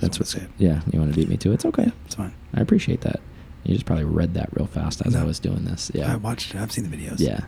that's 0.01 0.19
what's. 0.19 0.35
it. 0.35 0.49
Yeah, 0.57 0.81
you 0.91 0.99
want 0.99 1.13
to 1.13 1.17
beat 1.19 1.29
me 1.29 1.37
to 1.37 1.51
it? 1.51 1.55
It's 1.55 1.65
okay. 1.67 1.85
Yeah, 1.85 1.93
it's 2.07 2.15
fine. 2.15 2.35
I 2.55 2.63
appreciate 2.63 3.03
that. 3.03 3.21
You 3.65 3.75
just 3.75 3.85
probably 3.85 4.07
read 4.07 4.33
that 4.35 4.49
real 4.55 4.67
fast 4.67 5.03
as 5.05 5.15
no. 5.15 5.21
I 5.21 5.25
was 5.25 5.39
doing 5.39 5.67
this. 5.67 5.91
Yeah, 5.95 6.11
I 6.11 6.17
watched. 6.17 6.55
I've 6.55 6.73
seen 6.73 6.91
the 6.91 6.97
videos. 6.97 7.21
Yeah, 7.21 7.41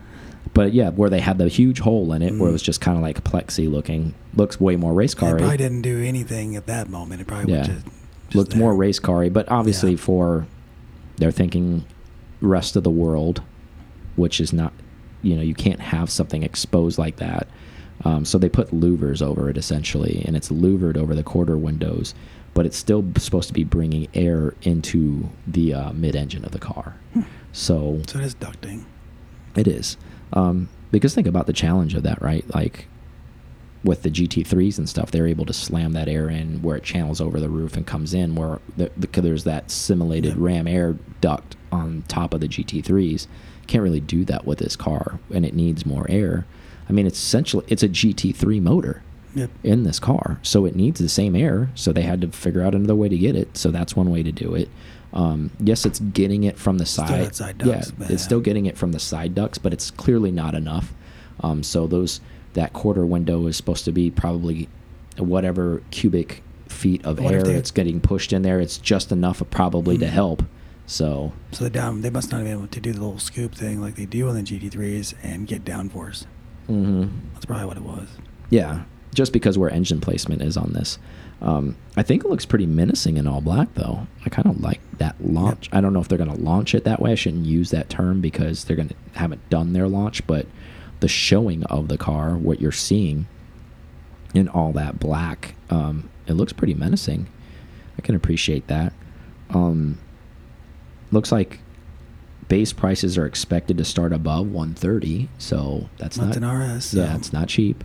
but 0.53 0.73
yeah, 0.73 0.91
where 0.91 1.09
they 1.09 1.21
had 1.21 1.39
the 1.39 1.47
huge 1.47 1.79
hole 1.79 2.13
in 2.13 2.21
it, 2.21 2.33
mm. 2.33 2.39
where 2.39 2.49
it 2.49 2.51
mm. 2.51 2.53
was 2.53 2.61
just 2.61 2.79
kind 2.79 2.95
of 2.95 3.01
like 3.01 3.23
plexi 3.23 3.69
looking, 3.69 4.13
looks 4.35 4.59
way 4.59 4.75
more 4.75 4.93
race 4.93 5.15
car. 5.15 5.35
It 5.35 5.39
probably 5.39 5.57
didn't 5.57 5.81
do 5.81 6.03
anything 6.03 6.55
at 6.55 6.67
that 6.67 6.87
moment. 6.87 7.19
It 7.19 7.25
probably 7.25 7.51
yeah. 7.51 7.63
just, 7.63 7.85
just 7.85 8.35
looked 8.35 8.51
there. 8.51 8.59
more 8.59 8.75
race 8.75 8.99
car 8.99 9.27
but 9.31 9.49
obviously 9.49 9.91
yeah. 9.91 9.97
for 9.97 10.45
they're 11.17 11.31
thinking 11.31 11.85
rest 12.41 12.75
of 12.75 12.83
the 12.83 12.91
world, 12.91 13.41
which 14.15 14.39
is 14.39 14.53
not 14.53 14.71
you 15.23 15.35
know 15.35 15.41
you 15.41 15.55
can't 15.55 15.79
have 15.79 16.09
something 16.09 16.43
exposed 16.43 16.97
like 16.97 17.17
that. 17.17 17.47
Um, 18.05 18.25
so 18.25 18.37
they 18.37 18.49
put 18.49 18.71
louvers 18.71 19.21
over 19.21 19.49
it 19.49 19.57
essentially, 19.57 20.23
and 20.25 20.35
it's 20.35 20.51
louvered 20.51 20.97
over 20.97 21.15
the 21.15 21.23
quarter 21.23 21.57
windows, 21.57 22.13
but 22.53 22.65
it's 22.65 22.77
still 22.77 23.05
supposed 23.17 23.47
to 23.47 23.53
be 23.53 23.63
bringing 23.63 24.07
air 24.13 24.53
into 24.61 25.29
the 25.47 25.73
uh, 25.73 25.93
mid-engine 25.93 26.43
of 26.45 26.51
the 26.51 26.59
car. 26.59 26.95
Hmm. 27.13 27.21
So 27.51 28.01
so 28.07 28.19
it 28.19 28.25
is 28.25 28.35
ducting. 28.35 28.83
It 29.55 29.67
is 29.67 29.97
um, 30.33 30.69
because 30.91 31.15
think 31.15 31.27
about 31.27 31.47
the 31.47 31.53
challenge 31.53 31.93
of 31.93 32.03
that, 32.03 32.21
right? 32.21 32.45
Like 32.53 32.87
with 33.83 34.03
the 34.03 34.09
GT3s 34.09 34.77
and 34.77 34.87
stuff, 34.87 35.11
they're 35.11 35.27
able 35.27 35.45
to 35.45 35.53
slam 35.53 35.91
that 35.93 36.07
air 36.07 36.29
in 36.29 36.61
where 36.61 36.77
it 36.77 36.83
channels 36.83 37.19
over 37.19 37.39
the 37.39 37.49
roof 37.49 37.75
and 37.75 37.85
comes 37.85 38.13
in 38.13 38.35
where 38.35 38.59
the, 38.77 38.91
the, 38.95 39.21
there's 39.21 39.43
that 39.43 39.69
simulated 39.69 40.31
yep. 40.31 40.39
ram 40.39 40.67
air 40.67 40.97
duct 41.19 41.55
on 41.71 42.03
top 42.07 42.33
of 42.33 42.39
the 42.39 42.47
GT3s 42.47 43.27
can't 43.67 43.83
really 43.83 43.99
do 43.99 44.25
that 44.25 44.45
with 44.45 44.59
this 44.59 44.75
car, 44.75 45.19
and 45.33 45.45
it 45.45 45.53
needs 45.53 45.85
more 45.85 46.05
air. 46.09 46.45
I 46.89 46.93
mean, 46.93 47.07
it's 47.07 47.19
essentially 47.19 47.65
it's 47.67 47.83
a 47.83 47.89
GT3 47.89 48.61
motor 48.61 49.01
yep. 49.35 49.49
in 49.63 49.83
this 49.83 49.99
car, 49.99 50.39
so 50.43 50.65
it 50.65 50.75
needs 50.75 50.99
the 50.99 51.09
same 51.09 51.35
air. 51.35 51.69
So 51.75 51.93
they 51.93 52.01
had 52.01 52.21
to 52.21 52.27
figure 52.29 52.61
out 52.61 52.75
another 52.75 52.95
way 52.95 53.09
to 53.09 53.17
get 53.17 53.35
it. 53.35 53.57
So 53.57 53.71
that's 53.71 53.95
one 53.95 54.11
way 54.11 54.23
to 54.23 54.31
do 54.31 54.55
it. 54.55 54.69
Um, 55.13 55.51
yes, 55.59 55.85
it's 55.85 55.99
getting 55.99 56.43
it 56.43 56.57
from 56.57 56.79
the 56.79 56.85
side. 56.85 57.35
side 57.35 57.59
ducts, 57.59 57.93
yeah, 57.99 58.07
it's 58.09 58.23
still 58.23 58.39
getting 58.39 58.65
it 58.65 58.77
from 58.77 58.91
the 58.91 58.99
side 58.99 59.35
ducts, 59.35 59.57
but 59.57 59.71
it's 59.71 59.91
clearly 59.91 60.31
not 60.31 60.55
enough. 60.55 60.93
Um, 61.41 61.61
so 61.63 61.87
those 61.87 62.19
that 62.53 62.73
quarter 62.73 63.05
window 63.05 63.45
is 63.47 63.57
supposed 63.57 63.85
to 63.85 63.91
be 63.91 64.11
probably 64.11 64.69
whatever 65.17 65.83
cubic 65.91 66.43
feet 66.67 67.05
of 67.05 67.19
what 67.19 67.33
air 67.33 67.43
that's 67.43 67.71
getting 67.71 68.01
pushed 68.01 68.33
in 68.33 68.41
there. 68.41 68.59
It's 68.59 68.77
just 68.77 69.11
enough, 69.11 69.41
probably, 69.51 69.95
mm 69.95 70.01
-hmm. 70.01 70.05
to 70.05 70.11
help 70.11 70.43
so 70.85 71.33
so 71.51 71.63
they 71.63 71.69
down 71.69 72.01
they 72.01 72.09
must 72.09 72.31
not 72.31 72.37
have 72.37 72.45
been 72.45 72.57
able 72.57 72.67
to 72.67 72.79
do 72.79 72.91
the 72.91 72.99
little 72.99 73.19
scoop 73.19 73.55
thing 73.55 73.81
like 73.81 73.95
they 73.95 74.05
do 74.05 74.27
on 74.27 74.35
the 74.35 74.43
GT3s 74.43 75.13
and 75.23 75.47
get 75.47 75.63
downforce. 75.65 76.25
Mm 76.67 76.85
-hmm. 76.85 77.09
That's 77.33 77.45
probably 77.45 77.65
what 77.65 77.77
it 77.77 77.83
was. 77.83 78.07
Yeah, 78.49 78.83
just 79.13 79.33
because 79.33 79.59
where 79.59 79.73
engine 79.73 79.99
placement 79.99 80.41
is 80.41 80.57
on 80.57 80.73
this. 80.73 80.99
Um, 81.43 81.75
I 81.97 82.03
think 82.03 82.23
it 82.23 82.29
looks 82.29 82.45
pretty 82.45 82.65
menacing 82.65 83.17
in 83.17 83.27
all 83.27 83.41
black, 83.41 83.73
though. 83.73 84.07
I 84.25 84.29
kind 84.29 84.47
of 84.47 84.61
like 84.61 84.79
that 84.97 85.15
launch. 85.19 85.67
Yep. 85.67 85.75
I 85.75 85.81
don't 85.81 85.91
know 85.93 85.99
if 85.99 86.07
they're 86.07 86.17
going 86.17 86.33
to 86.33 86.41
launch 86.41 86.73
it 86.73 86.85
that 86.85 87.01
way. 87.01 87.11
I 87.11 87.15
shouldn't 87.15 87.45
use 87.45 87.69
that 87.71 87.89
term 87.89 88.21
because 88.21 88.63
they're 88.63 88.77
going 88.77 88.89
to 88.89 88.95
haven't 89.13 89.47
done 89.49 89.73
their 89.73 89.89
launch, 89.89 90.25
but 90.25 90.47
the 91.01 91.09
showing 91.09 91.63
of 91.65 91.89
the 91.89 91.97
car, 91.97 92.37
what 92.37 92.61
you're 92.61 92.71
seeing 92.71 93.27
in 94.33 94.47
all 94.47 94.71
that 94.71 94.99
black, 94.99 95.55
um, 95.69 96.09
it 96.27 96.33
looks 96.33 96.53
pretty 96.53 96.73
menacing. 96.73 97.27
I 97.97 98.01
can 98.01 98.15
appreciate 98.15 98.67
that. 98.67 98.93
Um, 99.49 99.99
looks 101.13 101.31
like 101.31 101.59
base 102.47 102.73
prices 102.73 103.17
are 103.17 103.25
expected 103.25 103.77
to 103.77 103.85
start 103.85 104.11
above 104.11 104.47
130 104.47 105.29
so 105.37 105.89
that's 105.97 106.17
not 106.17 106.35
an 106.35 106.45
RS 106.45 106.85
so. 106.85 106.97
yeah 106.97 107.15
it's 107.15 107.31
not 107.31 107.47
cheap. 107.47 107.83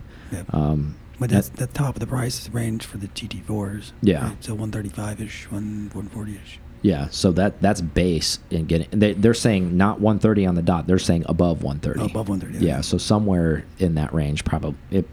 Um, 0.51 0.95
but 1.19 1.29
that's 1.29 1.49
that, 1.49 1.57
the 1.57 1.67
top 1.67 1.95
of 1.95 1.99
the 1.99 2.07
price 2.07 2.49
range 2.49 2.85
for 2.85 2.97
the 2.97 3.07
GT4s 3.07 3.91
yeah. 4.01 4.29
right? 4.29 4.43
so 4.43 4.55
135ish 4.55 5.47
140ish 5.47 6.57
yeah 6.81 7.07
so 7.09 7.31
that 7.31 7.61
that's 7.61 7.81
base 7.81 8.39
in 8.51 8.65
getting 8.65 8.87
they, 8.97 9.13
they're 9.13 9.33
saying 9.33 9.75
not 9.75 9.99
130 9.99 10.45
on 10.45 10.55
the 10.55 10.61
dot 10.61 10.87
they're 10.87 10.99
saying 10.99 11.25
above 11.27 11.63
130 11.63 11.99
oh, 11.99 12.05
above 12.05 12.29
130 12.29 12.65
yeah 12.65 12.81
so 12.81 12.97
somewhere 12.97 13.65
in 13.79 13.95
that 13.95 14.13
range 14.13 14.45
probably 14.45 14.77
it, 14.91 15.05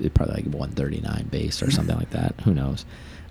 it 0.00 0.12
probably 0.14 0.34
like 0.34 0.44
139 0.44 1.28
base 1.30 1.62
or 1.62 1.70
something 1.70 1.96
like 1.96 2.10
that 2.10 2.34
who 2.44 2.52
knows 2.52 2.84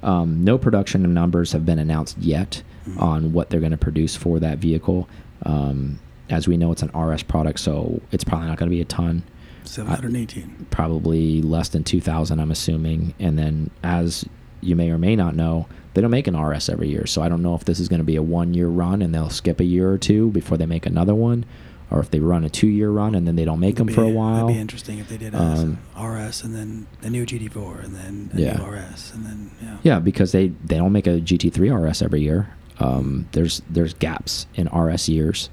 um, 0.04 0.44
no 0.44 0.58
production 0.58 1.14
numbers 1.14 1.52
have 1.52 1.66
been 1.66 1.80
announced 1.80 2.18
yet 2.20 2.64
mm 2.88 2.94
-hmm. 2.94 3.02
on 3.02 3.34
what 3.34 3.50
they're 3.50 3.60
going 3.60 3.78
to 3.80 3.86
produce 3.86 4.16
for 4.16 4.40
that 4.40 4.60
vehicle. 4.60 5.08
Um, 5.46 6.00
as 6.30 6.48
we 6.48 6.58
know, 6.58 6.72
it's 6.72 6.84
an 6.84 6.92
RS 6.96 7.24
product, 7.24 7.60
so 7.60 8.02
it's 8.12 8.24
probably 8.24 8.48
not 8.48 8.58
going 8.58 8.72
to 8.72 8.76
be 8.76 8.82
a 8.82 8.86
ton. 8.86 9.24
718. 9.64 10.44
Uh, 10.44 10.64
probably 10.70 11.42
less 11.42 11.70
than 11.70 11.84
2,000, 11.84 12.40
I'm 12.40 12.52
assuming. 12.52 13.14
And 13.20 13.38
then, 13.38 13.70
as 13.84 14.26
you 14.62 14.76
may 14.76 14.90
or 14.90 14.98
may 14.98 15.16
not 15.16 15.36
know, 15.36 15.68
they 15.94 16.02
don't 16.02 16.12
make 16.12 16.28
an 16.28 16.40
RS 16.40 16.70
every 16.70 16.90
year. 16.90 17.06
So 17.06 17.22
I 17.22 17.30
don't 17.30 17.42
know 17.42 17.56
if 17.56 17.66
this 17.66 17.80
is 17.80 17.88
going 17.88 18.00
to 18.00 18.06
be 18.06 18.16
a 18.16 18.24
one 18.24 18.54
year 18.54 18.68
run 18.68 19.02
and 19.02 19.14
they'll 19.14 19.30
skip 19.30 19.60
a 19.60 19.66
year 19.66 19.92
or 19.92 19.98
two 19.98 20.30
before 20.32 20.58
they 20.58 20.66
make 20.66 20.86
another 20.86 21.16
one, 21.16 21.46
or 21.92 22.00
if 22.00 22.10
they 22.10 22.20
run 22.20 22.44
a 22.46 22.50
two 22.50 22.68
year 22.68 22.90
run 22.90 23.14
and 23.14 23.28
then 23.28 23.36
they 23.36 23.46
don't 23.46 23.60
make 23.60 23.76
them 23.76 23.88
be, 23.88 23.94
for 23.94 24.04
a 24.04 24.10
while. 24.10 24.48
That'd 24.48 24.56
be 24.56 24.62
interesting 24.62 25.00
if 25.00 25.10
they 25.10 25.18
did 25.18 25.36
um, 25.36 25.78
RS 26.00 26.44
and 26.44 26.56
then 26.56 26.88
a 27.02 27.10
new 27.10 27.26
GT4 27.26 27.84
and 27.84 27.96
then 27.96 28.32
a 28.34 28.40
yeah. 28.40 28.58
new 28.58 28.66
RS 28.66 29.12
and 29.14 29.26
then 29.26 29.52
yeah. 29.62 29.78
Yeah, 29.84 30.00
because 30.00 30.32
they 30.32 30.48
they 30.64 30.78
don't 30.78 30.94
make 30.94 31.08
a 31.08 31.20
GT3 31.20 31.88
RS 31.88 32.02
every 32.02 32.22
year. 32.22 32.54
Um, 32.80 33.28
there's 33.34 33.62
there's 33.70 33.94
gaps 33.94 34.48
in 34.56 34.68
RS 34.68 35.10
years 35.10 35.50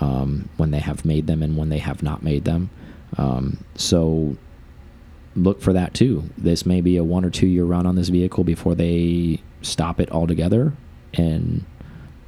um, 0.00 0.48
when 0.56 0.70
they 0.70 0.78
have 0.78 1.04
made 1.04 1.26
them 1.26 1.42
and 1.42 1.56
when 1.56 1.68
they 1.68 1.78
have 1.78 2.02
not 2.02 2.22
made 2.22 2.44
them. 2.44 2.70
Um, 3.18 3.64
so 3.74 4.36
look 5.34 5.60
for 5.60 5.72
that 5.72 5.92
too. 5.92 6.30
This 6.38 6.64
may 6.64 6.80
be 6.80 6.96
a 6.96 7.04
one 7.04 7.24
or 7.24 7.30
two 7.30 7.48
year 7.48 7.64
run 7.64 7.84
on 7.84 7.96
this 7.96 8.08
vehicle 8.08 8.44
before 8.44 8.76
they 8.76 9.40
stop 9.62 10.00
it 10.00 10.10
altogether 10.10 10.72
and 11.14 11.64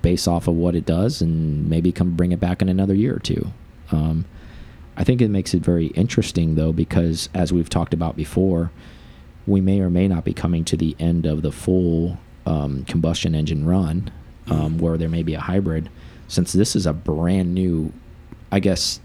base 0.02 0.26
off 0.26 0.48
of 0.48 0.54
what 0.54 0.74
it 0.74 0.84
does 0.84 1.22
and 1.22 1.68
maybe 1.68 1.92
come 1.92 2.14
bring 2.14 2.32
it 2.32 2.40
back 2.40 2.60
in 2.60 2.68
another 2.68 2.94
year 2.94 3.16
or 3.16 3.20
two. 3.20 3.52
Um, 3.90 4.24
I 4.96 5.04
think 5.04 5.20
it 5.20 5.28
makes 5.28 5.54
it 5.54 5.62
very 5.62 5.86
interesting 5.88 6.54
though 6.54 6.72
because 6.72 7.28
as 7.34 7.52
we've 7.52 7.70
talked 7.70 7.94
about 7.94 8.16
before, 8.16 8.70
we 9.46 9.60
may 9.60 9.80
or 9.80 9.90
may 9.90 10.08
not 10.08 10.24
be 10.24 10.32
coming 10.32 10.64
to 10.66 10.76
the 10.76 10.94
end 10.98 11.26
of 11.26 11.42
the 11.42 11.52
full 11.52 12.18
um, 12.46 12.84
combustion 12.84 13.34
engine 13.34 13.66
run 13.66 14.10
um, 14.48 14.78
where 14.78 14.96
there 14.96 15.08
may 15.08 15.22
be 15.22 15.34
a 15.34 15.40
hybrid. 15.40 15.88
Since 16.28 16.52
this 16.52 16.76
is 16.76 16.86
a 16.86 16.92
brand 16.92 17.54
new, 17.54 17.92
I 18.50 18.60
guess, 18.60 19.00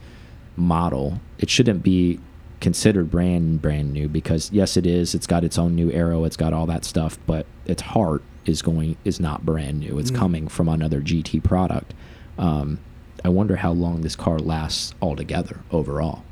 model, 0.55 1.19
it 1.37 1.49
shouldn't 1.49 1.83
be 1.83 2.19
considered 2.59 3.11
brand 3.11 3.61
brand 3.61 3.93
new 3.93 4.07
because 4.07 4.51
yes, 4.51 4.77
it 4.77 4.85
is. 4.85 5.13
It's 5.13 5.27
got 5.27 5.43
its 5.43 5.57
own 5.57 5.75
new 5.75 5.91
aero 5.91 6.23
It's 6.23 6.37
got 6.37 6.53
all 6.53 6.65
that 6.67 6.85
stuff, 6.85 7.17
but 7.27 7.45
its 7.65 7.81
heart 7.81 8.23
is 8.47 8.61
going 8.61 8.97
is 9.03 9.19
not 9.19 9.45
brand 9.45 9.79
new. 9.79 9.99
It's 9.99 10.11
mm. 10.11 10.15
coming 10.15 10.47
from 10.47 10.69
another 10.69 11.01
GT 11.01 11.43
product. 11.43 11.93
Um, 12.37 12.79
I 13.23 13.29
wonder 13.29 13.57
how 13.57 13.71
long 13.71 14.01
this 14.01 14.15
car 14.15 14.39
lasts 14.39 14.93
altogether 15.01 15.59
overall. 15.71 16.23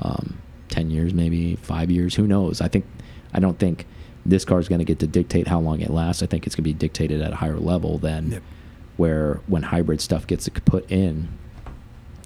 Um, 0.00 0.38
Ten 0.68 0.90
years, 0.90 1.14
maybe 1.14 1.56
five 1.56 1.90
years. 1.90 2.14
Who 2.14 2.26
knows? 2.26 2.60
I 2.60 2.68
think 2.68 2.84
I 3.32 3.40
don't 3.40 3.58
think 3.58 3.86
this 4.26 4.44
car 4.44 4.60
is 4.60 4.68
going 4.68 4.80
to 4.80 4.84
get 4.84 4.98
to 4.98 5.06
dictate 5.06 5.48
how 5.48 5.60
long 5.60 5.80
it 5.80 5.90
lasts. 5.90 6.22
I 6.22 6.26
think 6.26 6.46
it's 6.46 6.54
going 6.54 6.64
to 6.64 6.70
be 6.70 6.74
dictated 6.74 7.22
at 7.22 7.32
a 7.32 7.36
higher 7.36 7.58
level 7.58 7.96
than 7.96 8.32
yep. 8.32 8.42
where 8.98 9.40
when 9.46 9.62
hybrid 9.62 10.00
stuff 10.02 10.26
gets 10.26 10.48
put 10.50 10.90
in 10.90 11.28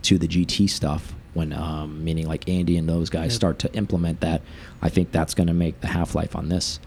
to 0.02 0.18
the 0.18 0.26
GT 0.26 0.68
stuff. 0.68 1.14
When 1.34 1.52
um, 1.54 2.04
meaning 2.04 2.26
like 2.26 2.46
Andy 2.46 2.76
and 2.76 2.86
those 2.86 3.08
guys 3.08 3.30
yep. 3.30 3.32
start 3.32 3.58
to 3.60 3.72
implement 3.74 4.20
that, 4.20 4.42
I 4.82 4.90
think 4.90 5.12
that's 5.12 5.32
going 5.32 5.46
to 5.46 5.54
make 5.54 5.80
the 5.80 5.86
half 5.86 6.14
life 6.14 6.36
on 6.36 6.48
this 6.48 6.78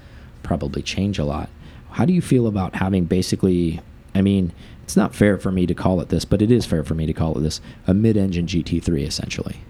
probably 0.44 0.84
change 0.84 1.18
a 1.18 1.26
lot. 1.26 1.50
How 1.96 2.04
do 2.06 2.12
you 2.14 2.22
feel 2.22 2.46
about 2.48 2.76
having 2.76 3.06
basically? 3.06 3.80
I 4.14 4.22
mean, 4.22 4.52
it's 4.84 4.98
not 4.98 5.16
fair 5.16 5.38
for 5.38 5.50
me 5.52 5.66
to 5.66 5.74
call 5.74 6.02
it 6.02 6.10
this, 6.10 6.26
but 6.26 6.42
it 6.42 6.52
is 6.52 6.66
fair 6.66 6.84
for 6.84 6.94
me 6.94 7.06
to 7.06 7.14
call 7.14 7.38
it 7.38 7.42
this: 7.42 7.62
a 7.88 7.94
mid-engine 7.94 8.48
GT3, 8.48 9.06
essentially. 9.08 9.62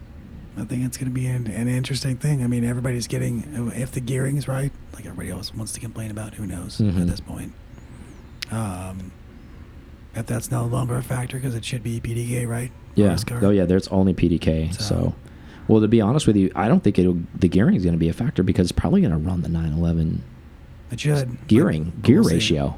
I 0.57 0.63
think 0.63 0.83
it's 0.85 0.97
going 0.97 1.09
to 1.11 1.13
be 1.13 1.27
an, 1.27 1.45
an 1.47 1.67
interesting 1.67 2.15
thing. 2.17 2.43
I 2.43 2.47
mean, 2.47 2.63
everybody's 2.63 3.05
getting 3.07 3.71
if 3.75 3.91
the 3.91 3.99
gearing 3.99 4.37
is 4.37 4.47
right, 4.47 4.71
like 4.93 5.05
everybody 5.05 5.29
else 5.29 5.53
wants 5.53 5.73
to 5.73 5.79
complain 5.79 6.09
about. 6.09 6.33
Who 6.35 6.47
knows 6.47 6.79
Mhm. 6.79 7.01
at 7.01 7.07
this 7.07 7.19
point? 7.19 7.53
Um, 8.51 9.11
if 10.15 10.25
that's 10.25 10.49
no 10.49 10.65
longer 10.65 10.95
a 10.95 11.03
factor 11.03 11.37
because 11.37 11.53
it 11.55 11.63
should 11.65 11.83
be 11.83 11.99
PDK, 11.99 12.47
right? 12.47 12.71
Yeah. 12.95 13.17
Oh 13.41 13.49
yeah. 13.51 13.65
There's 13.65 13.87
only 13.89 14.13
PDK. 14.15 14.73
So, 14.73 14.81
So- 14.83 15.15
well, 15.67 15.81
to 15.81 15.87
be 15.87 16.01
honest 16.01 16.25
with 16.25 16.37
you, 16.37 16.51
I 16.55 16.67
don't 16.67 16.83
think 16.83 16.97
it'll. 16.97 17.19
The 17.37 17.49
gearing 17.49 17.75
is 17.75 17.83
going 17.83 17.93
to 17.93 17.99
be 17.99 18.09
a 18.09 18.13
factor 18.13 18.41
because 18.41 18.65
it's 18.65 18.71
probably 18.79 19.01
going 19.01 19.11
to 19.13 19.17
run 19.19 19.41
the 19.41 19.49
911 19.49 20.23
It 20.91 20.99
should 20.99 21.47
gearing 21.47 21.85
but 21.85 22.01
gear 22.03 22.19
we'll 22.21 22.29
see. 22.29 22.35
ratio. 22.35 22.77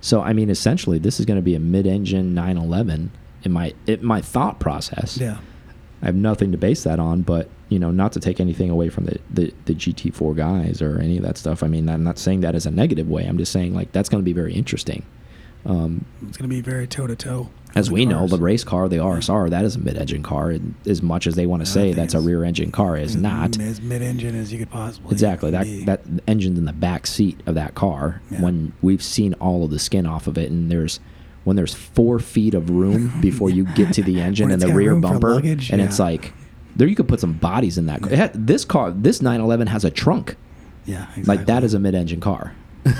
So 0.00 0.20
I 0.20 0.32
mean, 0.32 0.50
essentially, 0.50 0.98
this 0.98 1.18
is 1.18 1.26
going 1.26 1.38
to 1.38 1.42
be 1.42 1.54
a 1.54 1.60
mid-engine 1.60 2.34
911 2.34 3.10
in 3.44 3.52
my 3.52 3.74
in 3.86 4.04
my 4.04 4.20
thought 4.20 4.60
process. 4.60 5.18
Yeah. 5.18 5.38
I 6.02 6.06
have 6.06 6.14
nothing 6.14 6.52
to 6.52 6.58
base 6.58 6.84
that 6.84 7.00
on, 7.00 7.22
but 7.22 7.48
you 7.68 7.78
know, 7.78 7.90
not 7.90 8.12
to 8.12 8.20
take 8.20 8.38
anything 8.40 8.70
away 8.70 8.88
from 8.88 9.06
the, 9.06 9.18
the, 9.30 9.52
the 9.66 9.74
GT4 9.74 10.36
guys 10.36 10.80
or 10.80 10.98
any 11.00 11.18
of 11.18 11.24
that 11.24 11.36
stuff. 11.36 11.62
I 11.62 11.66
mean, 11.66 11.88
I'm 11.88 12.04
not 12.04 12.18
saying 12.18 12.40
that 12.40 12.54
as 12.54 12.64
a 12.64 12.70
negative 12.70 13.08
way. 13.08 13.26
I'm 13.26 13.36
just 13.36 13.52
saying 13.52 13.74
like 13.74 13.92
that's 13.92 14.08
going 14.08 14.22
to 14.22 14.24
be 14.24 14.32
very 14.32 14.54
interesting. 14.54 15.04
Um, 15.66 16.04
It's 16.26 16.36
going 16.36 16.48
to 16.48 16.54
be 16.54 16.60
very 16.60 16.86
toe 16.86 17.06
to 17.06 17.16
toe. 17.16 17.50
as 17.74 17.90
we 17.90 18.06
know, 18.06 18.26
the 18.26 18.38
race 18.38 18.64
car, 18.64 18.88
the 18.88 18.96
RSR, 18.96 19.50
that 19.50 19.64
is 19.64 19.76
a 19.76 19.78
mid-engine 19.78 20.22
car. 20.22 20.50
And 20.50 20.74
as 20.86 21.02
much 21.02 21.26
as 21.26 21.34
they 21.34 21.46
want 21.46 21.62
to 21.64 21.70
say 21.70 21.92
that's 21.92 22.14
a 22.14 22.20
rear-engine 22.20 22.72
car, 22.72 22.96
is 22.96 23.14
not. 23.16 23.60
as 23.60 23.80
mid-engine 23.80 24.34
as 24.34 24.52
you 24.52 24.58
could 24.58 24.70
possibly 24.70 25.12
Exactly. 25.12 25.50
That 25.50 25.64
be. 25.64 25.84
that 25.84 26.00
engine's 26.26 26.58
in 26.58 26.64
the 26.64 26.72
back 26.72 27.06
seat 27.06 27.40
of 27.46 27.54
that 27.56 27.74
car. 27.74 28.22
Yeah. 28.30 28.40
When 28.40 28.72
we've 28.82 29.02
seen 29.02 29.34
all 29.34 29.64
of 29.64 29.70
the 29.70 29.78
skin 29.78 30.06
off 30.06 30.26
of 30.26 30.38
it, 30.38 30.50
and 30.50 30.70
there's 30.70 31.00
when 31.44 31.56
there's 31.56 31.74
four 31.74 32.18
feet 32.18 32.54
of 32.54 32.68
room 32.70 33.12
before 33.20 33.50
you 33.50 33.64
get 33.64 33.92
to 33.94 34.02
the 34.02 34.20
engine 34.20 34.50
and 34.50 34.60
the 34.62 34.72
rear 34.72 34.94
bumper, 34.96 35.34
luggage, 35.34 35.70
and 35.70 35.80
it's 35.82 35.98
like 35.98 36.32
there 36.76 36.86
you 36.88 36.94
could 36.96 37.08
put 37.08 37.20
some 37.20 37.32
bodies 37.34 37.76
in 37.78 37.86
that. 37.86 38.00
car. 38.02 38.10
Had- 38.14 38.46
this 38.46 38.64
car, 38.64 38.90
this 38.90 39.20
911 39.20 39.66
has 39.68 39.84
a 39.84 39.90
trunk. 39.90 40.36
yeah, 40.86 41.02
exactly. 41.10 41.22
Like 41.24 41.46
that 41.46 41.64
is 41.64 41.74
a 41.74 41.78
mid-engine 41.78 42.20
car. 42.20 42.54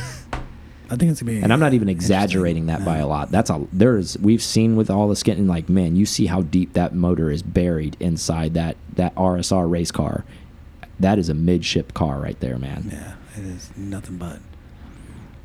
I 0.90 0.96
think 0.96 1.10
it's 1.12 1.20
gonna 1.20 1.32
be. 1.32 1.40
And 1.42 1.52
I'm 1.52 1.60
not 1.60 1.74
even 1.74 1.88
exaggerating 1.88 2.66
that 2.66 2.84
by 2.84 2.98
a 2.98 3.06
lot. 3.06 3.30
That's 3.30 3.50
a 3.50 3.66
there's 3.72 4.16
we've 4.18 4.42
seen 4.42 4.74
with 4.76 4.90
all 4.90 5.08
the 5.08 5.16
skin 5.16 5.38
and 5.38 5.48
like 5.48 5.68
man, 5.68 5.96
you 5.96 6.06
see 6.06 6.26
how 6.26 6.42
deep 6.42 6.72
that 6.72 6.94
motor 6.94 7.30
is 7.30 7.42
buried 7.42 7.96
inside 8.00 8.54
that 8.54 8.76
that 8.94 9.14
RSR 9.14 9.70
race 9.70 9.90
car. 9.90 10.24
That 11.00 11.18
is 11.18 11.28
a 11.28 11.34
midship 11.34 11.94
car 11.94 12.18
right 12.20 12.38
there, 12.40 12.58
man. 12.58 12.88
Yeah, 12.90 13.14
it 13.36 13.44
is 13.46 13.70
nothing 13.76 14.16
but. 14.16 14.40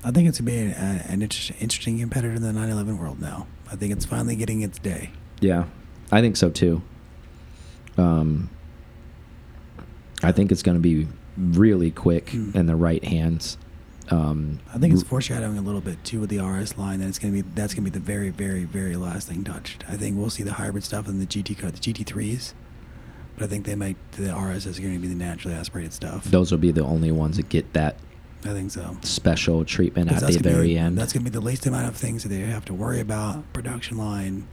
I 0.04 0.12
think 0.12 0.28
it's 0.28 0.40
gonna 0.40 0.50
be 0.52 0.58
a, 0.58 1.06
an 1.10 1.22
interesting 1.22 2.00
competitor 2.00 2.34
in 2.36 2.42
the 2.42 2.52
911 2.54 2.98
world 2.98 3.20
now. 3.22 3.48
I 3.72 3.76
think 3.76 3.92
it's 3.94 4.06
finally 4.06 4.36
getting 4.36 4.62
its 4.62 4.78
day. 4.80 5.12
Yeah, 5.42 5.66
I 6.12 6.22
think 6.22 6.38
so 6.38 6.50
too. 6.50 6.82
Um, 7.98 8.50
I 10.22 10.32
think 10.32 10.52
it's 10.52 10.64
going 10.64 10.76
to 10.78 10.82
be 10.82 11.08
really 11.38 11.92
quick 11.92 12.30
Hmm. 12.30 12.52
in 12.56 12.66
the 12.66 12.76
right 12.76 13.04
hands. 13.04 13.58
Um, 14.14 14.60
I 14.74 14.78
think 14.78 14.94
it's 14.94 15.04
foreshadowing 15.04 15.58
a 15.58 15.62
little 15.62 15.82
bit 15.82 16.04
too 16.04 16.20
with 16.20 16.30
the 16.30 16.40
RS 16.40 16.78
line 16.78 17.00
that 17.00 17.08
it's 17.08 17.20
gonna 17.20 17.34
be 17.34 17.42
that's 17.42 17.74
gonna 17.74 17.86
be 17.86 17.90
the 17.90 18.00
very 18.00 18.30
very 18.30 18.64
very 18.64 18.96
last 18.96 19.28
thing 19.28 19.44
touched. 19.44 19.84
I 19.90 19.98
think 19.98 20.18
we'll 20.18 20.30
see 20.30 20.44
the 20.44 20.54
hybrid 20.54 20.84
stuff 20.84 21.08
in 21.08 21.20
the 21.20 21.26
GT 21.26 21.58
car, 21.58 21.72
the 21.72 21.80
GT3s, 21.80 22.54
but 23.36 23.46
I 23.46 23.48
think 23.48 23.66
they 23.66 23.76
might 23.76 23.98
the 24.14 24.36
RS 24.36 24.66
is 24.66 24.80
going 24.80 24.94
to 24.94 25.00
be 25.00 25.08
the 25.08 25.16
naturally 25.16 25.56
aspirated 25.56 25.94
stuff. 25.94 26.26
those 26.26 26.52
will 26.52 26.60
be 26.60 26.72
the 26.72 26.84
only 26.84 27.12
ones 27.12 27.38
that 27.38 27.50
get 27.50 27.74
that 27.74 27.98
I 28.46 28.50
think 28.50 28.72
so. 28.72 28.98
special 29.02 29.64
treatment 29.66 30.12
at 30.12 30.20
the 30.20 30.28
gonna 30.28 30.56
very 30.56 30.68
be, 30.68 30.78
end. 30.78 30.98
That's 30.98 31.14
going 31.14 31.24
to 31.24 31.32
be 31.32 31.34
the 31.34 31.44
least 31.44 31.66
amount 31.66 31.88
of 31.88 31.96
things 31.96 32.24
that 32.24 32.30
they 32.30 32.40
have 32.40 32.66
to 32.66 32.74
worry 32.74 33.00
about. 33.00 33.52
Production 33.54 33.98
line. 33.98 34.48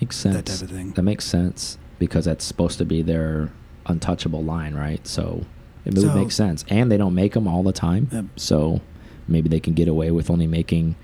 makes 0.00 0.16
sense. 0.16 0.36
that 0.36 0.46
type 0.46 0.62
of 0.62 0.70
thing. 0.70 0.92
That 0.92 1.02
makes 1.02 1.26
sense 1.26 1.76
because 1.98 2.24
that's 2.24 2.44
supposed 2.44 2.78
to 2.78 2.84
be 2.84 3.02
their 3.02 3.52
untouchable 3.86 4.42
line, 4.42 4.74
right? 4.74 5.06
So 5.06 5.44
it 5.84 5.94
would 5.94 6.02
So- 6.02 6.14
make 6.14 6.30
sense. 6.32 6.64
And 6.68 6.90
they 6.90 6.96
don't 6.96 7.14
make 7.14 7.32
them 7.34 7.46
all 7.48 7.62
the 7.62 7.72
time, 7.72 8.08
Yep. 8.12 8.24
so 8.36 8.80
maybe 9.28 9.48
they 9.48 9.60
can 9.60 9.74
get 9.74 9.88
away 9.88 10.10
with 10.10 10.30
only 10.30 10.46
making. 10.46 10.96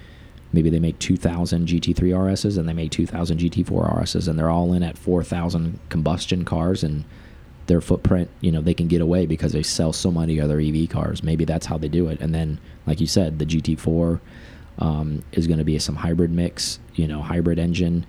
Maybe 0.53 0.71
they 0.71 0.79
make 0.79 0.99
2,000 0.99 1.67
GT3 1.67 2.13
RSs 2.13 2.57
and 2.57 2.69
they 2.69 2.73
make 2.73 2.91
2,000 2.91 3.39
GT4 3.39 3.89
RSs, 3.93 4.29
and 4.29 4.39
they're 4.39 4.51
all 4.51 4.73
in 4.73 4.83
at 4.83 4.97
4,000 4.97 5.79
combustion 5.89 6.45
cars, 6.45 6.83
and 6.85 7.05
their 7.67 7.81
footprint, 7.81 8.29
you 8.41 8.53
know, 8.53 8.61
they 8.61 8.75
can 8.75 8.87
get 8.87 9.01
away 9.01 9.27
because 9.27 9.53
they 9.53 9.63
sell 9.63 9.93
so 9.93 10.11
many 10.13 10.41
other 10.41 10.61
EV 10.61 10.87
cars. 10.89 11.23
Maybe 11.25 11.45
that's 11.45 11.67
how 11.67 11.77
they 11.77 11.89
do 11.89 12.07
it. 12.09 12.21
And 12.21 12.33
then, 12.33 12.59
like 12.87 13.01
you 13.01 13.09
said, 13.09 13.39
the 13.41 13.45
GT4 13.45 14.21
um, 14.79 15.23
is 15.33 15.47
going 15.49 15.59
to 15.59 15.65
be 15.65 15.79
some 15.81 15.97
hybrid 15.97 16.31
mix, 16.31 16.79
you 16.95 17.09
know, 17.09 17.23
hybrid 17.23 17.59
engine. 17.59 18.07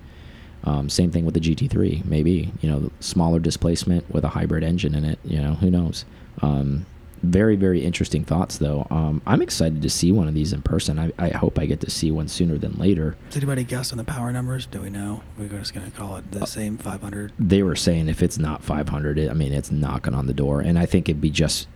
Um, 0.64 0.88
same 0.88 1.10
thing 1.10 1.24
with 1.24 1.34
the 1.34 1.40
GT3, 1.40 2.04
maybe 2.04 2.52
you 2.60 2.68
know, 2.70 2.90
smaller 3.00 3.38
displacement 3.40 4.08
with 4.12 4.22
a 4.24 4.28
hybrid 4.28 4.62
engine 4.62 4.94
in 4.94 5.04
it. 5.04 5.18
You 5.24 5.40
know, 5.40 5.54
who 5.54 5.70
knows? 5.70 6.04
Um, 6.42 6.86
very, 7.22 7.56
very 7.56 7.84
interesting 7.84 8.24
thoughts, 8.24 8.58
though. 8.58 8.86
Um, 8.90 9.20
I'm 9.26 9.42
excited 9.42 9.82
to 9.82 9.90
see 9.90 10.12
one 10.12 10.28
of 10.28 10.34
these 10.34 10.52
in 10.52 10.62
person. 10.62 10.98
I, 11.00 11.10
I 11.18 11.30
hope 11.30 11.58
I 11.58 11.66
get 11.66 11.80
to 11.80 11.90
see 11.90 12.12
one 12.12 12.28
sooner 12.28 12.56
than 12.58 12.74
later. 12.74 13.16
Does 13.28 13.38
anybody 13.38 13.64
guess 13.64 13.90
on 13.90 13.98
the 13.98 14.04
power 14.04 14.30
numbers? 14.32 14.66
Do 14.66 14.82
we 14.82 14.90
know? 14.90 15.22
We're 15.36 15.48
just 15.48 15.74
going 15.74 15.90
to 15.90 15.96
call 15.96 16.16
it 16.16 16.24
Uh, 16.32 16.38
the 16.40 16.46
same 16.46 16.78
500. 16.78 17.32
They 17.38 17.64
were 17.64 17.74
saying 17.74 18.08
if 18.08 18.22
it's 18.22 18.38
not 18.38 18.62
500, 18.62 19.18
it, 19.18 19.30
I 19.30 19.34
mean, 19.34 19.52
it's 19.52 19.72
knocking 19.72 20.14
on 20.14 20.26
the 20.26 20.32
door, 20.32 20.60
and 20.60 20.78
I 20.78 20.86
think 20.86 21.08
it'd 21.08 21.20
be 21.20 21.30
just 21.30 21.66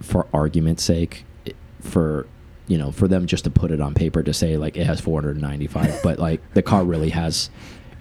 for 0.00 0.26
argument's 0.34 0.82
sake, 0.82 1.24
for 1.80 2.26
you 2.66 2.76
know, 2.76 2.90
for 2.90 3.06
them 3.06 3.26
just 3.26 3.44
to 3.44 3.50
put 3.50 3.70
it 3.70 3.80
on 3.80 3.94
paper 3.94 4.24
to 4.24 4.34
say 4.34 4.56
like 4.56 4.76
it 4.76 4.84
has 4.86 5.00
495, 5.00 6.00
but 6.02 6.18
like 6.18 6.40
the 6.54 6.62
car 6.62 6.82
really 6.84 7.10
has 7.10 7.48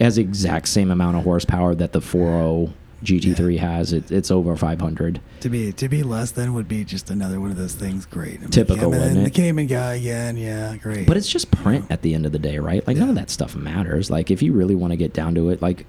has 0.01 0.15
the 0.15 0.21
exact 0.23 0.67
same 0.67 0.89
amount 0.89 1.15
of 1.17 1.23
horsepower 1.23 1.75
that 1.75 1.93
the 1.93 2.01
40 2.01 2.73
GT3 3.05 3.59
has. 3.59 3.93
It, 3.93 4.11
it's 4.11 4.31
over 4.31 4.55
500. 4.55 5.21
To 5.41 5.49
be 5.49 5.71
to 5.73 5.87
be 5.87 6.03
less 6.03 6.31
than 6.31 6.53
would 6.53 6.67
be 6.67 6.83
just 6.83 7.09
another 7.09 7.39
one 7.39 7.51
of 7.51 7.57
those 7.57 7.75
things. 7.75 8.05
Great. 8.05 8.37
I 8.37 8.41
mean, 8.41 8.49
Typical, 8.49 8.91
Cayman, 8.91 8.99
wouldn't 8.99 9.23
The? 9.25 9.29
Cayman 9.31 9.67
guy 9.67 9.95
again. 9.95 10.37
Yeah, 10.37 10.75
great. 10.77 11.07
But 11.07 11.17
it's 11.17 11.29
just 11.29 11.51
print 11.51 11.85
at 11.89 12.01
the 12.01 12.13
end 12.13 12.25
of 12.25 12.31
the 12.31 12.39
day, 12.39 12.57
right? 12.59 12.85
Like 12.87 12.97
none 12.97 13.09
of 13.09 13.15
that 13.15 13.29
stuff 13.29 13.55
matters. 13.55 14.09
Like 14.09 14.31
if 14.31 14.41
you 14.41 14.53
really 14.53 14.75
want 14.75 14.91
to 14.91 14.97
get 14.97 15.13
down 15.13 15.35
to 15.35 15.49
it, 15.49 15.61
like 15.61 15.85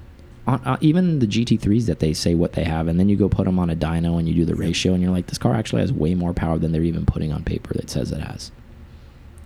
on, 0.47 0.61
uh, 0.65 0.77
even 0.81 1.19
the 1.19 1.27
GT3s 1.27 1.87
that 1.87 1.99
they 1.99 2.13
say 2.13 2.35
what 2.35 2.53
they 2.53 2.65
have, 2.65 2.87
and 2.87 3.01
then 3.01 3.09
you 3.09 3.17
go 3.17 3.29
put 3.29 3.47
them 3.47 3.59
on 3.59 3.69
a 3.71 3.75
dyno 3.77 4.19
and 4.19 4.29
you 4.29 4.35
do 4.35 4.45
the 4.45 4.55
ratio, 4.55 4.93
and 4.93 5.03
you're 5.03 5.11
like, 5.11 5.27
this 5.27 5.39
car 5.39 5.55
actually 5.55 5.81
has 5.83 5.93
way 5.93 6.15
more 6.15 6.33
power 6.33 6.59
than 6.59 6.71
they're 6.73 6.83
even 6.83 7.05
putting 7.05 7.33
on 7.33 7.43
paper 7.43 7.75
that 7.75 7.91
says 7.91 8.13
it 8.13 8.21
has. 8.21 8.53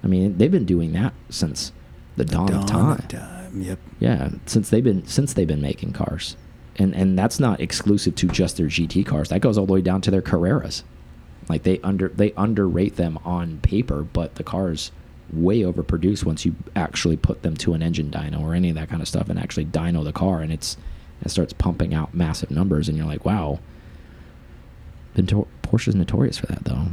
I 0.04 0.08
mean, 0.08 0.36
they've 0.38 0.50
been 0.50 0.66
doing 0.66 0.92
that 0.92 1.12
since 1.30 1.72
the 2.16 2.24
dawn, 2.24 2.46
Dawn 2.48 2.62
of 2.62 2.66
time. 2.66 2.90
of 2.98 3.08
time. 3.08 3.60
Yep. 3.62 3.78
Yeah, 3.98 4.30
since 4.46 4.70
they've 4.70 4.84
been 4.84 5.06
since 5.06 5.32
they've 5.32 5.46
been 5.48 5.60
making 5.62 5.92
cars, 5.92 6.36
and 6.80 6.94
and 6.94 7.18
that's 7.18 7.38
not 7.38 7.60
exclusive 7.60 8.14
to 8.16 8.26
just 8.26 8.56
their 8.56 8.66
GT 8.66 9.04
cars. 9.06 9.28
That 9.28 9.40
goes 9.40 9.56
all 9.58 9.66
the 9.66 9.72
way 9.72 9.82
down 9.82 10.00
to 10.02 10.10
their 10.10 10.22
Carreras. 10.22 10.82
Like 11.48 11.62
they 11.64 11.78
under 11.80 12.08
they 12.08 12.32
underrate 12.36 12.96
them 12.96 13.18
on 13.24 13.58
paper, 13.58 14.02
but 14.02 14.34
the 14.36 14.44
cars 14.44 14.90
way 15.32 15.60
overproduce 15.60 16.24
once 16.24 16.44
you 16.44 16.56
actually 16.74 17.16
put 17.16 17.42
them 17.42 17.56
to 17.56 17.72
an 17.74 17.82
engine 17.82 18.10
dyno 18.10 18.40
or 18.40 18.54
any 18.54 18.68
of 18.70 18.74
that 18.76 18.88
kind 18.88 19.00
of 19.02 19.06
stuff 19.06 19.28
and 19.28 19.38
actually 19.38 19.64
dyno 19.66 20.02
the 20.04 20.12
car, 20.12 20.40
and 20.40 20.52
it's 20.52 20.76
it 21.22 21.30
starts 21.30 21.52
pumping 21.52 21.92
out 21.94 22.14
massive 22.14 22.50
numbers, 22.50 22.88
and 22.88 22.96
you're 22.96 23.06
like, 23.06 23.24
wow. 23.24 23.58
Ventor- 25.14 25.46
Porsche's 25.62 25.94
notorious 25.94 26.38
for 26.38 26.46
that, 26.46 26.64
though. 26.64 26.86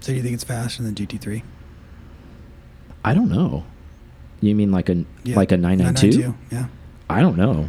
So 0.00 0.12
do 0.12 0.16
you 0.16 0.22
think 0.22 0.34
it's 0.34 0.44
faster 0.44 0.82
than 0.82 0.94
GT3? 0.94 1.42
I 3.04 3.14
don't 3.14 3.28
know. 3.30 3.64
You 4.40 4.54
mean 4.54 4.72
like 4.72 4.88
a 4.88 5.04
Yeah. 5.24 5.36
like 5.36 5.52
a 5.52 5.56
992? 5.56 6.18
992, 6.18 6.54
Yeah. 6.54 6.66
I 7.08 7.20
don't 7.20 7.36
know. 7.36 7.68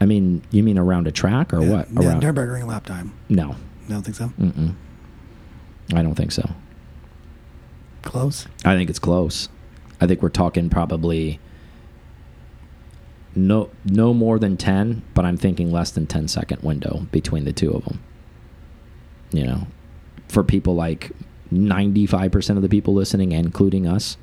I 0.00 0.06
mean, 0.06 0.42
you 0.50 0.62
mean 0.62 0.78
around 0.78 1.06
a 1.06 1.12
track 1.12 1.52
or 1.52 1.62
yeah. 1.62 1.70
what? 1.70 1.88
Yeah, 1.90 2.08
Around? 2.08 2.22
Nürburgring 2.22 2.66
lap 2.66 2.86
time. 2.86 3.12
No. 3.28 3.56
I 3.86 3.92
don't 3.92 4.02
think 4.02 4.16
so. 4.16 4.32
Mm-mm. 4.40 4.74
I 5.94 6.02
don't 6.02 6.14
think 6.14 6.32
so. 6.32 6.48
Close. 8.02 8.46
I 8.64 8.76
think 8.76 8.90
it's 8.90 8.98
close. 8.98 9.48
I 10.00 10.06
think 10.06 10.22
we're 10.22 10.28
talking 10.28 10.70
probably 10.70 11.40
no 13.34 13.70
no 13.84 14.14
more 14.14 14.38
than 14.38 14.56
10, 14.56 15.02
but 15.14 15.24
I'm 15.24 15.36
thinking 15.36 15.72
less 15.72 15.90
than 15.90 16.06
10 16.06 16.28
second 16.28 16.62
window 16.62 17.06
between 17.10 17.44
the 17.44 17.52
two 17.52 17.72
of 17.72 17.84
them. 17.84 18.00
You 19.30 19.44
know, 19.44 19.66
for 20.28 20.42
people 20.44 20.74
like 20.74 21.10
95% 21.52 22.56
of 22.56 22.62
the 22.62 22.68
people 22.68 22.94
listening, 22.94 23.32
including 23.32 23.86
us, 23.86 24.16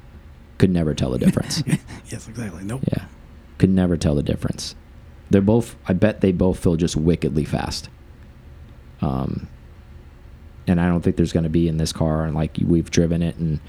could 0.57 0.69
never 0.69 0.93
tell 0.93 1.11
the 1.11 1.19
difference. 1.19 1.63
yes, 2.07 2.27
exactly. 2.27 2.63
Nope. 2.63 2.81
Yeah. 2.91 3.05
Could 3.57 3.69
never 3.69 3.97
tell 3.97 4.15
the 4.15 4.23
difference. 4.23 4.75
They're 5.29 5.41
both 5.41 5.75
I 5.87 5.93
bet 5.93 6.21
they 6.21 6.31
both 6.31 6.59
feel 6.59 6.75
just 6.75 6.95
wickedly 6.95 7.45
fast. 7.45 7.89
Um 9.01 9.47
and 10.67 10.81
I 10.81 10.87
don't 10.87 11.01
think 11.01 11.15
there's 11.15 11.33
going 11.33 11.43
to 11.43 11.49
be 11.49 11.67
in 11.67 11.77
this 11.77 11.93
car 11.93 12.25
and 12.25 12.35
like 12.35 12.57
we've 12.65 12.89
driven 12.89 13.21
it 13.21 13.35
and 13.37 13.59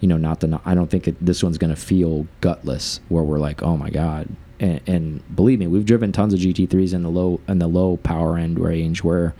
you 0.00 0.06
know 0.08 0.16
not 0.16 0.40
the 0.40 0.60
I 0.64 0.74
don't 0.74 0.88
think 0.90 1.08
it, 1.08 1.16
this 1.24 1.42
one's 1.42 1.58
going 1.58 1.74
to 1.74 1.80
feel 1.80 2.26
gutless 2.40 3.00
where 3.08 3.24
we're 3.24 3.38
like 3.38 3.62
oh 3.62 3.76
my 3.76 3.90
god 3.90 4.28
and, 4.60 4.80
and 4.86 5.36
believe 5.36 5.58
me 5.58 5.66
we've 5.66 5.84
driven 5.84 6.12
tons 6.12 6.32
of 6.32 6.38
GT3s 6.40 6.94
in 6.94 7.02
the 7.02 7.10
low 7.10 7.40
in 7.48 7.58
the 7.58 7.66
low 7.66 7.96
power 7.96 8.38
end 8.38 8.58
range 8.60 9.02
where 9.02 9.34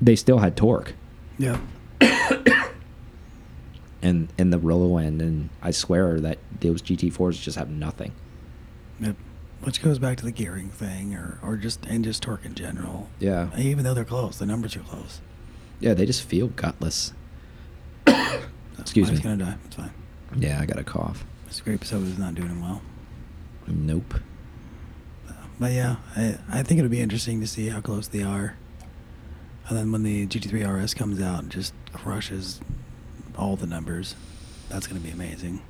they 0.00 0.14
still 0.16 0.38
had 0.38 0.56
torque 0.56 0.94
Yeah. 1.38 1.58
and 4.02 4.28
in 4.38 4.50
the 4.50 4.58
low 4.58 4.96
end, 4.98 5.20
and 5.20 5.50
I 5.62 5.72
swear 5.72 6.20
that 6.20 6.38
those 6.60 6.80
GT4s 6.80 7.40
just 7.42 7.58
have 7.58 7.68
nothing. 7.68 8.12
Yep. 9.00 9.16
Which 9.62 9.82
goes 9.82 9.98
back 9.98 10.16
to 10.18 10.24
the 10.24 10.30
gearing 10.32 10.70
thing, 10.70 11.14
or 11.14 11.38
or 11.42 11.56
just 11.56 11.84
and 11.86 12.02
just 12.04 12.22
torque 12.22 12.44
in 12.44 12.54
general. 12.54 13.08
Yeah. 13.18 13.48
Even 13.58 13.84
though 13.84 13.92
they're 13.94 14.04
close, 14.04 14.38
the 14.38 14.46
numbers 14.46 14.74
are 14.76 14.80
close. 14.80 15.20
Yeah, 15.80 15.94
they 15.94 16.06
just 16.06 16.22
feel 16.22 16.48
gutless. 16.48 17.12
Excuse 18.78 19.10
me. 19.10 19.18
gonna 19.18 19.44
die. 19.44 19.56
It's 19.66 19.76
fine. 19.76 19.90
Yeah, 20.36 20.60
I 20.60 20.66
got 20.66 20.78
a 20.78 20.84
cough. 20.84 21.24
This 21.46 21.60
grape 21.60 21.84
soda 21.84 22.06
is 22.06 22.18
not 22.18 22.34
doing 22.34 22.60
well. 22.62 22.80
Nope. 23.66 24.14
But 25.58 25.72
yeah, 25.72 25.96
I, 26.16 26.38
I 26.50 26.62
think 26.62 26.78
it'll 26.78 26.90
be 26.90 27.00
interesting 27.00 27.40
to 27.42 27.46
see 27.46 27.68
how 27.68 27.82
close 27.82 28.08
they 28.08 28.22
are. 28.22 28.56
And 29.68 29.76
then 29.76 29.92
when 29.92 30.02
the 30.02 30.26
GT3 30.26 30.82
RS 30.82 30.94
comes 30.94 31.20
out 31.20 31.42
and 31.42 31.50
just 31.50 31.74
crushes 31.92 32.60
all 33.36 33.56
the 33.56 33.66
numbers, 33.66 34.14
that's 34.70 34.86
going 34.86 35.00
to 35.00 35.06
be 35.06 35.12
amazing. 35.12 35.60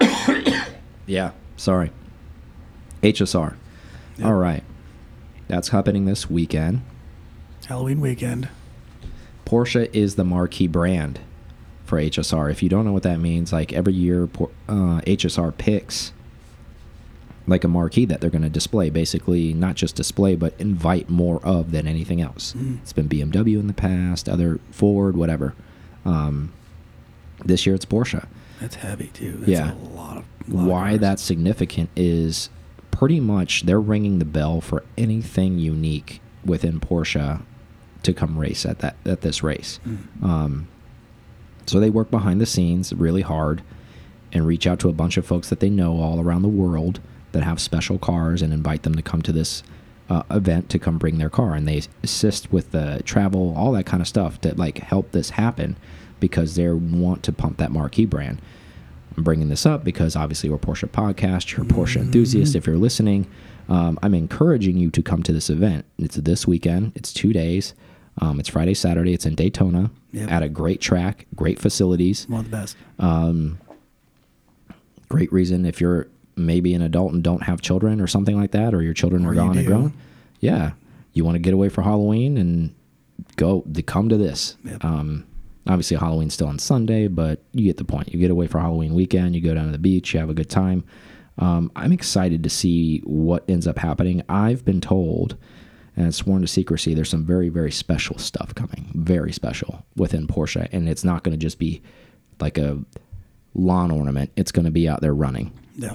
Yeah, 1.06 1.32
sorry. 1.56 1.90
HSR. 3.02 3.54
Yep. 4.18 4.26
All 4.26 4.34
right. 4.34 4.62
That's 5.48 5.68
happening 5.70 6.04
this 6.04 6.28
weekend. 6.30 6.82
Halloween 7.66 8.00
weekend. 8.00 8.48
Porsche 9.46 9.88
is 9.92 10.14
the 10.16 10.24
marquee 10.24 10.66
brand 10.68 11.20
for 11.84 11.98
HSR. 12.00 12.50
If 12.50 12.62
you 12.62 12.68
don't 12.68 12.84
know 12.84 12.92
what 12.92 13.02
that 13.02 13.18
means, 13.18 13.52
like 13.52 13.72
every 13.72 13.92
year, 13.92 14.24
uh, 14.68 15.00
HSR 15.06 15.56
picks 15.56 16.12
like 17.46 17.64
a 17.64 17.68
marquee 17.68 18.04
that 18.04 18.20
they're 18.20 18.30
going 18.30 18.42
to 18.42 18.48
display. 18.48 18.90
Basically, 18.90 19.52
not 19.52 19.74
just 19.74 19.96
display, 19.96 20.36
but 20.36 20.54
invite 20.60 21.08
more 21.10 21.40
of 21.44 21.72
than 21.72 21.86
anything 21.88 22.20
else. 22.20 22.52
Mm. 22.56 22.78
It's 22.82 22.92
been 22.92 23.08
BMW 23.08 23.58
in 23.58 23.66
the 23.66 23.72
past, 23.72 24.28
other 24.28 24.60
Ford, 24.70 25.16
whatever. 25.16 25.54
Um, 26.04 26.52
this 27.44 27.66
year 27.66 27.74
it's 27.74 27.84
Porsche. 27.86 28.26
That's 28.60 28.76
heavy 28.76 29.08
too. 29.14 29.32
That's 29.38 29.50
Yeah. 29.50 29.72
a 29.72 29.74
lot 29.96 30.18
of. 30.18 30.24
lot 30.52 30.66
Why 30.68 30.88
cars. 30.90 31.00
that's 31.00 31.22
significant 31.22 31.88
is 31.96 32.50
pretty 32.90 33.20
much 33.20 33.62
they're 33.62 33.80
ringing 33.80 34.18
the 34.18 34.24
bell 34.24 34.60
for 34.60 34.84
anything 34.96 35.58
unique 35.58 36.20
within 36.44 36.80
Porsche 36.80 37.42
to 38.02 38.12
come 38.12 38.38
race 38.38 38.64
at 38.64 38.78
that 38.80 38.96
at 39.04 39.20
this 39.20 39.42
race. 39.42 39.78
Mm. 39.86 40.24
Um, 40.24 40.68
so 41.66 41.78
they 41.78 41.90
work 41.90 42.10
behind 42.10 42.40
the 42.40 42.46
scenes 42.46 42.92
really 42.92 43.22
hard 43.22 43.62
and 44.32 44.46
reach 44.46 44.66
out 44.66 44.78
to 44.80 44.88
a 44.88 44.92
bunch 44.92 45.16
of 45.16 45.26
folks 45.26 45.48
that 45.48 45.60
they 45.60 45.70
know 45.70 46.00
all 46.00 46.20
around 46.20 46.42
the 46.42 46.48
world 46.48 47.00
that 47.32 47.42
have 47.42 47.60
special 47.60 47.98
cars 47.98 48.42
and 48.42 48.52
invite 48.52 48.82
them 48.82 48.94
to 48.94 49.02
come 49.02 49.22
to 49.22 49.32
this 49.32 49.62
uh, 50.08 50.22
event 50.30 50.68
to 50.68 50.78
come 50.78 50.98
bring 50.98 51.18
their 51.18 51.30
car 51.30 51.54
and 51.54 51.68
they 51.68 51.82
assist 52.02 52.52
with 52.52 52.72
the 52.72 53.00
travel 53.04 53.54
all 53.56 53.70
that 53.70 53.86
kind 53.86 54.00
of 54.00 54.08
stuff 54.08 54.40
to 54.40 54.52
like 54.56 54.78
help 54.78 55.12
this 55.12 55.30
happen 55.30 55.76
because 56.18 56.56
they 56.56 56.68
want 56.68 57.22
to 57.22 57.32
pump 57.32 57.58
that 57.58 57.70
marquee 57.70 58.04
brand 58.04 58.42
i'm 59.20 59.24
bringing 59.24 59.48
this 59.50 59.66
up 59.66 59.84
because 59.84 60.16
obviously 60.16 60.48
we're 60.48 60.56
porsche 60.56 60.88
podcast 60.88 61.52
you're 61.54 61.62
a 61.66 61.68
porsche 61.68 61.96
enthusiast 62.00 62.54
if 62.56 62.66
you're 62.66 62.78
listening 62.78 63.26
um, 63.68 63.98
i'm 64.02 64.14
encouraging 64.14 64.78
you 64.78 64.90
to 64.90 65.02
come 65.02 65.22
to 65.22 65.30
this 65.32 65.50
event 65.50 65.84
it's 65.98 66.16
this 66.16 66.46
weekend 66.46 66.90
it's 66.94 67.12
two 67.12 67.32
days 67.34 67.74
um, 68.22 68.40
it's 68.40 68.48
friday 68.48 68.72
saturday 68.72 69.12
it's 69.12 69.26
in 69.26 69.34
daytona 69.34 69.90
Yep. 70.12 70.30
at 70.32 70.42
a 70.42 70.48
great 70.48 70.80
track 70.80 71.26
great 71.36 71.58
facilities 71.60 72.26
One 72.28 72.40
of 72.40 72.50
the 72.50 72.56
best. 72.56 72.76
great 75.08 75.32
reason 75.32 75.64
if 75.66 75.80
you're 75.80 76.08
maybe 76.36 76.74
an 76.74 76.82
adult 76.82 77.12
and 77.12 77.22
don't 77.22 77.42
have 77.42 77.60
children 77.60 78.00
or 78.00 78.06
something 78.06 78.36
like 78.36 78.52
that, 78.52 78.72
or 78.74 78.82
your 78.82 78.94
children 78.94 79.24
Or 79.26 79.30
are 79.30 79.34
you 79.34 79.40
gone 79.40 79.58
and 79.58 79.66
grown. 79.66 79.92
Yeah, 80.40 80.72
you 81.12 81.24
want 81.24 81.34
to 81.34 81.38
get 81.38 81.52
away 81.54 81.68
for 81.68 81.82
Halloween 81.82 82.36
and 82.38 82.74
go 83.36 83.60
to 83.72 83.82
come 83.82 84.08
to 84.08 84.16
this. 84.16 84.56
Yep. 84.64 84.84
Um, 84.84 85.26
obviously, 85.70 85.96
Halloween's 85.96 86.34
still 86.34 86.48
on 86.48 86.58
Sunday, 86.58 87.08
but 87.08 87.42
you 87.52 87.64
get 87.64 87.76
the 87.78 87.84
point. 87.84 88.12
You 88.12 88.18
get 88.18 88.30
away 88.30 88.46
for 88.46 88.58
Halloween 88.58 88.94
weekend. 88.94 89.34
You 89.34 89.40
go 89.40 89.54
down 89.54 89.66
to 89.66 89.72
the 89.72 89.78
beach. 89.78 90.12
You 90.12 90.20
have 90.20 90.30
a 90.30 90.34
good 90.34 90.50
time. 90.50 90.84
Um, 91.38 91.70
I'm 91.76 91.92
excited 91.92 92.42
to 92.42 92.50
see 92.50 92.98
what 93.04 93.44
ends 93.48 93.66
up 93.66 93.78
happening. 93.78 94.22
I've 94.28 94.64
been 94.64 94.80
told, 94.80 95.36
and 95.96 96.14
sworn 96.14 96.42
to 96.42 96.46
secrecy, 96.48 96.92
there's 96.94 97.08
some 97.08 97.24
very, 97.24 97.48
very 97.48 97.70
special 97.72 98.18
stuff 98.18 98.54
coming. 98.54 98.90
Very 98.94 99.32
special 99.32 99.84
within 99.96 100.26
Porsche, 100.26 100.68
and 100.72 100.88
it's 100.88 101.04
not 101.04 101.22
going 101.22 101.32
to 101.32 101.38
just 101.42 101.58
be 101.58 101.80
like 102.40 102.58
a 102.58 102.78
lawn 103.54 103.90
ornament. 103.90 104.30
It's 104.36 104.52
going 104.52 104.64
to 104.66 104.70
be 104.70 104.88
out 104.88 105.00
there 105.00 105.14
running. 105.14 105.52
Yeah. 105.76 105.94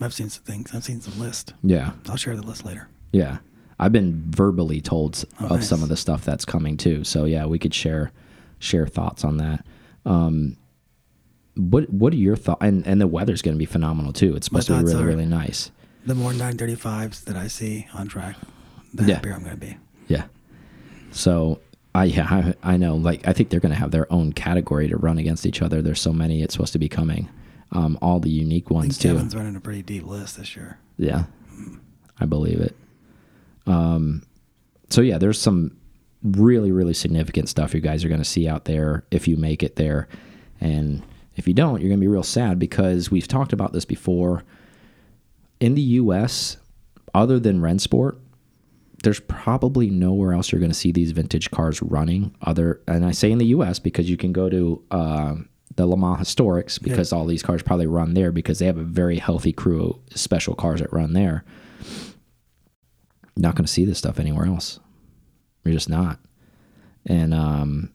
I've 0.00 0.14
seen 0.14 0.30
some 0.30 0.44
things. 0.44 0.70
I've 0.74 0.84
seen 0.84 1.00
some 1.00 1.18
list. 1.18 1.54
Yeah, 1.62 1.90
I'll 2.08 2.16
share 2.16 2.36
the 2.36 2.42
list 2.46 2.64
later. 2.64 2.88
yeah. 3.12 3.38
I've 3.80 3.92
been 3.92 4.24
verbally 4.28 4.80
told 4.80 5.24
Oh, 5.40 5.54
of 5.54 5.62
some 5.62 5.84
of 5.84 5.88
the 5.88 5.96
stuff 5.96 6.24
that's 6.24 6.44
coming 6.44 6.76
too. 6.76 7.04
So 7.04 7.26
yeah, 7.26 7.46
we 7.46 7.60
could 7.60 7.72
share 7.72 8.10
share 8.58 8.86
thoughts 8.86 9.24
on 9.24 9.36
that. 9.38 9.64
Um, 10.06 10.56
what 11.56 11.90
what 11.90 12.12
are 12.12 12.16
your 12.16 12.36
thoughts? 12.36 12.62
And 12.62 12.86
and 12.86 13.00
the 13.00 13.06
weather's 13.06 13.42
going 13.42 13.54
to 13.54 13.58
be 13.58 13.66
phenomenal 13.66 14.12
too. 14.12 14.36
It's 14.36 14.46
supposed 14.46 14.68
to 14.68 14.78
be 14.78 14.84
really 14.84 15.04
really 15.04 15.26
nice. 15.26 15.70
The 16.06 16.14
more 16.14 16.32
935s 16.32 17.24
that 17.24 17.36
I 17.36 17.48
see 17.48 17.86
on 17.92 18.08
track, 18.08 18.36
the 18.94 19.04
Yeah. 19.04 19.14
happier 19.16 19.34
I'm 19.34 19.40
going 19.42 19.54
to 19.54 19.60
be. 19.60 19.76
Yeah. 20.06 20.24
So 21.10 21.60
I 21.94 22.04
yeah 22.04 22.26
I, 22.62 22.74
I 22.74 22.76
know 22.76 22.94
like 22.96 23.26
I 23.26 23.32
think 23.32 23.50
they're 23.50 23.60
going 23.60 23.72
to 23.74 23.78
have 23.78 23.90
their 23.90 24.10
own 24.12 24.32
category 24.32 24.88
to 24.88 24.96
run 24.96 25.18
against 25.18 25.44
each 25.46 25.60
other. 25.60 25.82
There's 25.82 26.00
so 26.00 26.12
many 26.12 26.42
it's 26.42 26.54
supposed 26.54 26.72
to 26.74 26.78
be 26.78 26.88
coming. 26.88 27.28
Um, 27.72 27.98
all 28.00 28.18
the 28.20 28.30
unique 28.30 28.70
ones 28.70 28.96
too. 28.96 29.08
Kevin's 29.08 29.34
running 29.36 29.54
a 29.56 29.60
pretty 29.60 29.82
deep 29.82 30.06
list 30.06 30.38
this 30.38 30.56
year. 30.56 30.78
Yeah, 30.96 31.24
I 32.18 32.24
believe 32.24 32.60
it. 32.60 32.74
Um, 33.66 34.22
so 34.88 35.02
yeah, 35.02 35.18
there's 35.18 35.38
some 35.40 35.76
really, 36.22 36.72
really 36.72 36.94
significant 36.94 37.48
stuff 37.48 37.74
you 37.74 37.80
guys 37.80 38.04
are 38.04 38.08
going 38.08 38.20
to 38.20 38.24
see 38.24 38.48
out 38.48 38.64
there 38.64 39.04
if 39.10 39.28
you 39.28 39.36
make 39.36 39.62
it 39.62 39.76
there, 39.76 40.08
and 40.60 41.02
if 41.36 41.46
you 41.46 41.54
don't, 41.54 41.80
you're 41.80 41.88
going 41.88 42.00
to 42.00 42.04
be 42.04 42.08
real 42.08 42.22
sad 42.22 42.58
because 42.58 43.10
we've 43.10 43.28
talked 43.28 43.52
about 43.52 43.72
this 43.72 43.84
before. 43.84 44.42
In 45.60 45.74
the 45.74 45.82
U.S., 45.82 46.56
other 47.14 47.38
than 47.38 47.60
Rennsport, 47.60 48.18
there's 49.04 49.20
probably 49.20 49.88
nowhere 49.90 50.32
else 50.32 50.50
you're 50.50 50.60
going 50.60 50.72
to 50.72 50.76
see 50.76 50.92
these 50.92 51.12
vintage 51.12 51.50
cars 51.50 51.80
running. 51.80 52.34
Other, 52.42 52.80
and 52.88 53.04
I 53.04 53.12
say 53.12 53.30
in 53.30 53.38
the 53.38 53.46
U.S. 53.46 53.78
because 53.78 54.10
you 54.10 54.16
can 54.16 54.32
go 54.32 54.48
to 54.48 54.82
uh, 54.90 55.34
the 55.76 55.86
Le 55.86 55.96
Mans 55.96 56.18
Historics 56.18 56.82
because 56.82 57.12
all 57.12 57.24
these 57.24 57.42
cars 57.42 57.62
probably 57.62 57.86
run 57.86 58.14
there 58.14 58.32
because 58.32 58.58
they 58.58 58.66
have 58.66 58.76
a 58.76 58.82
very 58.82 59.18
healthy 59.18 59.52
crew 59.52 60.00
of 60.10 60.18
special 60.18 60.54
cars 60.54 60.80
that 60.80 60.92
run 60.92 61.12
there. 61.12 61.44
Not 63.36 63.54
going 63.54 63.64
to 63.64 63.72
see 63.72 63.84
this 63.84 63.98
stuff 63.98 64.18
anywhere 64.18 64.46
else. 64.46 64.80
You're 65.64 65.74
just 65.74 65.88
not. 65.90 66.18
And 67.06 67.32
um, 67.34 67.92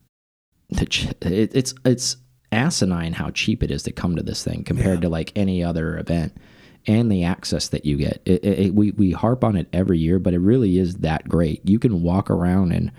the 0.69 0.85
ch- 0.89 1.05
it, 1.21 1.55
it's 1.55 1.73
it's 1.85 2.17
asinine 2.51 3.13
how 3.13 3.29
cheap 3.31 3.63
it 3.63 3.71
is 3.71 3.83
to 3.83 3.91
come 3.91 4.15
to 4.15 4.23
this 4.23 4.43
thing 4.43 4.63
compared 4.63 4.97
Yeah. 4.99 5.01
to 5.01 5.09
like 5.09 5.31
any 5.35 5.63
other 5.63 5.97
event 5.97 6.37
and 6.85 7.11
the 7.11 7.23
access 7.23 7.69
that 7.69 7.85
you 7.85 7.97
get. 7.97 8.21
It, 8.25 8.43
it, 8.43 8.59
it- 8.67 8.75
we 8.75 8.91
we 8.91 9.11
harp 9.11 9.43
on 9.43 9.55
it 9.55 9.67
every 9.73 9.97
year, 9.99 10.19
but 10.19 10.33
it 10.33 10.39
really 10.39 10.77
is 10.77 10.97
that 10.97 11.27
great. 11.27 11.67
You 11.67 11.79
can 11.79 12.01
walk 12.01 12.29
around 12.29 12.71
and 12.71 12.91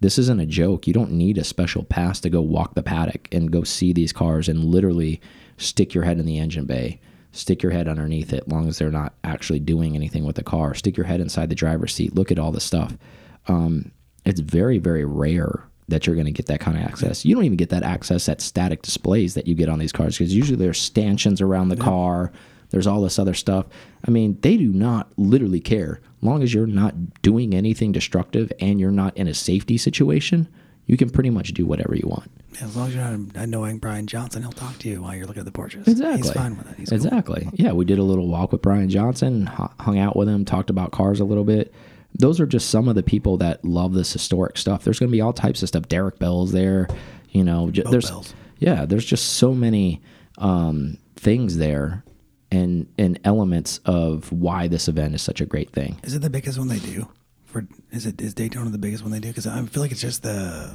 this 0.00 0.18
isn't 0.18 0.40
a 0.40 0.46
joke. 0.46 0.86
You 0.88 0.92
don't 0.92 1.12
need 1.12 1.38
a 1.38 1.44
special 1.44 1.84
pass 1.84 2.18
to 2.20 2.30
go 2.30 2.40
walk 2.40 2.74
the 2.74 2.82
paddock 2.82 3.28
and 3.32 3.52
go 3.52 3.62
see 3.62 3.92
these 3.92 4.12
cars 4.12 4.48
and 4.48 4.64
literally 4.64 5.20
stick 5.58 5.94
your 5.94 6.02
head 6.02 6.18
in 6.18 6.26
the 6.26 6.40
engine 6.40 6.64
bay, 6.64 7.00
stick 7.30 7.62
your 7.62 7.70
head 7.70 7.86
underneath 7.86 8.32
it, 8.32 8.48
long 8.48 8.66
as 8.68 8.78
they're 8.78 8.90
not 8.90 9.14
actually 9.22 9.60
doing 9.60 9.94
anything 9.94 10.24
with 10.24 10.34
the 10.34 10.42
car. 10.42 10.74
Stick 10.74 10.96
your 10.96 11.06
head 11.06 11.20
inside 11.20 11.48
the 11.50 11.54
driver's 11.54 11.94
seat. 11.94 12.16
Look 12.16 12.32
at 12.32 12.38
all 12.40 12.50
the 12.50 12.60
stuff. 12.60 12.98
Um, 13.46 13.92
it's 14.24 14.40
very 14.40 14.78
very 14.78 15.04
rare 15.04 15.64
that 15.88 16.06
you're 16.06 16.16
going 16.16 16.26
to 16.26 16.32
get 16.32 16.46
that 16.46 16.60
kind 16.60 16.76
of 16.78 16.84
access. 16.84 17.24
You 17.24 17.34
don't 17.34 17.44
even 17.44 17.56
get 17.56 17.68
that 17.70 17.82
access 17.82 18.28
at 18.28 18.40
static 18.40 18.82
displays 18.82 19.34
that 19.34 19.46
you 19.46 19.54
get 19.54 19.68
on 19.68 19.78
these 19.78 19.92
cars 19.92 20.16
because 20.16 20.34
usually 20.34 20.56
there's 20.56 20.80
stanchions 20.80 21.40
around 21.40 21.68
the 21.68 21.76
car. 21.76 22.32
There's 22.70 22.86
all 22.86 23.02
this 23.02 23.18
other 23.18 23.34
stuff. 23.34 23.66
I 24.06 24.10
mean, 24.10 24.38
they 24.40 24.56
do 24.56 24.72
not 24.72 25.12
literally 25.18 25.60
care. 25.60 26.00
Long 26.22 26.42
as 26.42 26.54
you're 26.54 26.66
not 26.66 27.20
doing 27.20 27.52
anything 27.52 27.92
destructive 27.92 28.50
and 28.60 28.80
you're 28.80 28.90
not 28.90 29.14
in 29.16 29.28
a 29.28 29.34
safety 29.34 29.76
situation, 29.76 30.48
you 30.86 30.96
can 30.96 31.10
pretty 31.10 31.30
much 31.30 31.52
do 31.52 31.66
whatever 31.66 31.94
you 31.94 32.08
want. 32.08 32.30
Yeah, 32.54 32.64
as 32.64 32.76
long 32.76 32.88
as 32.88 32.94
you're 32.94 33.04
not 33.04 33.36
annoying 33.36 33.78
Brian 33.78 34.06
Johnson, 34.06 34.42
he'll 34.42 34.52
talk 34.52 34.78
to 34.78 34.88
you 34.88 35.02
while 35.02 35.14
you're 35.14 35.26
looking 35.26 35.40
at 35.40 35.46
the 35.46 35.52
Porsches. 35.52 35.86
Exactly. 35.86 36.22
He's 36.22 36.32
fine 36.32 36.56
with 36.56 36.70
it. 36.70 36.76
He's 36.78 36.88
cool. 36.88 36.96
exactly. 36.96 37.48
Yeah, 37.52 37.72
we 37.72 37.84
did 37.84 37.98
a 37.98 38.02
little 38.02 38.28
walk 38.28 38.52
with 38.52 38.62
Brian 38.62 38.88
Johnson, 38.88 39.46
hung 39.46 39.98
out 39.98 40.16
with 40.16 40.28
him, 40.28 40.44
talked 40.44 40.70
about 40.70 40.92
cars 40.92 41.20
a 41.20 41.24
little 41.24 41.44
bit. 41.44 41.74
Those 42.18 42.40
are 42.40 42.46
just 42.46 42.70
some 42.70 42.88
of 42.88 42.94
the 42.94 43.02
people 43.02 43.36
that 43.38 43.64
love 43.64 43.94
this 43.94 44.12
historic 44.12 44.58
stuff. 44.58 44.84
There's 44.84 44.98
going 44.98 45.08
to 45.10 45.12
be 45.12 45.20
all 45.20 45.32
types 45.32 45.62
of 45.62 45.68
stuff. 45.68 45.88
Derek 45.88 46.18
Bell's 46.18 46.52
there, 46.52 46.88
you 47.30 47.42
know. 47.44 47.70
j- 47.70 47.82
there's 47.90 48.10
Bells. 48.10 48.34
yeah, 48.58 48.84
there's 48.84 49.04
just 49.04 49.34
so 49.34 49.54
many 49.54 50.00
um, 50.38 50.98
things 51.16 51.56
there 51.58 52.04
and 52.50 52.86
and 52.98 53.18
elements 53.24 53.78
of 53.86 54.30
why 54.30 54.68
this 54.68 54.88
event 54.88 55.14
is 55.14 55.22
such 55.22 55.40
a 55.40 55.46
great 55.46 55.70
thing. 55.70 55.98
Is 56.02 56.14
it 56.14 56.20
the 56.22 56.30
biggest 56.30 56.58
one 56.58 56.68
they 56.68 56.78
do? 56.80 57.08
For 57.46 57.66
is 57.90 58.06
it 58.06 58.20
is 58.20 58.34
Daytona 58.34 58.70
the 58.70 58.78
biggest 58.78 59.02
one 59.02 59.10
they 59.12 59.20
do? 59.20 59.28
Because 59.28 59.46
I 59.46 59.62
feel 59.64 59.82
like 59.82 59.92
it's 59.92 60.00
just 60.00 60.22
the 60.22 60.74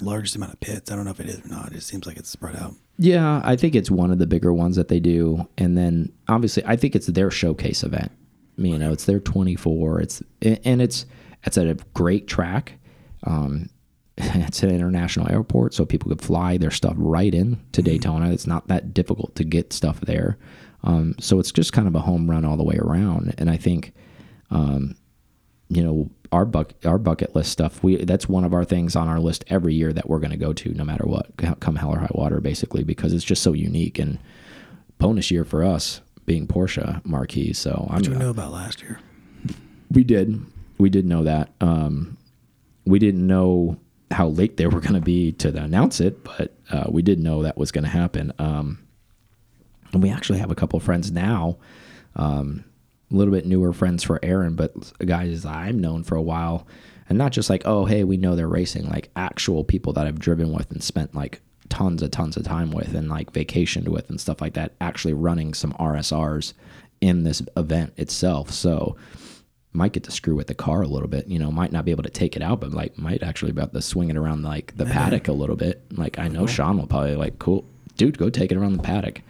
largest 0.00 0.36
amount 0.36 0.52
of 0.52 0.60
pits. 0.60 0.90
I 0.90 0.96
don't 0.96 1.04
know 1.04 1.10
if 1.10 1.20
it 1.20 1.28
is 1.28 1.40
or 1.44 1.48
not. 1.48 1.68
It 1.72 1.74
just 1.74 1.88
seems 1.88 2.06
like 2.06 2.16
it's 2.16 2.28
spread 2.30 2.54
out. 2.56 2.74
Yeah, 2.98 3.42
I 3.44 3.56
think 3.56 3.74
it's 3.74 3.90
one 3.90 4.10
of 4.10 4.18
the 4.18 4.26
bigger 4.26 4.52
ones 4.52 4.76
that 4.76 4.88
they 4.88 5.00
do, 5.00 5.46
and 5.58 5.76
then 5.76 6.12
obviously 6.28 6.62
I 6.64 6.76
think 6.76 6.94
it's 6.94 7.06
their 7.08 7.30
showcase 7.30 7.82
event. 7.82 8.12
You 8.56 8.78
know, 8.78 8.92
it's 8.92 9.04
their 9.04 9.20
24. 9.20 10.00
It's 10.00 10.22
and 10.42 10.80
it's 10.80 11.06
it's 11.44 11.58
at 11.58 11.66
a 11.66 11.78
great 11.94 12.26
track. 12.26 12.78
Um, 13.24 13.68
it's 14.18 14.62
an 14.62 14.70
international 14.70 15.30
airport, 15.30 15.74
so 15.74 15.84
people 15.84 16.08
could 16.08 16.22
fly 16.22 16.56
their 16.56 16.70
stuff 16.70 16.94
right 16.96 17.34
in 17.34 17.60
to 17.72 17.82
Daytona. 17.82 18.30
It's 18.32 18.46
not 18.46 18.68
that 18.68 18.94
difficult 18.94 19.34
to 19.36 19.44
get 19.44 19.72
stuff 19.72 20.00
there. 20.00 20.38
Um, 20.84 21.14
so 21.18 21.38
it's 21.38 21.52
just 21.52 21.72
kind 21.72 21.88
of 21.88 21.94
a 21.94 22.00
home 22.00 22.30
run 22.30 22.44
all 22.44 22.56
the 22.56 22.64
way 22.64 22.76
around. 22.78 23.34
And 23.38 23.50
I 23.50 23.56
think, 23.56 23.92
um, 24.50 24.96
you 25.68 25.82
know, 25.82 26.10
our 26.32 26.44
buck 26.44 26.72
our 26.84 26.98
bucket 26.98 27.34
list 27.34 27.52
stuff. 27.52 27.82
We 27.82 28.04
that's 28.04 28.28
one 28.28 28.44
of 28.44 28.54
our 28.54 28.64
things 28.64 28.96
on 28.96 29.08
our 29.08 29.20
list 29.20 29.44
every 29.48 29.74
year 29.74 29.92
that 29.92 30.08
we're 30.08 30.18
going 30.18 30.30
to 30.30 30.36
go 30.36 30.52
to, 30.52 30.72
no 30.72 30.84
matter 30.84 31.04
what, 31.04 31.36
come 31.60 31.76
hell 31.76 31.90
or 31.90 31.98
high 31.98 32.10
water, 32.12 32.40
basically, 32.40 32.84
because 32.84 33.12
it's 33.12 33.24
just 33.24 33.42
so 33.42 33.52
unique 33.52 33.98
and 33.98 34.18
bonus 34.98 35.30
year 35.30 35.44
for 35.44 35.62
us 35.62 36.00
being 36.26 36.46
Porsche 36.46 37.04
marquee. 37.04 37.52
So 37.52 37.86
I'm. 37.88 37.96
What 37.96 38.08
you 38.08 38.14
know 38.14 38.30
about 38.30 38.52
last 38.52 38.82
year? 38.82 39.00
We 39.90 40.04
did. 40.04 40.44
We 40.78 40.90
did 40.90 41.06
know 41.06 41.24
that. 41.24 41.50
Um, 41.60 42.16
we 42.84 42.98
didn't 42.98 43.26
know 43.26 43.78
how 44.10 44.28
late 44.28 44.56
they 44.56 44.66
were 44.66 44.80
going 44.80 44.94
to 44.94 45.00
be 45.00 45.32
to 45.32 45.48
announce 45.48 46.00
it, 46.00 46.22
but 46.22 46.54
uh, 46.70 46.84
we 46.88 47.02
did 47.02 47.18
know 47.18 47.42
that 47.42 47.56
was 47.56 47.72
going 47.72 47.84
to 47.84 47.90
happen. 47.90 48.32
Um, 48.38 48.78
and 49.92 50.02
we 50.02 50.10
actually 50.10 50.38
have 50.38 50.50
a 50.50 50.54
couple 50.54 50.76
of 50.76 50.82
friends 50.82 51.10
now, 51.10 51.56
um, 52.14 52.64
a 53.10 53.14
little 53.14 53.32
bit 53.32 53.46
newer 53.46 53.72
friends 53.72 54.02
for 54.02 54.20
Aaron, 54.22 54.54
but 54.54 54.72
guys 55.04 55.44
I've 55.44 55.74
known 55.74 56.04
for 56.04 56.16
a 56.16 56.22
while, 56.22 56.66
and 57.08 57.18
not 57.18 57.32
just 57.32 57.50
like, 57.50 57.62
oh, 57.64 57.84
hey, 57.84 58.04
we 58.04 58.16
know 58.16 58.36
they're 58.36 58.48
racing, 58.48 58.88
like 58.88 59.10
actual 59.16 59.64
people 59.64 59.92
that 59.94 60.06
I've 60.06 60.18
driven 60.18 60.52
with 60.52 60.70
and 60.70 60.82
spent 60.82 61.14
like 61.14 61.40
tons 61.68 62.02
of 62.02 62.10
tons 62.10 62.36
of 62.36 62.44
time 62.44 62.70
with 62.70 62.94
and 62.94 63.08
like 63.08 63.32
vacationed 63.32 63.88
with 63.88 64.08
and 64.10 64.20
stuff 64.20 64.40
like 64.40 64.54
that, 64.54 64.72
actually 64.80 65.14
running 65.14 65.54
some 65.54 65.72
RSRs 65.74 66.52
in 67.00 67.24
this 67.24 67.42
event 67.56 67.92
itself. 67.96 68.50
So 68.50 68.96
might 69.72 69.92
get 69.92 70.04
to 70.04 70.10
screw 70.10 70.34
with 70.34 70.46
the 70.46 70.54
car 70.54 70.82
a 70.82 70.86
little 70.86 71.08
bit. 71.08 71.28
You 71.28 71.38
know, 71.38 71.50
might 71.50 71.72
not 71.72 71.84
be 71.84 71.90
able 71.90 72.02
to 72.02 72.10
take 72.10 72.34
it 72.34 72.42
out, 72.42 72.60
but 72.60 72.72
like 72.72 72.98
might 72.98 73.22
actually 73.22 73.52
be 73.52 73.60
able 73.60 73.72
to 73.72 73.82
swing 73.82 74.10
it 74.10 74.16
around 74.16 74.42
like 74.42 74.76
the 74.76 74.86
paddock 74.86 75.28
a 75.28 75.32
little 75.32 75.56
bit. 75.56 75.82
Like 75.92 76.18
I 76.18 76.28
know 76.28 76.40
cool. 76.40 76.46
Sean 76.48 76.78
will 76.78 76.86
probably 76.86 77.14
like, 77.14 77.38
cool, 77.38 77.64
dude, 77.96 78.18
go 78.18 78.30
take 78.30 78.50
it 78.50 78.56
around 78.56 78.72
the 78.76 78.82
paddock. 78.82 79.20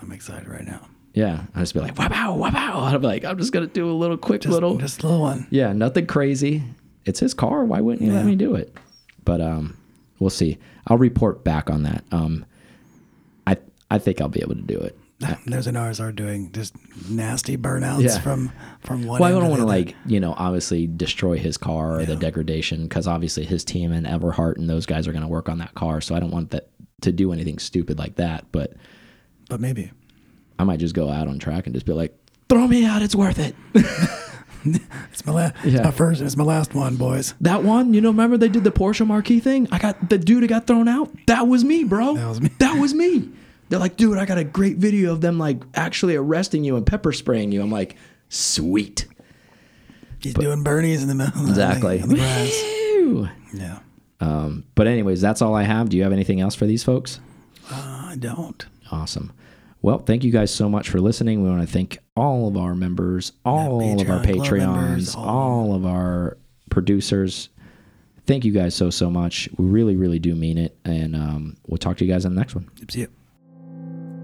I'm 0.00 0.12
excited 0.12 0.48
right 0.48 0.66
now. 0.66 0.86
Yeah, 1.14 1.44
I 1.54 1.60
just 1.60 1.74
be 1.74 1.80
like, 1.80 1.96
wow, 1.96 2.34
wow, 2.34 2.50
wow. 2.50 2.80
I'd 2.80 3.00
be 3.00 3.06
like, 3.06 3.24
I'm 3.24 3.38
just 3.38 3.52
gonna 3.52 3.68
do 3.68 3.90
a 3.90 3.92
little 3.92 4.16
quick 4.16 4.42
just, 4.42 4.52
little, 4.52 4.76
just 4.78 5.02
a 5.02 5.06
little 5.06 5.22
one. 5.22 5.46
Yeah, 5.48 5.72
nothing 5.72 6.06
crazy. 6.06 6.64
It's 7.04 7.20
his 7.20 7.34
car. 7.34 7.64
Why 7.64 7.80
wouldn't 7.80 8.02
you 8.02 8.12
yeah. 8.12 8.18
let 8.18 8.26
me 8.26 8.34
do 8.34 8.54
it? 8.56 8.76
But 9.24 9.40
um, 9.40 9.76
we'll 10.24 10.30
see. 10.30 10.56
I'll 10.86 10.96
report 10.96 11.44
back 11.44 11.68
on 11.68 11.82
that. 11.82 12.02
Um, 12.10 12.46
I 13.46 13.58
I 13.90 13.98
think 13.98 14.22
I'll 14.22 14.30
be 14.30 14.40
able 14.40 14.54
to 14.54 14.62
do 14.62 14.78
it. 14.78 14.98
There's 15.46 15.66
an 15.66 15.74
RSR 15.74 16.14
doing 16.14 16.50
just 16.52 16.74
nasty 17.08 17.58
burnouts 17.58 18.02
yeah. 18.02 18.18
from 18.20 18.50
from 18.80 19.04
one. 19.04 19.20
Well, 19.20 19.36
I 19.36 19.38
don't 19.38 19.50
want 19.50 19.60
to 19.60 19.66
like 19.66 19.94
you 20.06 20.18
know 20.18 20.34
obviously 20.38 20.86
destroy 20.86 21.36
his 21.36 21.58
car 21.58 21.96
or 21.96 22.00
yeah. 22.00 22.06
the 22.06 22.16
degradation 22.16 22.84
because 22.84 23.06
obviously 23.06 23.44
his 23.44 23.64
team 23.64 23.92
and 23.92 24.06
Everhart 24.06 24.56
and 24.56 24.68
those 24.68 24.86
guys 24.86 25.06
are 25.06 25.12
going 25.12 25.22
to 25.22 25.28
work 25.28 25.50
on 25.50 25.58
that 25.58 25.74
car. 25.74 26.00
So 26.00 26.14
I 26.14 26.20
don't 26.20 26.30
want 26.30 26.50
that 26.52 26.70
to 27.02 27.12
do 27.12 27.30
anything 27.30 27.58
stupid 27.58 27.98
like 27.98 28.16
that. 28.16 28.46
But 28.50 28.72
but 29.50 29.60
maybe 29.60 29.92
I 30.58 30.64
might 30.64 30.80
just 30.80 30.94
go 30.94 31.10
out 31.10 31.28
on 31.28 31.38
track 31.38 31.66
and 31.66 31.74
just 31.74 31.84
be 31.84 31.92
like, 31.92 32.16
throw 32.48 32.66
me 32.66 32.86
out. 32.86 33.02
It's 33.02 33.14
worth 33.14 33.38
it. 33.38 33.54
it's 35.12 35.24
my 35.26 35.32
last. 35.32 35.54
Yeah. 35.64 35.72
It's 35.72 35.84
my 35.84 35.90
first. 35.90 36.20
It's 36.20 36.36
my 36.36 36.44
last 36.44 36.74
one, 36.74 36.96
boys. 36.96 37.34
That 37.40 37.62
one, 37.62 37.94
you 37.94 38.00
know, 38.00 38.10
remember 38.10 38.36
they 38.36 38.48
did 38.48 38.64
the 38.64 38.72
Porsche 38.72 39.06
marquee 39.06 39.40
thing? 39.40 39.68
I 39.70 39.78
got 39.78 40.08
the 40.08 40.18
dude 40.18 40.42
that 40.42 40.48
got 40.48 40.66
thrown 40.66 40.88
out. 40.88 41.10
That 41.26 41.48
was 41.48 41.64
me, 41.64 41.84
bro. 41.84 42.14
That 42.14 42.28
was 42.28 42.40
me. 42.40 42.50
That 42.58 42.80
was 42.80 42.94
me. 42.94 43.28
They're 43.68 43.78
like, 43.78 43.96
dude, 43.96 44.18
I 44.18 44.24
got 44.24 44.38
a 44.38 44.44
great 44.44 44.76
video 44.76 45.12
of 45.12 45.20
them 45.20 45.38
like 45.38 45.62
actually 45.74 46.16
arresting 46.16 46.64
you 46.64 46.76
and 46.76 46.86
pepper 46.86 47.12
spraying 47.12 47.52
you. 47.52 47.62
I'm 47.62 47.70
like, 47.70 47.96
sweet. 48.28 49.06
He's 50.20 50.34
but, 50.34 50.42
doing 50.42 50.62
Bernie's 50.62 51.02
in 51.02 51.08
the 51.08 51.14
middle. 51.14 51.46
Exactly. 51.48 51.98
The, 52.04 52.16
the 52.16 53.30
yeah. 53.52 53.78
Um, 54.20 54.64
but 54.74 54.86
anyways, 54.86 55.20
that's 55.20 55.42
all 55.42 55.54
I 55.54 55.64
have. 55.64 55.90
Do 55.90 55.96
you 55.96 56.02
have 56.04 56.12
anything 56.12 56.40
else 56.40 56.54
for 56.54 56.64
these 56.64 56.82
folks? 56.82 57.20
Uh, 57.70 58.08
I 58.10 58.16
don't. 58.18 58.64
Awesome. 58.90 59.32
Well, 59.84 59.98
thank 59.98 60.24
you 60.24 60.32
guys 60.32 60.50
so 60.50 60.70
much 60.70 60.88
for 60.88 60.98
listening. 60.98 61.42
We 61.42 61.50
want 61.50 61.60
to 61.60 61.70
thank 61.70 61.98
all 62.16 62.48
of 62.48 62.56
our 62.56 62.74
members, 62.74 63.32
all 63.44 63.82
yeah, 63.82 64.00
of 64.00 64.08
our 64.08 64.24
Patreons, 64.24 64.76
members, 64.76 65.14
all. 65.14 65.28
all 65.28 65.74
of 65.74 65.84
our 65.84 66.38
producers. 66.70 67.50
Thank 68.26 68.46
you 68.46 68.52
guys 68.52 68.74
so, 68.74 68.88
so 68.88 69.10
much. 69.10 69.46
We 69.58 69.66
really, 69.66 69.94
really 69.94 70.18
do 70.18 70.34
mean 70.34 70.56
it. 70.56 70.74
And 70.86 71.14
um, 71.14 71.58
we'll 71.66 71.76
talk 71.76 71.98
to 71.98 72.04
you 72.06 72.10
guys 72.10 72.24
in 72.24 72.34
the 72.34 72.40
next 72.40 72.54
one. 72.54 72.70
See 72.88 73.00
you. 73.00 73.08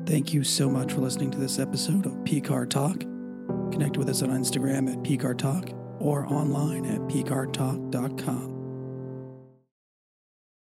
Thank 0.06 0.32
you 0.32 0.44
so 0.44 0.70
much 0.70 0.94
for 0.94 1.02
listening 1.02 1.30
to 1.32 1.38
this 1.38 1.58
episode 1.58 2.06
of 2.06 2.12
PCAR 2.24 2.70
Talk. 2.70 3.00
Connect 3.70 3.98
with 3.98 4.08
us 4.08 4.22
on 4.22 4.30
Instagram 4.30 4.90
at 4.90 5.02
PCAR 5.02 5.36
Talk 5.36 5.72
or 5.98 6.26
online 6.32 6.86
at 6.86 7.00
PCARTalk.com. 7.00 8.59